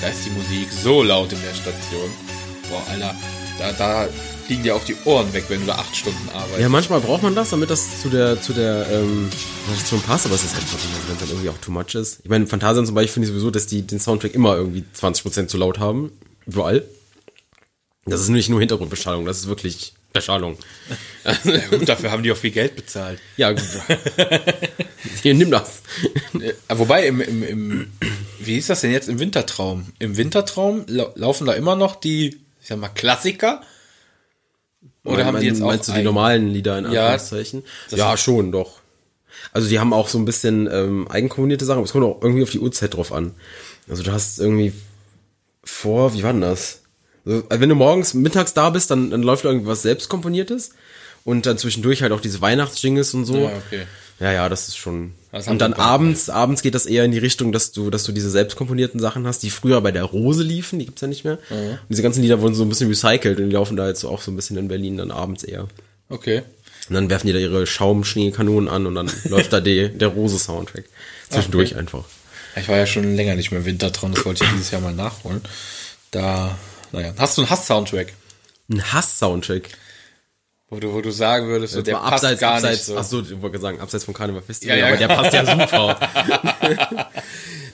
da 0.00 0.09
ist 0.09 0.26
die 0.26 0.31
Musik 0.31 0.68
so 0.72 1.05
laut 1.05 1.33
in 1.33 1.40
der 1.40 1.55
Station. 1.55 2.11
Boah, 2.72 2.82
Alter, 2.88 3.14
da, 3.58 3.72
da 3.72 4.08
fliegen 4.46 4.62
dir 4.62 4.74
auch 4.74 4.85
die 4.85 4.96
Ohren 5.04 5.30
weg, 5.35 5.44
wenn 5.48 5.61
du 5.61 5.66
da 5.66 5.74
acht 5.74 5.94
Stunden 5.94 6.26
arbeitest. 6.30 6.58
Ja, 6.58 6.70
manchmal 6.70 7.00
braucht 7.00 7.22
man 7.22 7.35
das, 7.35 7.50
damit 7.50 7.68
das 7.68 8.00
zu 8.00 8.08
der, 8.08 8.40
zu 8.40 8.54
der, 8.54 8.87
ähm, 8.90 9.28
Station 9.76 10.00
passt, 10.00 10.24
aber 10.24 10.35
es 10.37 10.42
ist 10.42 10.54
einfach 10.54 10.78
nicht, 10.78 11.06
wenn 11.06 11.14
es 11.16 11.20
dann 11.20 11.28
irgendwie 11.28 11.50
auch 11.50 11.58
too 11.58 11.70
much 11.70 11.94
ist. 11.94 12.20
Ich 12.24 12.30
meine, 12.30 12.46
Phantasian 12.46 12.87
zum 12.87 12.94
Beispiel 12.94 13.12
finde 13.12 13.26
ich 13.26 13.32
sowieso, 13.32 13.50
dass 13.50 13.66
die 13.66 13.82
den 13.82 14.00
Soundtrack 14.00 14.35
immer 14.35 14.56
irgendwie 14.56 14.85
20% 14.98 15.48
zu 15.48 15.58
laut 15.58 15.80
haben. 15.80 16.12
Überall. 16.46 16.82
Das 18.06 18.22
ist 18.22 18.30
nicht 18.30 18.48
nur 18.48 18.58
Hintergrundbeschallung, 18.58 19.26
das 19.26 19.40
ist 19.40 19.48
wirklich 19.48 19.92
Beschallung. 20.14 20.56
Ja, 21.44 21.58
gut, 21.70 21.87
dafür 21.88 22.11
haben 22.11 22.22
die 22.22 22.32
auch 22.32 22.37
viel 22.37 22.52
Geld 22.52 22.74
bezahlt. 22.74 23.20
Ja, 23.37 23.52
gut. 23.52 23.62
Hier, 25.22 25.35
nimm 25.35 25.50
das. 25.50 25.82
Äh, 26.40 26.54
wobei, 26.68 27.06
im, 27.06 27.20
im, 27.20 27.42
im, 27.42 27.92
wie 28.40 28.56
ist 28.56 28.70
das 28.70 28.80
denn 28.80 28.92
jetzt 28.92 29.08
im 29.08 29.18
Wintertraum? 29.18 29.87
Im 29.98 30.16
Wintertraum 30.16 30.85
lau 30.88 31.12
laufen 31.14 31.46
da 31.46 31.52
immer 31.52 31.76
noch 31.76 31.96
die, 31.96 32.40
ich 32.62 32.68
sag 32.68 32.79
mal, 32.79 32.88
Klassiker? 32.88 33.61
Oder 35.05 35.27
haben 35.27 35.40
die 35.40 35.46
jetzt 35.46 35.61
auch 35.61 35.66
Meinst 35.66 35.88
du 35.88 35.92
die 35.92 36.03
normalen 36.03 36.48
Lieder 36.48 36.79
in 36.79 36.85
Ja, 36.92 37.09
Anführungszeichen? 37.11 37.64
Ja, 37.90 38.14
ist- 38.14 38.20
schon, 38.20 38.53
doch. 38.53 38.81
Also 39.53 39.68
die 39.68 39.81
haben 39.81 39.92
auch 39.92 40.09
so 40.09 40.18
ein 40.18 40.25
bisschen 40.25 40.68
ähm, 40.70 41.09
eigenkomponierte 41.09 41.64
Sachen, 41.64 41.79
aber 41.79 41.87
es 41.87 41.92
kommt 41.92 42.05
auch 42.05 42.22
irgendwie 42.22 42.42
auf 42.44 42.51
die 42.51 42.61
Uhrzeit 42.61 42.94
drauf 42.94 43.12
an. 43.12 43.35
Also 43.88 44.03
du 44.03 44.12
hast 44.12 44.38
irgendwie 44.38 44.72
vor, 45.64 46.14
wie 46.14 46.22
war 46.22 46.33
denn 46.33 46.42
das? 46.42 46.83
Also, 47.25 47.44
wenn 47.48 47.68
du 47.68 47.75
morgens, 47.75 48.14
mittags 48.14 48.55
da 48.55 48.70
bist, 48.70 48.90
dann, 48.90 49.11
dann 49.11 49.22
läuft 49.22 49.44
irgendwas 49.44 49.83
selbst 49.83 50.09
komponiertes 50.09 50.72
und 51.25 51.46
dann 51.46 51.59
zwischendurch 51.59 52.03
halt 52.03 52.12
auch 52.12 52.20
diese 52.20 52.40
Weihnachtsjingles 52.40 53.14
und 53.14 53.25
so. 53.25 53.38
Ja, 53.38 53.57
okay. 53.57 53.87
Ja, 54.22 54.32
ja, 54.32 54.48
das 54.48 54.68
ist 54.68 54.76
schon. 54.76 55.12
Das 55.32 55.48
und 55.48 55.58
dann 55.58 55.72
wir 55.72 55.76
bei- 55.78 55.82
abends, 55.82 56.30
abends 56.30 56.62
geht 56.62 56.74
das 56.74 56.87
eher 56.87 57.04
in 57.04 57.11
die 57.11 57.18
Richtung, 57.18 57.50
dass 57.52 57.72
du, 57.72 57.90
dass 57.90 58.04
du 58.04 58.12
diese 58.12 58.30
selbst 58.30 58.56
komponierten 58.56 59.00
Sachen 59.00 59.26
hast, 59.26 59.42
die 59.42 59.50
früher 59.50 59.80
bei 59.80 59.90
der 59.90 60.04
Rose 60.04 60.42
liefen, 60.42 60.78
die 60.78 60.85
gibt's 60.87 61.00
ja 61.00 61.08
nicht 61.08 61.24
mehr. 61.24 61.38
Mhm. 61.50 61.56
Und 61.72 61.78
diese 61.88 62.02
ganzen 62.02 62.22
Lieder 62.22 62.40
wurden 62.40 62.54
so 62.54 62.62
ein 62.62 62.68
bisschen 62.68 62.88
recycelt 62.88 63.38
und 63.38 63.46
die 63.46 63.52
laufen 63.52 63.76
da 63.76 63.88
jetzt 63.88 64.04
auch 64.04 64.20
so 64.22 64.30
ein 64.30 64.37
bisschen 64.37 64.56
in 64.58 64.68
Berlin 64.68 64.96
dann 64.98 65.11
abends 65.11 65.42
eher. 65.42 65.66
Okay. 66.08 66.42
Und 66.88 66.94
dann 66.94 67.11
werfen 67.11 67.26
die 67.26 67.32
da 67.32 67.38
ihre 67.38 67.66
Schaumschneekanonen 67.66 68.68
an 68.68 68.87
und 68.87 68.94
dann 68.94 69.11
läuft 69.24 69.52
da 69.52 69.61
die, 69.61 69.88
der 69.88 70.08
Rose-Soundtrack. 70.08 70.85
Zwischendurch 71.30 71.70
Okay. 71.72 71.80
einfach. 71.80 72.04
Ich 72.54 72.68
war 72.68 72.76
ja 72.76 72.87
schon 72.87 73.16
länger 73.16 73.35
nicht 73.35 73.50
mehr 73.50 73.61
im 73.61 73.66
Wintertraum, 73.66 74.12
das 74.14 74.24
wollte 74.26 74.44
ich 74.44 74.50
dieses 74.50 74.70
Jahr 74.70 74.82
mal 74.82 74.92
nachholen. 74.94 75.40
Da, 76.11 76.56
naja. 76.92 77.14
Hast 77.16 77.38
du 77.38 77.42
einen 77.42 77.50
Hass-Soundtrack? 77.50 78.12
Ein 78.70 78.92
Hass-Soundtrack. 78.92 79.70
Wo 80.72 80.80
du, 80.80 80.90
wo 80.94 81.02
du 81.02 81.11
sagen 81.11 81.48
würdest, 81.48 81.74
so, 81.74 81.82
der 81.82 81.96
passt 81.96 82.40
gar 82.40 82.58
nicht 82.62 82.82
so. 82.82 82.96
Ach 82.96 83.04
so, 83.04 83.20
ich 83.20 83.42
wollte 83.42 83.58
sagen, 83.58 83.78
abseits 83.78 84.04
vom 84.04 84.14
Karneval 84.14 84.40
Festival, 84.40 84.78
Ja, 84.78 84.87
ja. 84.87 84.88
aber 84.88 84.96
der 84.96 85.08
passt 85.08 85.35
ja 85.35 85.44
super. 85.44 85.98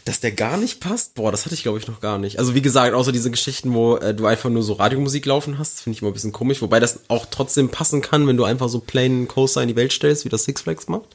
Dass 0.04 0.18
der 0.18 0.32
gar 0.32 0.56
nicht 0.56 0.80
passt, 0.80 1.14
boah, 1.14 1.30
das 1.30 1.44
hatte 1.44 1.54
ich 1.54 1.62
glaube 1.62 1.78
ich 1.78 1.87
noch 1.87 2.00
gar 2.00 2.18
nicht. 2.18 2.40
Also 2.40 2.56
wie 2.56 2.61
gesagt, 2.61 2.94
außer 2.94 3.12
diese 3.12 3.30
Geschichten, 3.30 3.72
wo 3.72 3.98
äh, 3.98 4.14
du 4.14 4.26
einfach 4.26 4.50
nur 4.50 4.64
so 4.64 4.72
Radiomusik 4.72 5.26
laufen 5.26 5.61
hast, 5.61 5.80
finde 5.80 5.94
ich 5.94 6.02
immer 6.02 6.11
ein 6.11 6.14
bisschen 6.14 6.32
komisch, 6.32 6.61
wobei 6.61 6.80
das 6.80 6.98
auch 7.06 7.26
trotzdem 7.30 7.68
passen 7.68 8.00
kann, 8.02 8.26
wenn 8.26 8.37
du 8.37 8.42
einfach 8.42 8.68
so 8.68 8.80
plain 8.80 9.28
Coaster 9.28 9.62
in 9.62 9.68
die 9.68 9.76
Welt 9.76 9.92
stellst, 9.92 10.24
wie 10.24 10.28
das 10.28 10.42
Six 10.42 10.62
Flags 10.62 10.88
macht. 10.88 11.14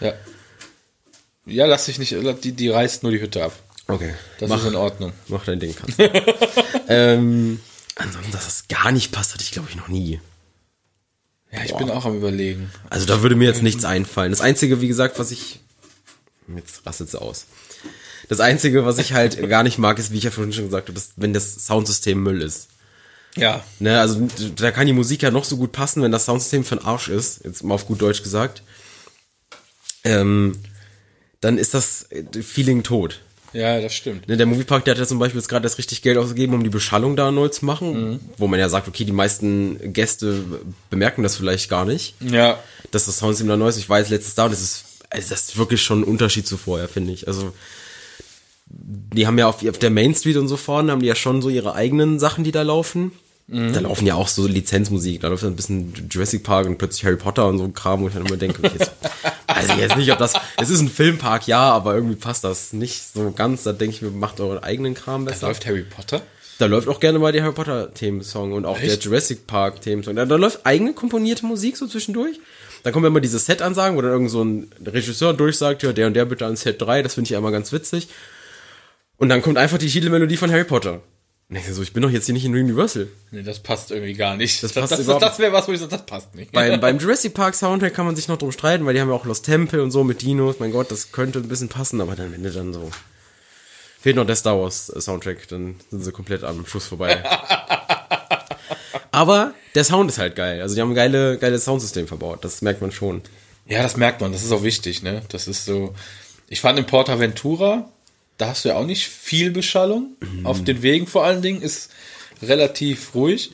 Ja. 0.00 0.14
Ja, 1.46 1.66
lass 1.66 1.84
dich 1.84 2.00
nicht, 2.00 2.16
die, 2.42 2.52
die 2.52 2.68
reißt 2.70 3.04
nur 3.04 3.12
die 3.12 3.20
Hütte 3.20 3.44
ab. 3.44 3.52
Okay. 3.86 4.14
Das 4.40 4.48
mach, 4.48 4.58
ist 4.64 4.66
in 4.66 4.74
Ordnung. 4.74 5.12
mach 5.28 5.44
dein 5.44 5.60
Ding, 5.60 5.76
kannst 5.76 5.96
ähm, 6.88 7.60
ansonsten, 7.94 8.32
dass 8.32 8.46
das 8.46 8.64
gar 8.66 8.90
nicht 8.90 9.12
passt, 9.12 9.32
hatte 9.32 9.44
ich 9.44 9.52
glaube 9.52 9.68
ich 9.70 9.76
noch 9.76 9.86
nie. 9.86 10.20
Ja, 11.54 11.64
ich 11.64 11.74
bin 11.74 11.90
auch 11.90 12.04
am 12.04 12.16
überlegen. 12.16 12.70
Also 12.90 13.06
da 13.06 13.22
würde 13.22 13.36
mir 13.36 13.46
jetzt 13.46 13.62
nichts 13.62 13.84
einfallen. 13.84 14.32
Das 14.32 14.40
Einzige, 14.40 14.80
wie 14.80 14.88
gesagt, 14.88 15.18
was 15.18 15.30
ich... 15.30 15.60
Jetzt 16.54 16.84
rastet's 16.84 17.14
aus. 17.14 17.46
Das 18.28 18.40
Einzige, 18.40 18.84
was 18.84 18.98
ich 18.98 19.12
halt 19.12 19.48
gar 19.48 19.62
nicht 19.62 19.78
mag, 19.78 19.98
ist, 19.98 20.10
wie 20.10 20.18
ich 20.18 20.24
ja 20.24 20.30
vorhin 20.30 20.52
schon 20.52 20.64
gesagt 20.64 20.88
habe, 20.88 20.94
dass, 20.94 21.10
wenn 21.16 21.32
das 21.32 21.66
Soundsystem 21.66 22.22
Müll 22.22 22.42
ist. 22.42 22.68
Ja. 23.36 23.64
Ne, 23.78 24.00
also 24.00 24.28
da 24.56 24.70
kann 24.70 24.86
die 24.86 24.92
Musik 24.92 25.22
ja 25.22 25.30
noch 25.30 25.44
so 25.44 25.56
gut 25.56 25.72
passen, 25.72 26.02
wenn 26.02 26.12
das 26.12 26.24
Soundsystem 26.24 26.64
für 26.64 26.76
den 26.76 26.84
Arsch 26.84 27.08
ist, 27.08 27.44
jetzt 27.44 27.62
mal 27.64 27.74
auf 27.74 27.86
gut 27.86 28.00
Deutsch 28.00 28.22
gesagt. 28.22 28.62
Ähm, 30.04 30.58
dann 31.40 31.58
ist 31.58 31.74
das 31.74 32.06
Feeling 32.42 32.82
tot. 32.82 33.20
Ja, 33.54 33.80
das 33.80 33.94
stimmt. 33.94 34.28
Ne, 34.28 34.36
der 34.36 34.46
Moviepark, 34.46 34.84
der 34.84 34.92
hat 34.94 34.98
ja 34.98 35.06
zum 35.06 35.18
Beispiel 35.18 35.40
jetzt 35.40 35.48
gerade 35.48 35.62
das 35.62 35.78
richtig 35.78 36.02
Geld 36.02 36.18
ausgegeben, 36.18 36.54
um 36.54 36.64
die 36.64 36.70
Beschallung 36.70 37.14
da 37.16 37.30
neu 37.30 37.48
zu 37.48 37.64
machen, 37.64 38.20
wo 38.36 38.48
man 38.48 38.58
ja 38.58 38.68
sagt, 38.68 38.88
okay, 38.88 39.04
die 39.04 39.12
meisten 39.12 39.92
Gäste 39.92 40.44
bemerken 40.90 41.22
das 41.22 41.36
vielleicht 41.36 41.70
gar 41.70 41.84
nicht 41.84 42.14
Ja. 42.20 42.58
dass 42.90 43.06
das 43.06 43.18
Soundsystem 43.18 43.48
da 43.48 43.56
neu 43.56 43.68
ist. 43.68 43.78
Ich 43.78 43.88
jetzt 43.88 44.10
letztes 44.10 44.36
und 44.36 44.50
das 44.50 44.60
ist, 44.60 44.84
also 45.08 45.28
das 45.30 45.42
ist 45.44 45.56
wirklich 45.56 45.82
schon 45.82 46.00
ein 46.00 46.04
Unterschied 46.04 46.46
zu 46.46 46.56
vorher, 46.56 46.88
finde 46.88 47.12
ich. 47.12 47.28
Also, 47.28 47.52
die 48.66 49.26
haben 49.26 49.38
ja 49.38 49.46
auf, 49.46 49.66
auf 49.66 49.78
der 49.78 49.90
Main 49.90 50.14
Street 50.14 50.36
und 50.36 50.48
so 50.48 50.56
vorne, 50.56 50.90
haben 50.90 51.00
die 51.00 51.06
ja 51.06 51.14
schon 51.14 51.40
so 51.40 51.48
ihre 51.48 51.74
eigenen 51.74 52.18
Sachen, 52.18 52.42
die 52.44 52.52
da 52.52 52.62
laufen. 52.62 53.12
Da 53.46 53.80
laufen 53.80 54.06
ja 54.06 54.14
auch 54.14 54.28
so 54.28 54.46
Lizenzmusik, 54.46 55.20
da 55.20 55.28
läuft 55.28 55.42
dann 55.42 55.52
ein 55.52 55.56
bisschen 55.56 55.92
Jurassic 56.10 56.42
Park 56.44 56.66
und 56.66 56.78
plötzlich 56.78 57.04
Harry 57.04 57.16
Potter 57.18 57.46
und 57.46 57.58
so 57.58 57.64
ein 57.64 57.74
Kram, 57.74 58.00
wo 58.00 58.08
ich 58.08 58.14
dann 58.14 58.24
immer 58.24 58.38
denke, 58.38 58.60
okay, 58.64 58.74
jetzt, 58.78 58.92
weiß 59.54 59.68
ich 59.68 59.76
jetzt 59.76 59.96
nicht, 59.96 60.12
ob 60.12 60.18
das, 60.18 60.34
es 60.56 60.70
ist 60.70 60.80
ein 60.80 60.88
Filmpark, 60.88 61.46
ja, 61.46 61.60
aber 61.60 61.94
irgendwie 61.94 62.16
passt 62.16 62.44
das 62.44 62.72
nicht 62.72 63.02
so 63.12 63.30
ganz, 63.30 63.62
da 63.62 63.72
denke 63.72 63.96
ich 63.96 64.02
mir, 64.02 64.10
macht 64.10 64.40
euren 64.40 64.62
eigenen 64.62 64.94
Kram 64.94 65.24
besser. 65.24 65.48
Läuft 65.48 65.66
Harry 65.66 65.82
Potter? 65.82 66.22
Da 66.58 66.66
läuft 66.66 66.88
auch 66.88 67.00
gerne 67.00 67.18
mal 67.18 67.32
der 67.32 67.42
Harry 67.42 67.52
Potter 67.54 67.92
Themensong 67.92 68.52
und 68.52 68.64
auch 68.64 68.78
Echt? 68.78 68.90
der 68.90 68.98
Jurassic 68.98 69.46
Park 69.46 69.80
Themensong. 69.80 70.14
Da, 70.16 70.24
da 70.24 70.36
läuft 70.36 70.60
eigene 70.64 70.92
komponierte 70.92 71.46
Musik 71.46 71.76
so 71.76 71.86
zwischendurch. 71.86 72.38
Da 72.84 72.92
kommen 72.92 73.06
immer 73.06 73.20
diese 73.20 73.38
Set-Ansagen, 73.38 73.96
wo 73.96 74.02
dann 74.02 74.12
irgend 74.12 74.30
so 74.30 74.44
ein 74.44 74.70
Regisseur 74.84 75.32
durchsagt, 75.32 75.82
ja, 75.82 75.92
der 75.92 76.06
und 76.06 76.14
der 76.14 76.26
bitte 76.26 76.46
an 76.46 76.54
Set 76.56 76.80
3, 76.80 77.02
das 77.02 77.14
finde 77.14 77.28
ich 77.28 77.36
einmal 77.36 77.50
ganz 77.50 77.72
witzig. 77.72 78.08
Und 79.16 79.30
dann 79.30 79.42
kommt 79.42 79.58
einfach 79.58 79.78
die 79.78 79.88
Titelmelodie 79.88 80.36
von 80.36 80.50
Harry 80.50 80.64
Potter. 80.64 81.00
Und 81.50 81.56
ich 81.56 81.66
so, 81.66 81.82
ich 81.82 81.92
bin 81.92 82.02
doch 82.02 82.10
jetzt 82.10 82.24
hier 82.24 82.32
nicht 82.32 82.44
in 82.46 82.54
Universal. 82.54 83.08
Nee, 83.30 83.42
das 83.42 83.58
passt 83.58 83.90
irgendwie 83.90 84.14
gar 84.14 84.36
nicht. 84.36 84.62
Das 84.62 84.72
Das, 84.72 84.88
passt 84.88 85.08
das, 85.08 85.18
das, 85.18 85.38
wäre 85.38 85.52
was, 85.52 85.68
wo 85.68 85.72
ich 85.72 85.78
sage, 85.78 85.90
das 85.90 86.06
passt 86.06 86.34
nicht. 86.34 86.52
Beim, 86.52 86.80
beim 86.80 86.98
Jurassic 87.00 87.34
Park 87.34 87.54
Soundtrack 87.54 87.92
kann 87.92 88.06
man 88.06 88.16
sich 88.16 88.28
noch 88.28 88.38
drum 88.38 88.50
streiten, 88.50 88.86
weil 88.86 88.94
die 88.94 89.00
haben 89.00 89.10
ja 89.10 89.14
auch 89.14 89.26
Lost 89.26 89.44
Temple 89.44 89.82
und 89.82 89.90
so 89.90 90.04
mit 90.04 90.22
Dinos. 90.22 90.56
Mein 90.58 90.72
Gott, 90.72 90.90
das 90.90 91.12
könnte 91.12 91.40
ein 91.40 91.48
bisschen 91.48 91.68
passen, 91.68 92.00
aber 92.00 92.16
dann, 92.16 92.32
wenn 92.32 92.42
du 92.42 92.50
dann 92.50 92.72
so. 92.72 92.90
Fehlt 94.00 94.16
noch 94.16 94.26
der 94.26 94.36
Star 94.36 94.58
Wars 94.58 94.90
äh, 94.90 95.00
Soundtrack, 95.00 95.48
dann 95.48 95.76
sind 95.90 96.04
sie 96.04 96.12
komplett 96.12 96.44
am 96.44 96.66
Schuss 96.66 96.86
vorbei. 96.86 97.22
aber 99.12 99.54
der 99.74 99.84
Sound 99.84 100.10
ist 100.10 100.18
halt 100.18 100.36
geil. 100.36 100.60
Also 100.60 100.74
die 100.74 100.80
haben 100.80 100.90
ein 100.90 100.94
geile, 100.94 101.38
geiles 101.38 101.64
Soundsystem 101.64 102.06
verbaut. 102.06 102.44
Das 102.44 102.62
merkt 102.62 102.80
man 102.80 102.92
schon. 102.92 103.22
Ja, 103.66 103.82
das 103.82 103.96
merkt 103.96 104.20
man, 104.20 104.32
das 104.32 104.42
ist 104.42 104.52
auch 104.52 104.62
wichtig, 104.62 105.02
ne? 105.02 105.22
Das 105.28 105.46
ist 105.46 105.64
so. 105.64 105.94
Ich 106.48 106.60
fand 106.60 106.78
in 106.78 106.84
Portaventura, 106.84 107.88
da 108.38 108.48
hast 108.48 108.64
du 108.64 108.70
ja 108.70 108.76
auch 108.76 108.86
nicht 108.86 109.06
viel 109.08 109.50
Beschallung. 109.50 110.16
Auf 110.42 110.64
den 110.64 110.82
Wegen 110.82 111.06
vor 111.06 111.24
allen 111.24 111.42
Dingen 111.42 111.62
ist 111.62 111.90
relativ 112.42 113.14
ruhig. 113.14 113.50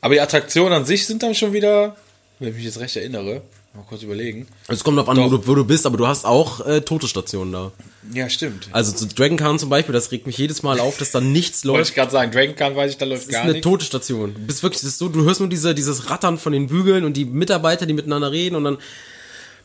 Aber 0.00 0.14
die 0.14 0.20
Attraktionen 0.20 0.72
an 0.72 0.84
sich 0.84 1.06
sind 1.06 1.22
dann 1.22 1.34
schon 1.34 1.52
wieder, 1.52 1.96
wenn 2.38 2.48
ich 2.48 2.54
mich 2.56 2.64
jetzt 2.64 2.80
recht 2.80 2.96
erinnere, 2.96 3.42
mal 3.74 3.84
kurz 3.88 4.02
überlegen. 4.02 4.46
Es 4.68 4.84
kommt 4.84 4.98
drauf 4.98 5.08
an, 5.08 5.16
wo 5.18 5.28
du, 5.28 5.46
wo 5.46 5.54
du 5.54 5.64
bist, 5.64 5.86
aber 5.86 5.96
du 5.96 6.06
hast 6.06 6.24
auch 6.26 6.64
äh, 6.66 6.80
tote 6.82 7.08
Stationen 7.08 7.52
da. 7.52 7.72
Ja, 8.12 8.28
stimmt. 8.28 8.68
Also 8.72 8.92
zu 8.92 9.06
Dragon 9.06 9.36
Khan 9.36 9.58
zum 9.58 9.68
Beispiel, 9.70 9.92
das 9.92 10.10
regt 10.10 10.26
mich 10.26 10.36
jedes 10.36 10.62
Mal 10.64 10.80
auf, 10.80 10.98
dass 10.98 11.12
da 11.12 11.20
nichts 11.20 11.64
Wollte 11.64 11.78
läuft. 11.78 11.90
ich 11.90 11.94
gerade 11.94 12.10
sagen, 12.10 12.32
Dragon 12.32 12.56
Khan 12.56 12.74
weiß 12.76 12.90
ich, 12.90 12.98
da 12.98 13.06
läuft 13.06 13.22
Das 13.22 13.26
ist 13.28 13.32
gar 13.32 13.42
eine 13.42 13.52
nichts. 13.52 13.64
tote 13.64 13.84
Station. 13.84 14.34
Du 14.34 14.40
bist 14.40 14.62
wirklich, 14.62 14.82
ist 14.82 14.98
so, 14.98 15.08
du 15.08 15.22
hörst 15.24 15.40
nur 15.40 15.48
diese, 15.48 15.74
dieses 15.74 16.10
Rattern 16.10 16.36
von 16.36 16.52
den 16.52 16.66
Bügeln 16.66 17.04
und 17.04 17.16
die 17.16 17.24
Mitarbeiter, 17.24 17.86
die 17.86 17.94
miteinander 17.94 18.32
reden 18.32 18.56
und 18.56 18.64
dann, 18.64 18.78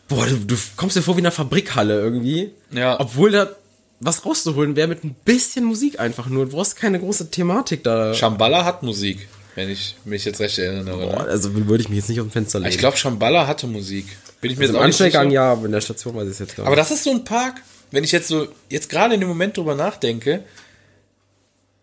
boah, 0.08 0.26
du, 0.28 0.36
du 0.38 0.56
kommst 0.78 0.96
dir 0.96 1.02
vor 1.02 1.16
wie 1.16 1.20
in 1.20 1.26
einer 1.26 1.32
Fabrikhalle 1.34 2.00
irgendwie. 2.00 2.52
Ja. 2.72 3.00
Obwohl 3.00 3.32
da 3.32 3.50
was 4.00 4.26
rauszuholen 4.26 4.76
wäre 4.76 4.88
mit 4.88 5.04
ein 5.04 5.16
bisschen 5.26 5.66
Musik 5.66 6.00
einfach 6.00 6.28
nur. 6.28 6.46
Du 6.46 6.52
brauchst 6.52 6.76
keine 6.76 7.00
große 7.00 7.32
Thematik 7.32 7.84
da. 7.84 8.14
Shambhala 8.14 8.64
hat 8.66 8.84
Musik. 8.84 9.28
wenn 9.56 9.70
ich 9.70 9.96
mich 10.06 10.24
jetzt 10.26 10.40
recht 10.40 10.60
erinnere. 10.60 10.98
Boah, 11.08 11.24
Ne? 11.24 11.30
also 11.30 11.54
würde 11.56 11.82
ich 11.82 11.90
mich 11.90 11.98
jetzt 11.98 12.10
nicht 12.10 12.20
aus 12.20 12.28
dem 12.28 12.32
Fenster 12.32 12.60
legen. 12.60 12.70
Ich 12.72 12.78
glaube, 12.78 12.96
Shambhala 12.98 13.48
hatte 13.48 13.66
Musik. 13.66 14.06
Bin 14.40 14.52
ich 14.52 14.58
mir 14.60 14.66
also 14.66 14.76
jetzt 14.78 15.00
im 15.00 15.06
auch 15.08 15.12
sicher. 15.12 15.24
ja, 15.32 15.52
aber 15.54 15.66
in 15.66 15.72
der 15.72 15.82
Station 15.82 16.16
weiß 16.16 16.26
ich 16.26 16.32
es 16.34 16.40
jetzt 16.40 16.56
gar 16.56 16.68
Aber 16.68 16.76
nicht. 16.76 16.82
das 16.90 16.92
ist 16.96 17.04
so 17.06 17.10
ein 17.12 17.24
Park, 17.24 17.56
wenn 17.90 18.04
ich 18.04 18.12
jetzt 18.12 18.28
so, 18.28 18.48
jetzt 18.70 18.88
gerade 18.90 19.16
in 19.16 19.20
dem 19.20 19.30
Moment 19.30 19.58
drüber 19.58 19.74
nachdenke, 19.74 20.44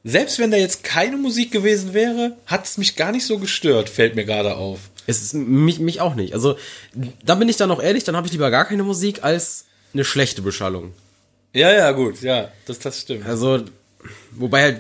selbst 0.05 0.39
wenn 0.39 0.51
da 0.51 0.57
jetzt 0.57 0.85
keine 0.85 1.17
Musik 1.17 1.51
gewesen 1.51 1.95
wäre, 1.95 2.37
hat 2.47 2.65
es 2.67 2.77
mich 2.79 2.95
gar 2.95 3.11
nicht 3.11 3.27
so 3.27 3.39
gestört, 3.39 3.89
fällt 3.89 4.15
mir 4.15 4.25
gerade 4.25 4.55
auf. 4.57 4.79
Es 5.07 5.23
ist 5.23 5.35
mich, 5.35 5.81
mich 5.81 6.01
auch 6.01 6.15
nicht. 6.15 6.35
Also 6.35 6.57
da 7.25 7.35
bin 7.35 7.49
ich 7.49 7.57
dann 7.57 7.71
auch 7.71 7.83
ehrlich, 7.83 8.05
dann 8.05 8.17
habe 8.17 8.27
ich 8.27 8.33
lieber 8.33 8.51
gar 8.51 8.67
keine 8.67 8.83
Musik 8.85 9.25
als 9.25 9.65
eine 9.95 10.05
schlechte 10.05 10.43
Beschallung. 10.43 10.93
Ja, 11.55 11.73
ja, 11.73 11.93
gut, 11.93 12.21
ja, 12.21 12.51
das, 12.67 12.79
das 12.81 13.01
stimmt. 13.01 13.25
Also, 13.27 13.63
wobei 14.33 14.63
halt 14.63 14.79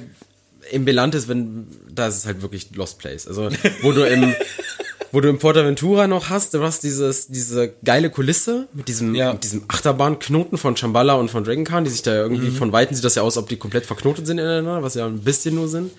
im 0.72 0.85
Belantes, 0.85 1.29
wenn, 1.29 1.66
da 1.89 2.09
ist 2.09 2.16
es 2.16 2.27
halt 2.27 2.43
wirklich 2.43 2.75
Lost 2.75 2.99
Place. 2.99 3.27
Also, 3.29 3.49
wo 3.83 3.93
du 3.93 4.03
im, 4.07 4.35
wo 5.12 5.20
du 5.20 5.29
im 5.29 5.39
Portaventura 5.39 6.07
noch 6.09 6.31
hast, 6.31 6.53
du 6.55 6.62
hast 6.62 6.83
dieses, 6.83 7.29
diese 7.29 7.72
geile 7.85 8.11
Kulisse 8.11 8.66
mit 8.72 8.89
diesem, 8.89 9.14
Ja. 9.14 9.33
mit 9.35 9.45
diesem 9.45 9.62
Achterbahnknoten 9.68 10.59
von 10.59 10.77
Shambhala 10.77 11.14
und 11.14 11.31
von 11.31 11.45
Dragon 11.45 11.64
Khan, 11.64 11.85
die 11.85 11.91
sich 11.91 12.03
da 12.03 12.12
irgendwie, 12.14 12.49
Mhm. 12.49 12.57
von 12.57 12.72
Weitem 12.72 12.95
sieht 12.97 13.05
das 13.05 13.14
ja 13.14 13.22
aus, 13.22 13.37
ob 13.37 13.49
die 13.49 13.57
komplett 13.57 13.87
verknotet 13.87 14.27
sind 14.27 14.39
ineinander, 14.39 14.83
was 14.83 14.95
ja 14.95 15.07
ein 15.07 15.20
bisschen 15.20 15.55
nur 15.55 15.68
sind. 15.68 15.93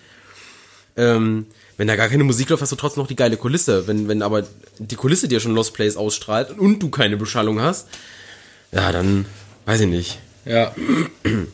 Ähm, 0.97 1.45
wenn 1.78 1.88
da 1.88 1.95
gar 1.95 2.07
keine 2.09 2.23
Musik 2.23 2.49
läuft, 2.49 2.61
hast 2.63 2.71
du 2.71 2.78
trotzdem 2.78 3.01
noch 3.03 3.07
die 3.07 3.15
geile 3.17 3.38
Kulisse. 3.38 3.86
Wenn, 3.88 4.07
wenn 4.07 4.21
aber 4.21 4.43
die 4.80 4.95
Kulisse 4.95 5.28
dir 5.28 5.39
schon 5.39 5.53
Lost 5.53 5.73
Place 5.73 5.97
ausstrahlt 5.97 6.57
und 6.57 6.80
du 6.82 6.89
keine 6.89 7.17
Beschallung 7.17 7.61
hast, 7.61 7.88
ja, 8.71 8.91
dann 8.91 9.26
weiß 9.65 9.82
ich 9.82 9.88
nicht. 9.88 10.19
Ja, 10.45 10.75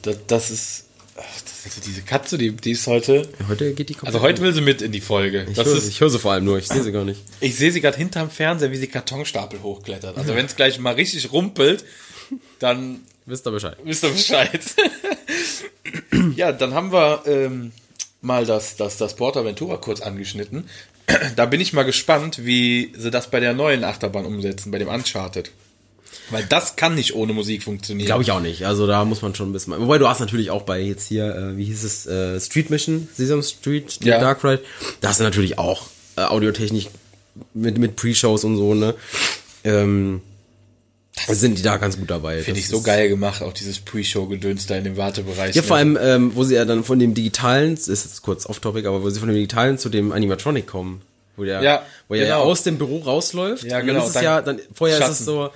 das, 0.02 0.18
das 0.28 0.52
ist, 0.52 0.86
also 1.16 1.82
diese 1.86 2.02
Katze, 2.02 2.38
die, 2.38 2.52
die 2.52 2.72
ist 2.72 2.88
heute, 2.88 3.28
Heute 3.48 3.74
geht 3.74 3.90
die 3.90 3.94
komplett. 3.94 4.16
also 4.16 4.22
heute 4.22 4.42
will 4.42 4.54
sie 4.54 4.62
mit 4.62 4.82
in 4.82 4.92
die 4.92 5.02
Folge. 5.02 5.46
ich 5.50 5.58
höre, 5.58 5.68
ist, 5.68 5.88
ich 5.88 6.00
höre 6.02 6.10
sie 6.10 6.20
vor 6.20 6.34
allem 6.34 6.46
nur, 6.46 6.58
ich 6.58 6.68
sehe 6.68 6.84
sie 6.84 6.92
gar 6.92 7.06
nicht. 7.06 7.22
Ich 7.40 7.56
sehe 7.56 7.72
sie 7.72 7.82
gerade 7.82 7.98
hinterm 7.98 8.30
Fernseher, 8.30 8.72
wie 8.72 8.78
sie 8.78 8.88
Kartonstapel 8.88 9.62
hochklettert. 9.62 10.18
Also 10.18 10.36
wenn 10.36 10.46
es 10.46 10.56
gleich 10.56 10.80
mal 10.80 10.94
richtig 10.94 11.32
rumpelt, 11.32 11.86
dann 12.60 13.02
Wisst 13.26 13.46
ihr 13.48 13.52
Bescheid. 13.52 13.78
wisst 13.84 14.04
ihr 14.04 14.10
Bescheid. 14.10 14.62
ja, 16.36 16.52
dann 16.52 16.74
haben 16.74 16.92
wir 16.92 17.24
ähm, 17.28 17.72
mal 18.22 18.46
das, 18.46 18.76
das, 18.76 18.98
das 18.98 19.16
Portaventura 19.16 19.78
kurz 19.78 20.02
angeschnitten. 20.02 20.68
da 21.36 21.46
bin 21.46 21.62
ich 21.62 21.72
mal 21.74 21.84
gespannt, 21.84 22.46
wie 22.46 22.94
sie 22.98 23.12
das 23.12 23.30
bei 23.30 23.40
der 23.40 23.54
neuen 23.54 23.84
Achterbahn 23.84 24.26
umsetzen, 24.26 24.72
bei 24.72 24.80
dem 24.80 24.88
Uncharted. 24.88 25.52
Weil 26.30 26.46
das 26.48 26.76
kann 26.76 26.96
nicht 26.96 27.14
ohne 27.16 27.34
Musik 27.34 27.64
funktionieren. 27.64 28.06
Glaube 28.06 28.24
ich 28.24 28.32
auch 28.32 28.40
nicht. 28.40 28.66
Also 28.66 28.88
da 28.88 29.04
muss 29.06 29.22
man 29.22 29.36
schon 29.36 29.50
ein 29.50 29.54
bisschen. 29.54 29.74
Wobei 29.80 29.98
du 29.98 30.08
hast 30.08 30.20
natürlich 30.20 30.50
auch 30.50 30.62
bei 30.64 30.80
jetzt 30.80 31.08
hier, 31.08 31.36
äh, 31.36 31.58
wie 31.58 31.66
hieß 31.66 31.84
es, 31.84 32.06
äh, 32.06 32.40
Street 32.40 32.70
Mission, 32.70 33.08
Sesame 33.14 33.44
Street, 33.44 34.00
Ja. 34.04 34.20
Dark 34.20 34.44
Ride. 34.44 34.62
Da 35.02 35.10
hast 35.10 35.20
du 35.20 35.24
natürlich 35.24 35.58
auch 35.58 35.88
äh, 36.16 36.22
Audiotechnik 36.22 36.88
mit, 37.54 37.78
mit 37.78 37.96
Pre-Shows 37.96 38.44
und 38.44 38.58
so, 38.58 38.74
ne? 38.74 38.94
Ähm, 39.64 40.22
sind 41.28 41.58
die 41.58 41.62
da 41.62 41.78
ganz 41.78 41.98
gut 41.98 42.10
dabei. 42.10 42.38
Finde 42.42 42.60
Das 42.60 42.60
ich 42.60 42.68
so 42.70 42.82
geil 42.82 43.10
gemacht, 43.10 43.42
auch 43.44 43.54
dieses 43.54 43.80
Pre-Show-Gedöns 43.80 44.66
da 44.66 44.76
in 44.78 44.86
dem 44.86 44.98
Wartebereich. 44.98 45.56
Ja, 45.56 45.62
ne? 45.62 45.68
vor 45.68 45.78
allem, 45.78 45.98
ähm, 46.02 46.32
wo 46.36 46.44
sie 46.44 46.56
ja 46.56 46.66
dann 46.66 46.84
von 46.84 47.00
dem 47.00 47.14
Digitalen, 47.14 47.74
ist 47.76 47.88
jetzt 47.90 48.22
kurz 48.22 48.46
off-topic, 48.46 48.88
aber 48.88 49.04
wo 49.04 49.10
sie 49.10 49.20
von 49.20 49.28
dem 49.30 49.36
Digitalen 49.36 49.78
zu 49.78 49.90
dem 49.90 50.12
Animatronic 50.12 50.66
kommen. 50.68 51.02
Wo 51.38 51.44
der, 51.44 51.62
Ja, 51.62 51.86
wo 52.08 52.16
er 52.16 52.22
ja 52.28 52.38
genau. 52.38 52.50
aus 52.50 52.64
dem 52.64 52.78
Büro 52.78 53.00
rausläuft. 53.00 53.64
Ja, 53.64 53.80
und 53.80 53.86
genau, 53.88 54.00
Dann 54.00 54.04
ist 54.04 54.08
es 54.10 54.14
dann 54.14 54.24
ja, 54.24 54.42
dann, 54.42 54.60
vorher 54.74 54.98
ist 54.98 55.04
es 55.04 55.10
Schatten. 55.20 55.26
so, 55.26 55.50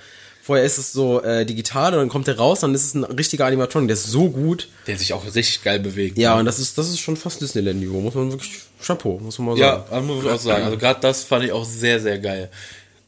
vorher 0.46 0.64
ist 0.64 0.78
es 0.78 0.92
so 0.92 1.20
äh, 1.22 1.44
digital 1.44 1.92
und 1.94 1.98
dann 1.98 2.08
kommt 2.08 2.28
er 2.28 2.38
raus, 2.38 2.60
dann 2.60 2.74
ist 2.74 2.84
es 2.84 2.94
ein 2.94 3.04
richtiger 3.04 3.46
Animatronic, 3.46 3.88
der 3.88 3.94
ist 3.94 4.06
so 4.06 4.30
gut. 4.30 4.68
Der 4.86 4.96
sich 4.96 5.12
auch 5.12 5.24
richtig 5.26 5.62
geil 5.64 5.80
bewegt. 5.80 6.16
Ja, 6.18 6.38
und 6.38 6.44
das 6.44 6.58
ist, 6.60 6.78
das 6.78 6.88
ist 6.88 7.00
schon 7.00 7.16
fast 7.16 7.40
Disneyland-Niveau, 7.40 8.00
muss 8.00 8.14
man 8.14 8.30
wirklich, 8.30 8.52
Chapeau, 8.84 9.18
muss 9.22 9.38
man 9.38 9.48
mal 9.48 9.58
Ja, 9.58 9.72
sagen. 9.78 9.84
das 9.90 10.04
muss 10.04 10.24
ich 10.24 10.30
auch 10.30 10.38
sagen. 10.38 10.64
Also 10.64 10.78
gerade 10.78 11.00
das 11.00 11.24
fand 11.24 11.44
ich 11.44 11.52
auch 11.52 11.64
sehr, 11.64 12.00
sehr 12.00 12.18
geil. 12.18 12.48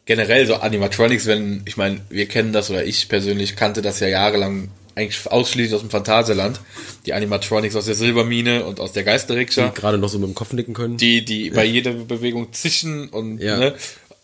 Generell 0.04 0.46
so 0.46 0.54
Animatronics, 0.56 1.26
wenn, 1.26 1.62
ich 1.66 1.76
meine, 1.76 2.00
wir 2.08 2.26
kennen 2.26 2.52
das 2.52 2.70
oder 2.70 2.84
ich 2.84 3.08
persönlich 3.08 3.56
kannte 3.56 3.82
das 3.82 4.00
ja 4.00 4.08
jahrelang 4.08 4.70
eigentlich 4.94 5.30
ausschließlich 5.30 5.74
aus 5.74 5.82
dem 5.82 5.90
Phantasialand. 5.90 6.60
Die 7.06 7.12
Animatronics 7.12 7.76
aus 7.76 7.84
der 7.84 7.94
Silbermine 7.94 8.64
und 8.64 8.80
aus 8.80 8.92
der 8.92 9.04
Geisterrikscha. 9.04 9.68
Die 9.68 9.80
gerade 9.80 9.96
noch 9.98 10.08
so 10.08 10.18
mit 10.18 10.26
dem 10.28 10.34
Kopf 10.34 10.52
nicken 10.54 10.74
können. 10.74 10.96
Die, 10.96 11.24
die 11.24 11.50
bei 11.50 11.64
jeder 11.64 11.92
Bewegung 11.92 12.52
zischen 12.52 13.08
und, 13.10 13.38
Ja. 13.38 13.58
ne? 13.58 13.74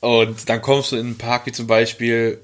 Und 0.01 0.49
dann 0.49 0.61
kommst 0.63 0.91
du 0.93 0.97
in 0.97 1.07
einen 1.07 1.19
Park 1.19 1.47
wie 1.47 1.53
zum 1.53 1.67
Beispiel, 1.67 2.39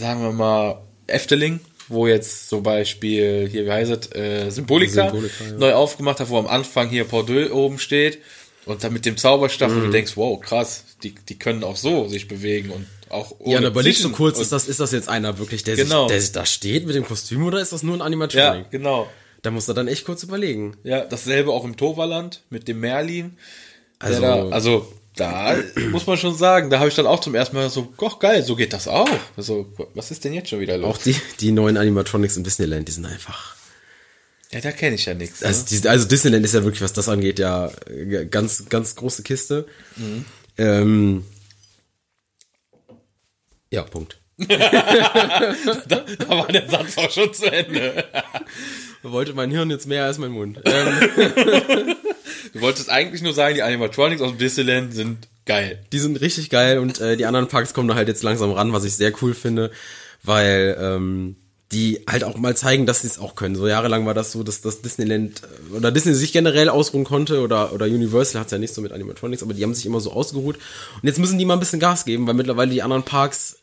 sagen 0.00 0.22
wir 0.22 0.32
mal, 0.32 0.78
Efteling, 1.06 1.60
wo 1.88 2.06
jetzt 2.06 2.48
zum 2.48 2.62
Beispiel, 2.62 3.48
hier, 3.50 3.64
wie 3.66 3.70
heißt 3.70 3.90
es, 3.92 4.12
äh, 4.14 4.50
Symbolika, 4.50 5.10
Symbolika, 5.10 5.44
ja. 5.44 5.52
neu 5.58 5.72
aufgemacht 5.74 6.20
hat, 6.20 6.28
wo 6.30 6.38
am 6.38 6.46
Anfang 6.46 6.88
hier 6.88 7.04
Pordeux 7.04 7.50
oben 7.52 7.78
steht. 7.78 8.18
Und 8.64 8.82
dann 8.82 8.92
mit 8.92 9.06
dem 9.06 9.16
Zauberstab, 9.16 9.70
Mhm. 9.70 9.76
wo 9.76 9.80
du 9.86 9.90
denkst, 9.90 10.16
wow, 10.16 10.40
krass, 10.40 10.84
die, 11.04 11.14
die 11.14 11.38
können 11.38 11.62
auch 11.62 11.76
so 11.76 12.08
sich 12.08 12.26
bewegen 12.26 12.70
und 12.70 12.84
auch 13.10 13.36
ohne 13.38 13.52
ja, 13.52 13.58
und 13.60 13.64
überlegst 13.66 14.02
du 14.02 14.10
kurz, 14.10 14.38
und, 14.38 14.42
ist 14.42 14.50
das, 14.50 14.66
ist 14.66 14.80
das 14.80 14.90
jetzt 14.90 15.08
einer 15.08 15.38
wirklich, 15.38 15.62
der, 15.62 15.76
Genau. 15.76 16.08
sich, 16.08 16.12
der 16.14 16.20
sich 16.20 16.32
da 16.32 16.44
steht 16.44 16.84
mit 16.86 16.96
dem 16.96 17.04
Kostüm 17.06 17.44
oder 17.46 17.60
ist 17.60 17.72
das 17.72 17.84
nur 17.84 17.94
ein 17.94 18.00
Ja, 18.00 18.04
Animatronic? 18.06 18.70
genau. 18.72 19.08
Da 19.42 19.52
musst 19.52 19.68
du 19.68 19.72
dann 19.72 19.86
echt 19.86 20.04
kurz 20.04 20.24
überlegen. 20.24 20.76
Ja, 20.82 21.04
dasselbe 21.04 21.52
auch 21.52 21.64
im 21.64 21.76
Toverland 21.76 22.42
mit 22.50 22.66
dem 22.66 22.80
Merlin. 22.80 23.36
Also, 24.00 24.20
da, 24.20 24.48
also 24.48 24.92
da 25.16 25.56
muss 25.90 26.06
man 26.06 26.16
schon 26.16 26.36
sagen, 26.36 26.70
da 26.70 26.78
habe 26.78 26.88
ich 26.88 26.94
dann 26.94 27.06
auch 27.06 27.20
zum 27.20 27.34
ersten 27.34 27.56
Mal 27.56 27.70
so, 27.70 27.92
ach 28.04 28.18
geil, 28.18 28.42
so 28.42 28.54
geht 28.54 28.72
das 28.72 28.86
auch. 28.86 29.08
Also, 29.36 29.66
was 29.94 30.10
ist 30.10 30.24
denn 30.24 30.34
jetzt 30.34 30.50
schon 30.50 30.60
wieder 30.60 30.76
los? 30.76 30.96
Auch 30.96 31.02
die, 31.02 31.16
die 31.40 31.52
neuen 31.52 31.76
Animatronics 31.76 32.36
im 32.36 32.44
Disneyland, 32.44 32.86
die 32.86 32.92
sind 32.92 33.06
einfach. 33.06 33.56
ja, 34.52 34.60
da 34.60 34.72
kenne 34.72 34.94
ich 34.94 35.06
ja 35.06 35.14
nichts. 35.14 35.42
Also, 35.42 35.62
ne? 35.74 35.80
die, 35.80 35.88
also 35.88 36.06
Disneyland 36.06 36.44
ist 36.44 36.54
ja 36.54 36.62
wirklich, 36.64 36.82
was 36.82 36.92
das 36.92 37.08
angeht, 37.08 37.38
ja 37.38 37.70
ganz, 38.30 38.68
ganz 38.68 38.94
große 38.94 39.22
Kiste. 39.22 39.66
Ähm, 40.58 41.24
ja, 43.70 43.82
Punkt. 43.82 44.18
da 44.38 46.28
war 46.28 46.48
der 46.48 46.68
Satz 46.68 46.98
auch 46.98 47.10
schon 47.10 47.32
zu 47.32 47.50
Ende. 47.50 48.04
Wollte 49.02 49.32
mein 49.32 49.50
Hirn 49.50 49.70
jetzt 49.70 49.86
mehr 49.86 50.04
als 50.04 50.18
mein 50.18 50.32
Mund. 50.32 50.60
Ähm, 50.64 51.96
Du 52.52 52.60
wolltest 52.60 52.90
eigentlich 52.90 53.22
nur 53.22 53.32
sagen, 53.32 53.54
die 53.54 53.62
Animatronics 53.62 54.22
aus 54.22 54.36
Disneyland 54.36 54.94
sind 54.94 55.28
geil. 55.44 55.78
die 55.92 55.98
sind 55.98 56.20
richtig 56.20 56.50
geil 56.50 56.78
und 56.78 57.00
äh, 57.00 57.16
die 57.16 57.26
anderen 57.26 57.48
Parks 57.48 57.72
kommen 57.72 57.88
da 57.88 57.94
halt 57.94 58.08
jetzt 58.08 58.22
langsam 58.22 58.50
ran, 58.52 58.72
was 58.72 58.84
ich 58.84 58.96
sehr 58.96 59.12
cool 59.22 59.34
finde, 59.34 59.70
weil 60.22 60.76
ähm, 60.80 61.36
die 61.72 62.04
halt 62.08 62.22
auch 62.24 62.36
mal 62.36 62.56
zeigen, 62.56 62.86
dass 62.86 63.00
sie 63.00 63.08
es 63.08 63.18
auch 63.18 63.34
können. 63.34 63.56
So 63.56 63.66
jahrelang 63.66 64.06
war 64.06 64.14
das 64.14 64.32
so, 64.32 64.42
dass 64.42 64.60
das 64.60 64.82
Disneyland 64.82 65.42
äh, 65.72 65.76
oder 65.76 65.90
Disney 65.90 66.14
sich 66.14 66.32
generell 66.32 66.68
ausruhen 66.68 67.04
konnte 67.04 67.40
oder 67.40 67.72
oder 67.72 67.86
Universal 67.86 68.40
hat 68.40 68.52
ja 68.52 68.58
nicht 68.58 68.74
so 68.74 68.80
mit 68.82 68.92
Animatronics, 68.92 69.42
aber 69.42 69.54
die 69.54 69.62
haben 69.62 69.74
sich 69.74 69.86
immer 69.86 70.00
so 70.00 70.12
ausgeruht 70.12 70.56
und 70.56 71.04
jetzt 71.06 71.18
müssen 71.18 71.38
die 71.38 71.44
mal 71.44 71.54
ein 71.54 71.60
bisschen 71.60 71.80
Gas 71.80 72.04
geben, 72.04 72.26
weil 72.26 72.34
mittlerweile 72.34 72.70
die 72.70 72.82
anderen 72.82 73.02
Parks 73.02 73.58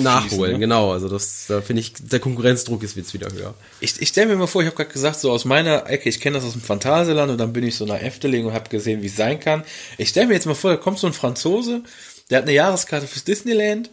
nachholen. 0.00 0.52
ne? 0.54 0.58
Genau, 0.60 0.92
also 0.92 1.08
das 1.08 1.46
da 1.48 1.60
finde 1.60 1.80
ich 1.80 1.92
der 1.94 2.20
Konkurrenzdruck 2.20 2.82
ist 2.82 2.96
jetzt 2.96 3.14
wieder 3.14 3.30
höher. 3.32 3.54
Ich, 3.80 4.00
ich 4.00 4.08
stelle 4.08 4.28
mir 4.28 4.36
mal 4.36 4.46
vor, 4.46 4.62
ich 4.62 4.66
habe 4.66 4.76
gerade 4.76 4.92
gesagt, 4.92 5.20
so 5.20 5.30
aus 5.30 5.44
meiner 5.44 5.88
Ecke, 5.88 6.08
ich 6.08 6.20
kenne 6.20 6.36
das 6.36 6.44
aus 6.44 6.52
dem 6.52 6.62
Phantasialand 6.62 7.32
und 7.32 7.38
dann 7.38 7.52
bin 7.52 7.64
ich 7.64 7.76
so 7.76 7.86
nach 7.86 8.00
Efteling 8.00 8.46
und 8.46 8.52
habe 8.52 8.68
gesehen, 8.68 9.02
wie 9.02 9.06
es 9.06 9.16
sein 9.16 9.40
kann. 9.40 9.64
Ich 9.98 10.10
stelle 10.10 10.26
mir 10.26 10.34
jetzt 10.34 10.46
mal 10.46 10.54
vor, 10.54 10.70
da 10.70 10.76
kommt 10.76 10.98
so 10.98 11.06
ein 11.06 11.12
Franzose, 11.12 11.82
der 12.30 12.38
hat 12.38 12.44
eine 12.44 12.54
Jahreskarte 12.54 13.06
fürs 13.06 13.24
Disneyland 13.24 13.90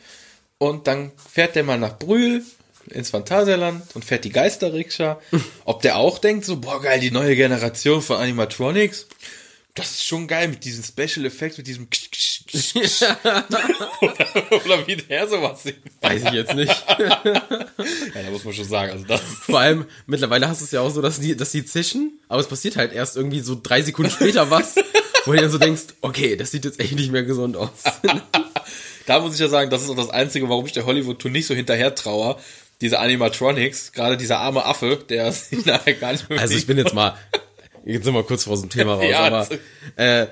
und 0.57 0.88
dann 0.88 1.11
fährt 1.31 1.55
der 1.55 1.63
mal 1.63 1.77
nach 1.77 1.97
Brühl 1.97 2.43
ins 2.89 3.09
Phantasialand 3.09 3.83
und 3.95 4.05
fährt 4.05 4.23
die 4.23 4.31
Geisterrikscha. 4.31 5.19
Ob 5.65 5.81
der 5.81 5.97
auch 5.97 6.19
denkt 6.19 6.45
so, 6.45 6.57
boah 6.57 6.81
geil, 6.81 6.99
die 6.99 7.11
neue 7.11 7.35
Generation 7.35 8.01
von 8.01 8.17
Animatronics. 8.17 9.07
Das 9.73 9.91
ist 9.91 10.05
schon 10.05 10.27
geil 10.27 10.47
mit 10.47 10.63
diesen 10.63 10.83
Special 10.83 11.25
Effects, 11.25 11.57
mit 11.57 11.67
diesem 11.67 11.89
oder, 14.01 14.25
oder 14.65 14.87
wie 14.87 14.95
der 14.95 15.27
sowas 15.27 15.63
singt. 15.63 15.79
Weiß 16.01 16.23
ich 16.23 16.31
jetzt 16.31 16.53
nicht. 16.55 16.85
Ja, 18.13 18.23
da 18.23 18.31
muss 18.31 18.43
man 18.43 18.53
schon 18.53 18.65
sagen, 18.65 18.91
also 18.91 19.05
das 19.05 19.21
Vor 19.41 19.59
allem, 19.59 19.85
mittlerweile 20.07 20.47
hast 20.47 20.61
du 20.61 20.65
es 20.65 20.71
ja 20.71 20.81
auch 20.81 20.89
so, 20.89 21.01
dass 21.01 21.19
die, 21.19 21.35
dass 21.35 21.51
die 21.51 21.65
zischen, 21.65 22.19
aber 22.27 22.39
es 22.41 22.47
passiert 22.47 22.75
halt 22.75 22.91
erst 22.91 23.15
irgendwie 23.15 23.39
so 23.39 23.59
drei 23.61 23.81
Sekunden 23.81 24.11
später 24.11 24.49
was, 24.49 24.75
wo 25.25 25.33
du 25.33 25.37
dann 25.37 25.51
so 25.51 25.57
denkst, 25.57 25.83
okay, 26.01 26.35
das 26.35 26.51
sieht 26.51 26.65
jetzt 26.65 26.79
echt 26.79 26.95
nicht 26.95 27.11
mehr 27.11 27.23
gesund 27.23 27.55
aus. 27.55 27.69
Da 29.05 29.19
muss 29.19 29.35
ich 29.35 29.39
ja 29.39 29.47
sagen, 29.47 29.69
das 29.69 29.83
ist 29.83 29.89
auch 29.89 29.95
das 29.95 30.09
Einzige, 30.09 30.49
warum 30.49 30.65
ich 30.65 30.73
der 30.73 30.85
Hollywood-Tour 30.85 31.31
nicht 31.31 31.47
so 31.47 31.53
hinterher 31.53 31.95
traue. 31.95 32.37
Diese 32.81 32.99
Animatronics, 32.99 33.91
gerade 33.91 34.17
dieser 34.17 34.39
arme 34.39 34.65
Affe, 34.65 34.99
der 35.09 35.31
sich 35.31 35.65
nachher 35.65 35.93
gar 35.93 36.11
nicht 36.11 36.29
mehr 36.29 36.39
Also 36.39 36.55
ich 36.55 36.67
bin 36.67 36.77
jetzt 36.77 36.93
mal, 36.93 37.15
jetzt 37.88 38.05
sind 38.05 38.13
wir 38.13 38.23
kurz 38.23 38.43
vor 38.43 38.55
so 38.57 38.63
einem 38.63 38.69
Thema 38.69 38.93
raus, 38.95 39.05
Ja, 39.09 39.19
aber 39.21 39.47
äh, 39.95 40.27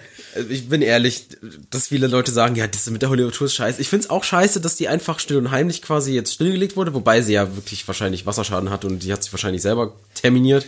ich 0.49 0.67
bin 0.67 0.81
ehrlich, 0.81 1.27
dass 1.69 1.87
viele 1.87 2.07
Leute 2.07 2.29
sagen, 2.31 2.55
ja, 2.55 2.67
das 2.67 2.89
mit 2.89 3.01
der 3.01 3.09
Hollywood-Tour 3.09 3.45
ist 3.47 3.55
scheiße. 3.55 3.79
Ich 3.81 3.87
find's 3.87 4.09
auch 4.09 4.23
scheiße, 4.25 4.59
dass 4.59 4.75
die 4.75 4.89
einfach 4.89 5.19
still 5.19 5.37
und 5.37 5.49
heimlich 5.51 5.81
quasi 5.81 6.13
jetzt 6.13 6.33
stillgelegt 6.33 6.75
wurde, 6.75 6.93
wobei 6.93 7.21
sie 7.21 7.33
ja 7.33 7.55
wirklich 7.55 7.87
wahrscheinlich 7.87 8.25
Wasserschaden 8.25 8.69
hat 8.69 8.83
und 8.83 8.99
die 8.99 9.13
hat 9.13 9.23
sich 9.23 9.31
wahrscheinlich 9.31 9.61
selber 9.61 9.93
terminiert. 10.13 10.65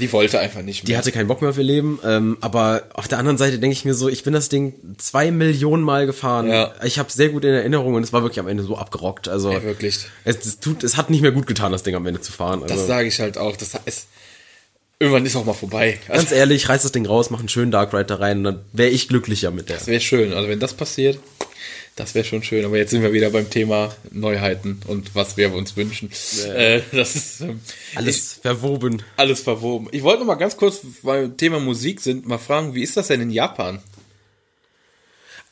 Die 0.00 0.10
wollte 0.12 0.40
einfach 0.40 0.62
nicht 0.62 0.86
Die 0.86 0.92
mehr. 0.92 0.98
hatte 0.98 1.12
keinen 1.12 1.28
Bock 1.28 1.42
mehr 1.42 1.50
auf 1.50 1.58
ihr 1.58 1.64
Leben. 1.64 1.98
Ähm, 2.02 2.38
aber 2.40 2.84
auf 2.94 3.08
der 3.08 3.18
anderen 3.18 3.36
Seite 3.36 3.58
denke 3.58 3.74
ich 3.74 3.84
mir 3.84 3.92
so, 3.94 4.08
ich 4.08 4.22
bin 4.22 4.32
das 4.32 4.48
Ding 4.48 4.74
zwei 4.96 5.30
Millionen 5.30 5.82
Mal 5.82 6.06
gefahren. 6.06 6.48
Ja. 6.48 6.72
Ich 6.82 6.98
habe 6.98 7.12
sehr 7.12 7.28
gut 7.28 7.44
in 7.44 7.52
Erinnerung 7.52 7.94
und 7.94 8.02
es 8.02 8.14
war 8.14 8.22
wirklich 8.22 8.40
am 8.40 8.48
Ende 8.48 8.62
so 8.62 8.78
abgerockt. 8.78 9.28
Also 9.28 9.52
Ja, 9.52 9.62
wirklich. 9.62 9.98
Es, 10.24 10.36
es 10.46 10.60
tut, 10.60 10.82
es 10.82 10.96
hat 10.96 11.10
nicht 11.10 11.20
mehr 11.20 11.32
gut 11.32 11.46
getan, 11.46 11.72
das 11.72 11.82
Ding 11.82 11.94
am 11.94 12.06
Ende 12.06 12.22
zu 12.22 12.32
fahren. 12.32 12.62
Also, 12.62 12.74
Das 12.74 12.86
sage 12.86 13.06
ich 13.08 13.20
halt 13.20 13.36
auch. 13.36 13.54
Das 13.56 13.74
ist, 13.84 14.06
irgendwann 15.00 15.26
ist 15.26 15.34
auch 15.34 15.44
mal 15.44 15.54
vorbei. 15.54 15.98
Also, 16.08 16.20
Ganz 16.26 16.32
ehrlich, 16.32 16.68
reiß 16.68 16.82
das 16.82 16.92
Ding 16.92 17.06
raus, 17.06 17.30
mach 17.30 17.40
einen 17.40 17.48
schönen 17.48 17.72
Dark 17.72 17.92
Ride 17.92 18.04
da 18.04 18.16
rein 18.16 18.38
und 18.38 18.44
dann 18.44 18.60
wäre 18.72 18.90
ich 18.90 19.08
glücklicher 19.08 19.50
mit 19.50 19.68
der. 19.68 19.78
das 19.78 19.86
wäre 19.88 20.00
schön. 20.00 20.32
Also 20.32 20.48
wenn 20.48 20.60
das 20.60 20.74
passiert, 20.74 21.18
das 21.96 22.14
wäre 22.14 22.24
schon 22.24 22.42
schön. 22.42 22.64
Aber 22.64 22.76
jetzt 22.76 22.90
sind 22.90 23.02
wir 23.02 23.12
wieder 23.12 23.30
beim 23.30 23.48
Thema 23.50 23.94
Neuheiten 24.12 24.80
und 24.86 25.14
was 25.14 25.36
wir 25.36 25.52
uns 25.52 25.76
wünschen. 25.76 26.10
Äh, 26.54 26.82
das 26.92 27.16
ist 27.16 27.40
ähm, 27.40 27.60
Alles 27.94 28.34
verwoben. 28.42 29.02
alles 29.16 29.40
verwoben. 29.40 29.88
Ich 29.92 30.02
wollte 30.02 30.20
noch 30.20 30.26
mal 30.26 30.34
ganz 30.36 30.56
kurz, 30.56 30.80
weil 31.02 31.22
wir 31.30 31.36
Thema 31.36 31.58
Musik 31.60 32.00
sind, 32.00 32.26
mal 32.28 32.38
fragen, 32.38 32.74
wie 32.74 32.82
ist 32.82 32.96
das 32.96 33.08
denn 33.08 33.20
in 33.22 33.30
Japan? 33.30 33.80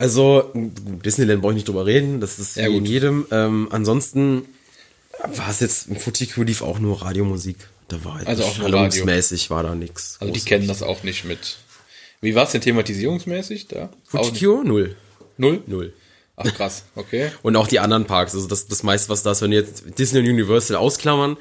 Also, 0.00 0.52
Disneyland 0.54 1.42
brauche 1.42 1.52
ich 1.52 1.56
nicht 1.56 1.68
drüber 1.68 1.84
reden, 1.86 2.20
das 2.20 2.38
ist 2.38 2.56
Ja, 2.56 2.64
wie 2.68 2.76
in 2.76 2.78
gut. 2.84 2.88
jedem. 2.88 3.26
Ähm, 3.32 3.66
ansonsten 3.72 4.44
war 5.34 5.50
es 5.50 5.58
jetzt, 5.58 5.88
im 5.88 5.96
Futiku 5.96 6.44
lief 6.44 6.62
auch 6.62 6.78
nur 6.78 7.02
Radiomusik. 7.02 7.56
Da 7.88 8.04
war 8.04 8.16
halt 8.16 8.28
Also 8.28 8.44
auch 8.44 8.54
schallungsmäßig 8.54 9.50
war 9.50 9.62
da 9.62 9.74
nichts. 9.74 10.18
Also 10.20 10.32
die 10.32 10.40
kennen 10.40 10.68
das 10.68 10.82
auch 10.82 11.02
nicht 11.02 11.24
mit. 11.24 11.56
Wie 12.20 12.34
war 12.34 12.44
es 12.44 12.52
denn 12.52 12.60
thematisierungsmäßig 12.60 13.68
da? 13.68 13.90
Auch 14.12 14.26
Futikyo? 14.26 14.62
Null. 14.62 14.96
Null? 15.38 15.62
Null. 15.66 15.92
Ach 16.36 16.54
krass, 16.54 16.84
okay. 16.94 17.32
Und 17.42 17.56
auch 17.56 17.66
die 17.66 17.80
anderen 17.80 18.04
Parks, 18.04 18.34
also 18.34 18.46
das, 18.46 18.66
das 18.68 18.82
meiste, 18.82 19.08
was 19.08 19.22
da 19.22 19.32
ist, 19.32 19.42
wenn 19.42 19.50
wir 19.50 19.58
jetzt 19.60 19.98
Disney 19.98 20.20
und 20.20 20.26
Universal 20.28 20.76
ausklammern, 20.76 21.36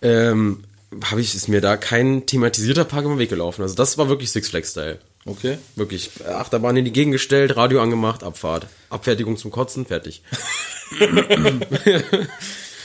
ähm, 0.00 0.64
habe 1.04 1.20
ich, 1.20 1.34
ist 1.34 1.48
mir 1.48 1.60
da 1.60 1.76
kein 1.76 2.24
thematisierter 2.24 2.84
Park 2.84 3.04
den 3.04 3.18
Weg 3.18 3.30
gelaufen. 3.30 3.62
Also 3.62 3.74
das 3.74 3.98
war 3.98 4.08
wirklich 4.08 4.30
Six 4.30 4.48
Flags 4.48 4.70
Style. 4.70 5.00
Okay. 5.26 5.58
Wirklich, 5.74 6.10
äh, 6.20 6.28
Achterbahn 6.28 6.76
in 6.76 6.84
die 6.84 6.92
Gegend 6.92 7.12
gestellt, 7.12 7.56
Radio 7.56 7.82
angemacht, 7.82 8.22
Abfahrt. 8.22 8.66
Abfertigung 8.90 9.36
zum 9.36 9.50
Kotzen, 9.50 9.86
fertig. 9.86 10.22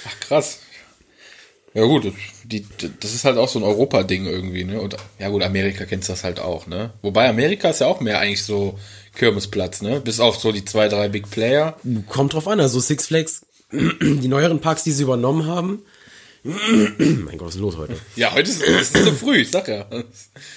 Ach 0.06 0.20
krass. 0.22 0.60
Ja 1.74 1.86
gut, 1.86 2.12
die, 2.46 2.66
das 3.00 3.14
ist 3.14 3.26
halt 3.26 3.38
auch 3.38 3.48
so 3.48 3.60
ein 3.60 3.64
Europa-Ding 3.64 4.26
irgendwie, 4.26 4.64
ne? 4.64 4.82
Und 4.82 4.98
ja 5.20 5.30
gut, 5.30 5.44
Amerika 5.44 5.86
kennst 5.86 6.10
das 6.10 6.24
halt 6.24 6.40
auch, 6.40 6.68
ne? 6.68 6.92
Wobei 7.02 7.30
Amerika 7.30 7.70
ist 7.70 7.82
ja 7.82 7.88
auch 7.88 8.00
mehr 8.00 8.20
eigentlich 8.20 8.44
so 8.44 8.80
Kirmesplatz, 9.16 9.82
ne? 9.82 10.00
Bis 10.00 10.20
auf 10.20 10.38
so 10.38 10.52
die 10.52 10.66
zwei, 10.66 10.88
drei 10.88 11.10
Big 11.10 11.30
Player. 11.30 11.78
Kommt 12.08 12.34
drauf 12.34 12.48
an, 12.48 12.60
also 12.60 12.80
Six 12.80 13.08
Flags, 13.08 13.46
die 13.72 14.28
neueren 14.28 14.62
Parks, 14.62 14.84
die 14.84 14.92
sie 14.92 15.04
übernommen 15.04 15.46
haben. 15.46 15.84
mein 16.44 17.38
Gott, 17.38 17.48
was 17.48 17.50
ist 17.50 17.56
denn 17.56 17.64
los 17.64 17.78
heute? 17.78 17.96
Ja, 18.16 18.34
heute 18.34 18.50
ist 18.50 18.64
es 18.66 18.94
so 18.94 19.12
früh, 19.12 19.40
ich 19.40 19.52
sag 19.52 19.68
ja. 19.68 19.86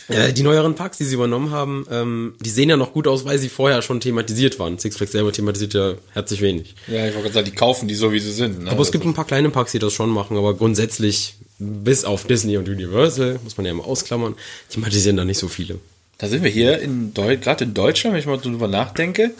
Äh, 0.08 0.32
die 0.32 0.44
neueren 0.44 0.76
Parks, 0.76 0.98
die 0.98 1.04
sie 1.04 1.14
übernommen 1.14 1.50
haben, 1.50 1.86
ähm, 1.90 2.34
die 2.40 2.50
sehen 2.50 2.68
ja 2.68 2.76
noch 2.76 2.92
gut 2.92 3.08
aus, 3.08 3.24
weil 3.24 3.38
sie 3.38 3.48
vorher 3.48 3.82
schon 3.82 3.98
thematisiert 3.98 4.60
waren. 4.60 4.78
Six 4.78 4.96
Flags 4.96 5.12
selber 5.12 5.32
thematisiert 5.32 5.74
ja 5.74 5.94
herzlich 6.12 6.40
wenig. 6.40 6.76
Ja, 6.86 7.06
ich 7.06 7.14
wollte 7.14 7.22
gerade 7.22 7.34
sagen, 7.34 7.46
die 7.46 7.56
kaufen 7.56 7.88
die 7.88 7.96
so, 7.96 8.12
wie 8.12 8.20
sie 8.20 8.32
sind. 8.32 8.64
Ne? 8.64 8.70
Aber 8.70 8.82
es 8.82 8.92
gibt 8.92 9.04
ein 9.04 9.14
paar 9.14 9.26
kleine 9.26 9.50
Parks, 9.50 9.72
die 9.72 9.80
das 9.80 9.92
schon 9.92 10.10
machen, 10.10 10.36
aber 10.36 10.54
grundsätzlich, 10.54 11.34
bis 11.58 12.04
auf 12.04 12.24
Disney 12.24 12.56
und 12.56 12.68
Universal, 12.68 13.40
muss 13.42 13.56
man 13.56 13.66
ja 13.66 13.72
immer 13.72 13.84
ausklammern, 13.84 14.36
thematisieren 14.68 15.16
da 15.16 15.24
nicht 15.24 15.38
so 15.38 15.48
viele. 15.48 15.78
Da 16.18 16.28
sind 16.28 16.44
wir 16.44 16.50
hier 16.50 16.78
in 16.78 17.12
Deutschland, 17.12 17.42
gerade 17.42 17.64
in 17.64 17.74
Deutschland, 17.74 18.14
wenn 18.14 18.20
ich 18.20 18.26
mal 18.26 18.38
drüber 18.38 18.68
nachdenke, 18.68 19.32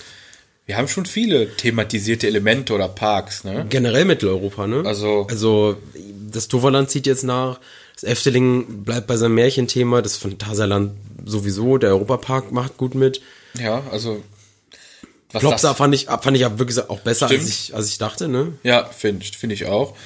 wir 0.67 0.77
haben 0.77 0.89
schon 0.89 1.07
viele 1.07 1.55
thematisierte 1.57 2.27
Elemente 2.27 2.73
oder 2.75 2.89
Parks, 2.89 3.45
ne? 3.45 3.67
Generell 3.69 4.05
Mitteleuropa, 4.05 4.67
ne? 4.67 4.83
Also- 4.87 5.27
Also, 5.31 5.77
das 6.31 6.49
Toverland 6.49 6.91
zieht 6.91 7.07
jetzt 7.07 7.25
nach, 7.25 7.59
das 7.95 8.05
Efteling 8.05 8.85
bleibt 8.85 9.07
bei 9.07 9.17
seinem 9.17 9.35
Märchenthema, 9.35 10.03
das 10.03 10.17
Phantasialand 10.17 10.93
sowieso, 11.27 11.79
der 11.79 11.91
Europapark 11.91 12.53
macht 12.53 12.77
gut 12.77 12.95
mit. 12.95 13.21
Ja, 13.59 13.83
also 13.91 14.23
was 15.31 15.41
Klopser 15.41 15.75
fand 15.75 15.95
ich, 15.95 16.07
fand 16.07 16.37
ich 16.37 16.43
ja 16.43 16.59
wirklich 16.59 16.79
auch 16.91 17.01
besser, 17.01 17.29
als 17.29 17.49
ich, 17.49 17.75
als 17.75 17.89
ich 17.89 17.99
dachte, 17.99 18.29
ne? 18.29 18.53
Ja, 18.63 18.85
finde 18.85 19.25
find 19.27 19.53
ich 19.53 19.67
auch. 19.67 19.97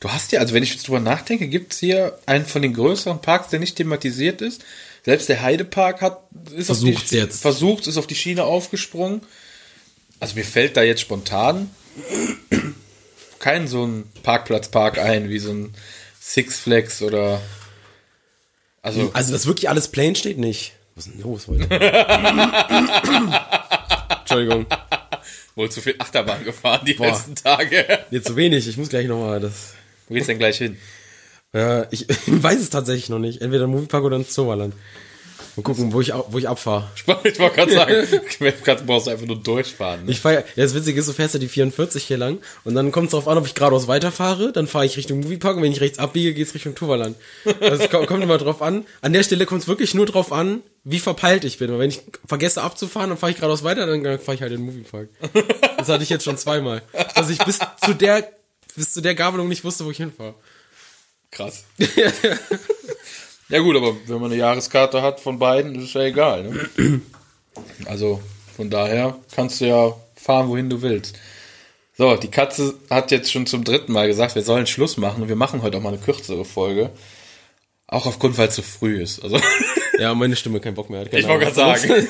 Du 0.00 0.08
hast 0.10 0.30
ja, 0.30 0.38
also 0.40 0.54
wenn 0.54 0.62
ich 0.62 0.70
jetzt 0.72 0.86
drüber 0.86 1.00
nachdenke, 1.00 1.48
gibt 1.48 1.72
es 1.72 1.80
hier 1.80 2.16
einen 2.26 2.46
von 2.46 2.62
den 2.62 2.72
größeren 2.74 3.20
Parks, 3.20 3.48
der 3.48 3.58
nicht 3.58 3.74
thematisiert 3.76 4.40
ist. 4.40 4.62
Selbst 5.04 5.28
der 5.28 5.42
Heidepark 5.42 6.00
hat 6.00 6.20
ist 6.54 6.66
Versucht's 6.66 7.02
auf 7.02 7.08
die, 7.08 7.16
jetzt. 7.16 7.42
versucht, 7.42 7.86
ist 7.88 7.96
auf 7.98 8.06
die 8.06 8.14
Schiene 8.14 8.44
aufgesprungen. 8.44 9.22
Also 10.20 10.34
mir 10.34 10.44
fällt 10.44 10.76
da 10.76 10.82
jetzt 10.82 11.00
spontan 11.00 11.70
kein 13.38 13.68
so 13.68 13.84
ein 13.84 14.04
Parkplatzpark 14.22 14.98
ein, 14.98 15.30
wie 15.30 15.38
so 15.38 15.52
ein 15.52 15.74
Six 16.20 16.58
Flags 16.58 17.02
oder 17.02 17.40
also 18.82 19.10
Also, 19.12 19.32
dass 19.32 19.46
wirklich 19.46 19.68
alles 19.68 19.88
plain 19.88 20.14
steht, 20.14 20.38
nicht. 20.38 20.72
Was 20.94 21.06
ist 21.06 21.14
denn 21.14 21.22
los 21.22 21.48
heute? 21.48 21.68
Entschuldigung. 24.20 24.66
wohl 25.54 25.70
zu 25.70 25.80
viel 25.80 25.96
Achterbahn 25.98 26.44
gefahren 26.44 26.84
die 26.86 26.94
Boah. 26.94 27.08
letzten 27.08 27.34
Tage. 27.34 28.00
Jetzt 28.10 28.26
zu 28.26 28.36
wenig, 28.36 28.68
ich 28.68 28.76
muss 28.76 28.88
gleich 28.88 29.06
nochmal 29.06 29.40
das. 29.40 29.74
Wo 30.08 30.14
geht's 30.14 30.26
denn 30.26 30.38
gleich 30.38 30.58
hin? 30.58 30.76
Ja, 31.52 31.86
ich 31.90 32.06
weiß 32.26 32.60
es 32.60 32.70
tatsächlich 32.70 33.08
noch 33.08 33.18
nicht. 33.18 33.40
Entweder 33.40 33.66
Moviepark 33.66 34.04
oder 34.04 34.16
ins 34.16 34.30
Zoomerland. 34.30 34.74
Mal 35.58 35.64
gucken, 35.64 35.92
wo 35.92 36.00
ich, 36.00 36.12
wo 36.28 36.38
ich 36.38 36.48
abfahre. 36.48 36.88
Ich 36.94 37.08
wollte 37.08 37.32
gerade 37.32 37.72
sagen, 37.72 38.06
du 38.38 38.86
brauchst 38.86 39.08
einfach 39.08 39.26
nur 39.26 39.42
durchfahren. 39.42 40.04
Ne? 40.04 40.12
Ich 40.12 40.20
fahre, 40.20 40.36
ja, 40.36 40.42
das 40.54 40.72
Witzige 40.72 41.00
ist, 41.00 41.08
du 41.08 41.12
fährst 41.12 41.34
ja 41.34 41.40
die 41.40 41.48
44 41.48 42.04
hier 42.04 42.16
lang 42.16 42.38
und 42.62 42.76
dann 42.76 42.92
kommt 42.92 43.06
es 43.06 43.10
darauf 43.10 43.26
an, 43.26 43.38
ob 43.38 43.44
ich 43.44 43.56
geradeaus 43.56 43.88
weiterfahre, 43.88 44.52
dann 44.52 44.68
fahre 44.68 44.86
ich 44.86 44.96
Richtung 44.96 45.18
Moviepark 45.18 45.56
und 45.56 45.64
wenn 45.64 45.72
ich 45.72 45.80
rechts 45.80 45.98
abbiege, 45.98 46.32
geht's 46.32 46.54
Richtung 46.54 46.76
Tuvaland. 46.76 47.16
Also 47.60 47.82
es 47.82 47.90
kommt, 47.90 48.06
kommt 48.06 48.22
immer 48.22 48.38
drauf 48.38 48.62
an. 48.62 48.86
An 49.00 49.12
der 49.12 49.24
Stelle 49.24 49.46
kommt 49.46 49.62
es 49.62 49.66
wirklich 49.66 49.94
nur 49.94 50.06
drauf 50.06 50.30
an, 50.30 50.62
wie 50.84 51.00
verpeilt 51.00 51.42
ich 51.42 51.58
bin. 51.58 51.72
Und 51.72 51.80
wenn 51.80 51.90
ich 51.90 52.02
vergesse 52.24 52.62
abzufahren, 52.62 53.08
dann 53.08 53.18
fahre 53.18 53.32
ich 53.32 53.38
geradeaus 53.38 53.64
weiter, 53.64 53.84
dann 53.84 54.04
fahre 54.20 54.36
ich 54.36 54.42
halt 54.42 54.52
in 54.52 54.60
den 54.60 54.66
Moviepark. 54.66 55.08
Das 55.76 55.88
hatte 55.88 56.04
ich 56.04 56.08
jetzt 56.08 56.22
schon 56.22 56.38
zweimal. 56.38 56.82
Dass 57.16 57.30
ich 57.30 57.38
bis 57.38 57.58
zu 57.84 57.94
der, 57.94 58.30
bis 58.76 58.92
zu 58.92 59.00
der 59.00 59.16
Gabelung 59.16 59.48
nicht 59.48 59.64
wusste, 59.64 59.84
wo 59.84 59.90
ich 59.90 59.96
hinfahre. 59.96 60.36
Krass. 61.32 61.64
ja 63.48 63.58
gut, 63.60 63.76
aber 63.76 63.94
wenn 64.06 64.20
man 64.20 64.30
eine 64.30 64.40
Jahreskarte 64.40 65.02
hat 65.02 65.20
von 65.20 65.38
beiden, 65.38 65.74
ist 65.76 65.84
es 65.84 65.94
ja 65.94 66.02
egal. 66.02 66.44
Ne? 66.76 67.00
Also 67.86 68.20
von 68.56 68.70
daher 68.70 69.16
kannst 69.34 69.60
du 69.60 69.66
ja 69.66 69.96
fahren, 70.14 70.48
wohin 70.48 70.70
du 70.70 70.80
willst. 70.80 71.18
So, 71.96 72.14
die 72.14 72.30
Katze 72.30 72.74
hat 72.88 73.10
jetzt 73.10 73.32
schon 73.32 73.46
zum 73.46 73.64
dritten 73.64 73.92
Mal 73.92 74.06
gesagt, 74.06 74.36
wir 74.36 74.42
sollen 74.42 74.68
Schluss 74.68 74.96
machen 74.96 75.22
und 75.22 75.28
wir 75.28 75.34
machen 75.34 75.62
heute 75.62 75.76
auch 75.76 75.82
mal 75.82 75.88
eine 75.88 75.98
kürzere 75.98 76.44
Folge. 76.44 76.90
Auch 77.88 78.06
aufgrund, 78.06 78.38
weil 78.38 78.46
es 78.46 78.54
so 78.54 78.62
früh 78.62 79.02
ist. 79.02 79.24
Also 79.24 79.40
Ja, 79.98 80.14
meine 80.14 80.36
Stimme 80.36 80.60
keinen 80.60 80.74
Bock 80.74 80.90
mehr 80.90 81.00
hat. 81.00 81.12
Ich 81.12 81.26
wollte 81.26 81.46
gerade 81.46 81.56
sagen. 81.56 81.88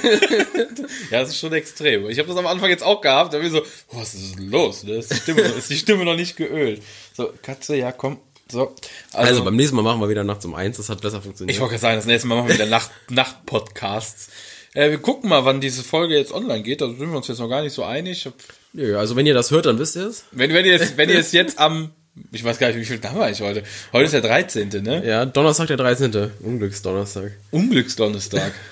ja, 1.10 1.20
das 1.20 1.30
ist 1.30 1.38
schon 1.38 1.52
extrem. 1.54 2.08
Ich 2.10 2.18
habe 2.18 2.28
das 2.28 2.36
am 2.36 2.46
Anfang 2.46 2.68
jetzt 2.68 2.82
auch 2.82 3.00
gehabt. 3.00 3.32
Da 3.32 3.38
bin 3.38 3.46
ich 3.46 3.52
so, 3.52 3.62
was 3.92 4.14
ist 4.14 4.36
denn 4.36 4.50
los? 4.50 4.84
Ne? 4.84 4.96
Ist, 4.96 5.10
die 5.10 5.16
Stimme, 5.16 5.40
ist 5.40 5.70
die 5.70 5.76
Stimme 5.76 6.04
noch 6.04 6.16
nicht 6.16 6.36
geölt? 6.36 6.82
So, 7.14 7.32
Katze, 7.42 7.76
ja, 7.76 7.90
komm. 7.90 8.18
So. 8.50 8.74
Also 9.12 9.44
beim 9.44 9.56
nächsten 9.56 9.76
Mal 9.76 9.82
machen 9.82 10.00
wir 10.00 10.08
wieder 10.08 10.24
nachts 10.24 10.44
um 10.44 10.54
eins, 10.54 10.78
das 10.78 10.88
hat 10.88 11.00
besser 11.02 11.20
funktioniert. 11.20 11.54
Ich 11.54 11.60
wollte 11.60 11.72
gerade 11.72 11.82
sagen, 11.82 11.96
das 11.96 12.06
nächste 12.06 12.28
Mal 12.28 12.36
machen 12.36 12.48
wir 12.48 12.54
wieder 12.54 12.66
Nacht, 12.66 12.90
Nacht-Podcasts. 13.10 14.28
Äh, 14.74 14.90
wir 14.90 14.98
gucken 14.98 15.28
mal, 15.28 15.44
wann 15.44 15.60
diese 15.60 15.82
Folge 15.82 16.16
jetzt 16.16 16.32
online 16.32 16.62
geht. 16.62 16.80
Da 16.80 16.86
sind 16.86 17.00
wir 17.00 17.16
uns 17.16 17.28
jetzt 17.28 17.38
noch 17.38 17.48
gar 17.48 17.62
nicht 17.62 17.72
so 17.72 17.84
einig. 17.84 18.28
Nö, 18.72 18.98
also 18.98 19.16
wenn 19.16 19.26
ihr 19.26 19.34
das 19.34 19.50
hört, 19.50 19.66
dann 19.66 19.78
wisst 19.78 19.96
ihr 19.96 20.06
es. 20.06 20.24
Wenn, 20.30 20.52
wenn, 20.52 20.64
ihr 20.64 20.80
es, 20.80 20.96
wenn 20.96 21.10
ihr 21.10 21.18
es 21.18 21.32
jetzt 21.32 21.58
am, 21.58 21.90
ich 22.32 22.44
weiß 22.44 22.58
gar 22.58 22.68
nicht, 22.68 22.76
wie 22.76 22.84
viel 22.84 23.00
Tag 23.00 23.16
war 23.16 23.30
ich 23.30 23.40
heute. 23.40 23.62
Heute 23.92 24.04
ist 24.04 24.12
der 24.12 24.20
13., 24.20 24.68
ne? 24.82 25.06
Ja, 25.06 25.26
Donnerstag 25.26 25.66
der 25.68 25.76
13. 25.76 26.30
Unglücksdonnerstag. 26.40 27.32
Unglücksdonnerstag. 27.50 28.52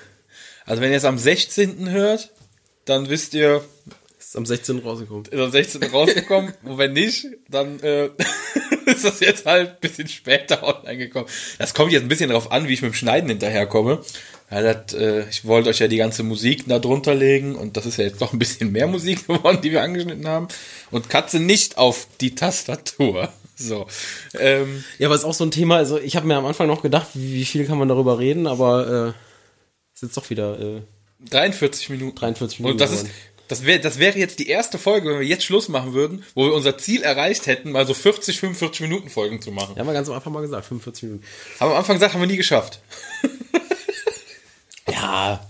Also 0.69 0.83
wenn 0.83 0.91
ihr 0.91 0.97
es 0.97 1.05
am 1.05 1.17
16. 1.17 1.91
hört, 1.91 2.33
dann 2.87 3.09
wisst 3.09 3.35
ihr, 3.35 3.63
Ist 4.27 4.37
am 4.37 4.45
16. 4.45 4.81
rausgekommen. 4.81 5.25
ist 5.25 5.39
am 5.39 5.53
16. 5.53 5.85
rausgekommen. 5.85 6.53
Und 6.65 6.79
wenn 6.79 6.95
nicht, 6.95 7.29
dann 7.49 7.79
äh, 7.79 8.07
ist 8.87 9.05
das 9.05 9.21
jetzt 9.21 9.47
halt 9.47 9.71
ein 9.71 9.81
bisschen 9.81 10.09
später 10.09 10.65
online 10.65 10.97
gekommen. 10.97 11.27
Das 11.59 11.75
kommt 11.75 11.93
jetzt 11.93 12.03
ein 12.03 12.09
bisschen 12.09 12.31
darauf 12.31 12.51
an, 12.51 12.67
wie 12.67 12.73
ich 12.73 12.83
mit 12.83 12.91
dem 12.91 12.95
Schneiden 12.95 13.29
hinterherkomme. 13.31 14.01
Ja, 14.51 14.63
das, 14.63 14.95
äh, 14.95 15.29
ich 15.31 15.45
wollte 15.45 15.69
euch 15.69 15.79
ja 15.79 15.87
die 15.87 15.99
ganze 15.99 16.25
Musik 16.25 16.65
da 16.67 16.81
drunter 16.81 17.15
legen 17.15 17.55
und 17.55 17.77
das 17.77 17.87
ist 17.87 17.99
ja 17.99 18.05
jetzt 18.05 18.21
doch 18.21 18.33
ein 18.33 18.41
bisschen 18.41 18.73
mehr 18.73 18.89
Musik 18.89 19.27
geworden, 19.29 19.61
die 19.63 19.71
wir 19.71 19.83
angeschnitten 19.83 20.27
haben. 20.27 20.49
Und 20.91 21.09
Katze 21.09 21.39
nicht 21.39 21.79
auf 21.79 22.09
die 22.21 22.35
Tastatur. 22.35 23.33
So. 23.55 23.87
Ähm, 24.41 24.83
Ja, 24.99 25.07
aber 25.07 25.15
ist 25.15 25.23
auch 25.23 25.35
so 25.35 25.45
ein 25.45 25.53
Thema, 25.53 25.77
also 25.77 26.01
ich 26.01 26.17
habe 26.17 26.27
mir 26.27 26.35
am 26.35 26.47
Anfang 26.47 26.67
noch 26.67 26.83
gedacht, 26.83 27.07
wie, 27.15 27.45
viel 27.45 27.65
kann 27.65 27.79
man 27.79 27.89
darüber 27.89 28.19
reden, 28.19 28.49
aber 28.49 29.15
äh, 29.15 29.95
ist 29.95 30.03
jetzt 30.03 30.17
doch 30.17 30.29
wieder 30.31 30.59
äh, 30.59 30.83
43 31.31 31.91
Minuten. 31.91 32.17
43 32.17 32.59
Minuten 32.59 32.73
Und 32.73 32.81
das 32.81 32.91
ist, 32.91 33.05
geworden. 33.05 33.36
Das 33.49 33.65
wäre, 33.65 33.81
das 33.81 33.99
wäre 33.99 34.19
jetzt 34.19 34.39
die 34.39 34.49
erste 34.49 34.79
Folge, 34.79 35.09
wenn 35.09 35.21
wir 35.21 35.27
jetzt 35.27 35.45
Schluss 35.45 35.69
machen 35.69 35.93
würden, 35.93 36.25
wo 36.35 36.47
wir 36.47 36.55
unser 36.55 36.79
Ziel 36.79 37.03
erreicht 37.03 37.47
hätten, 37.47 37.73
mal 37.73 37.87
so 37.87 37.95
40, 37.95 38.41
45 38.41 38.81
Minuten 38.83 39.09
Folgen 39.09 39.41
zu 39.41 39.53
machen. 39.53 39.75
Ja, 39.75 39.81
haben 39.81 39.87
wir 39.87 39.95
ganz 39.95 40.09
am 40.09 40.15
Anfang 40.15 40.33
mal 40.33 40.43
gesagt, 40.43 40.67
45 40.67 41.03
Minuten. 41.05 41.25
Haben 41.61 41.69
wir 41.69 41.75
am 41.75 41.79
Anfang 41.79 41.97
gesagt, 41.97 42.15
haben 42.15 42.21
wir 42.21 42.27
nie 42.29 42.37
geschafft. 42.37 42.81
Ja. 44.89 45.45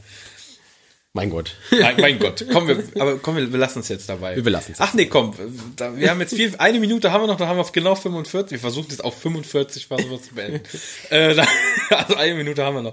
Mein 1.16 1.30
Gott. 1.30 1.54
Mein, 1.70 1.98
mein 1.98 2.18
Gott, 2.18 2.44
komm, 2.52 2.68
wir, 2.68 2.84
aber 2.98 3.16
komm, 3.16 3.36
wir, 3.36 3.50
wir 3.50 3.58
lassen 3.58 3.80
es 3.80 3.88
jetzt 3.88 4.06
dabei. 4.06 4.36
Wir 4.36 4.42
belassen 4.42 4.74
es. 4.74 4.80
Ach 4.80 4.92
nee, 4.92 5.06
komm, 5.06 5.32
da, 5.74 5.96
wir 5.96 6.10
haben 6.10 6.20
jetzt 6.20 6.34
viel, 6.34 6.54
eine 6.58 6.78
Minute 6.78 7.10
haben 7.10 7.22
wir 7.22 7.26
noch, 7.26 7.38
dann 7.38 7.48
haben 7.48 7.56
wir 7.56 7.62
auf 7.62 7.72
genau 7.72 7.94
45. 7.94 8.52
Wir 8.52 8.58
versuchen 8.58 8.88
jetzt 8.90 9.02
auf 9.02 9.18
45 9.18 9.90
was 9.90 10.10
wir 10.10 10.22
zu 10.22 10.34
beenden. 10.34 10.60
äh, 11.08 11.34
da, 11.34 11.46
also 11.96 12.16
eine 12.16 12.34
Minute 12.34 12.62
haben 12.62 12.74
wir 12.76 12.82
noch. 12.82 12.92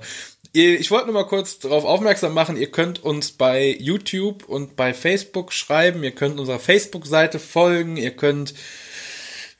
Ich 0.53 0.89
wollte 0.89 1.07
nur 1.07 1.15
mal 1.15 1.28
kurz 1.28 1.59
darauf 1.59 1.84
aufmerksam 1.84 2.34
machen, 2.34 2.55
ihr 2.55 2.71
könnt 2.71 3.03
uns 3.03 3.34
bei 3.34 3.76
YouTube 3.78 4.47
und 4.47 4.78
bei 4.78 4.93
Facebook 4.93 5.51
schreiben, 5.51 6.01
ihr 6.03 6.11
könnt 6.11 6.39
unserer 6.39 6.59
Facebook-Seite 6.59 7.39
folgen, 7.39 7.97
ihr 7.97 8.11
könnt 8.11 8.53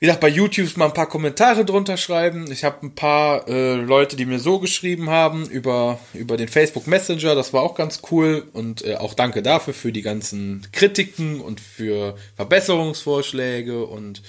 wie 0.00 0.06
gesagt, 0.06 0.20
bei 0.20 0.28
YouTube 0.28 0.76
mal 0.76 0.86
ein 0.86 0.94
paar 0.94 1.08
Kommentare 1.08 1.64
drunter 1.64 1.96
schreiben. 1.96 2.50
Ich 2.50 2.64
habe 2.64 2.84
ein 2.86 2.94
paar 2.94 3.48
äh, 3.48 3.74
Leute, 3.74 4.16
die 4.16 4.26
mir 4.26 4.38
so 4.38 4.58
geschrieben 4.58 5.10
haben 5.10 5.46
über, 5.46 5.98
über 6.12 6.36
den 6.36 6.48
Facebook 6.48 6.86
Messenger. 6.86 7.34
Das 7.34 7.52
war 7.52 7.62
auch 7.62 7.74
ganz 7.74 8.02
cool. 8.10 8.46
Und 8.52 8.84
äh, 8.84 8.96
auch 8.96 9.14
danke 9.14 9.42
dafür, 9.42 9.72
für 9.72 9.92
die 9.92 10.02
ganzen 10.02 10.66
Kritiken 10.72 11.40
und 11.40 11.60
für 11.60 12.16
Verbesserungsvorschläge 12.36 13.84
und 13.86 14.22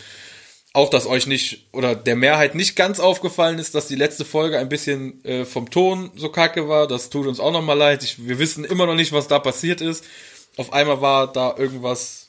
auch, 0.76 0.89
dass 0.89 1.07
euch 1.07 1.26
nicht 1.26 1.68
oder 1.72 1.95
der 1.95 2.18
Mehrheit 2.18 2.53
nicht 2.53 2.76
ganz 2.76 2.99
aufgefallen 2.99 3.59
ist, 3.59 3.76
dass 3.76 3.88
die 3.88 3.95
letzte 3.95 4.26
Folge 4.26 4.59
ein 4.59 4.68
bisschen 4.68 5.24
äh, 5.24 5.45
vom 5.45 5.70
Ton 5.70 6.11
so 6.16 6.30
kacke 6.30 6.68
war. 6.68 6.86
Das 6.86 7.09
tut 7.09 7.28
uns 7.28 7.39
auch 7.39 7.53
nochmal 7.53 7.78
leid. 7.78 8.03
Ich, 8.03 8.28
wir 8.28 8.39
wissen 8.39 8.66
immer 8.66 8.86
noch 8.86 8.95
nicht, 8.95 9.13
was 9.13 9.30
da 9.30 9.39
passiert 9.39 9.80
ist. 9.80 10.03
Auf 10.57 10.74
einmal 10.74 10.99
war 10.99 11.32
da 11.32 11.55
irgendwas, 11.57 12.24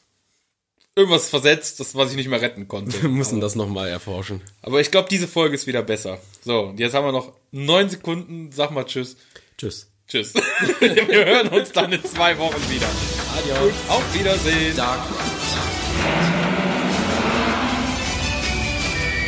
irgendwas 0.96 1.28
versetzt, 1.28 1.78
das 1.78 1.94
was 1.94 2.10
ich 2.10 2.16
nicht 2.16 2.28
mehr 2.28 2.40
retten 2.40 2.66
konnte. 2.66 3.00
Wir 3.02 3.08
müssen 3.08 3.40
das 3.40 3.54
nochmal 3.54 3.88
erforschen. 3.88 4.40
Aber 4.62 4.80
ich 4.80 4.90
glaube, 4.90 5.08
diese 5.10 5.28
Folge 5.28 5.54
ist 5.54 5.66
wieder 5.66 5.82
besser. 5.82 6.18
So, 6.44 6.62
und 6.62 6.80
jetzt 6.80 6.94
haben 6.94 7.04
wir 7.04 7.12
noch 7.12 7.32
neun 7.52 7.88
Sekunden. 7.88 8.50
Sag 8.50 8.70
mal 8.72 8.84
Tschüss. 8.84 9.16
Tschüss. 9.58 9.88
Tschüss. 10.08 10.34
wir 10.80 11.24
hören 11.24 11.48
uns 11.48 11.70
dann 11.72 11.92
in 11.92 12.02
zwei 12.04 12.36
Wochen 12.38 12.60
wieder. 12.70 12.88
Adios. 13.36 13.74
Auf 13.88 14.14
Wiedersehen. 14.14 14.76
Dark. 14.76 15.00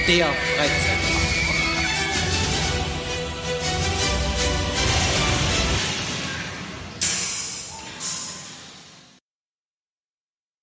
Der 0.08 0.26
Freizeit. 0.26 1.07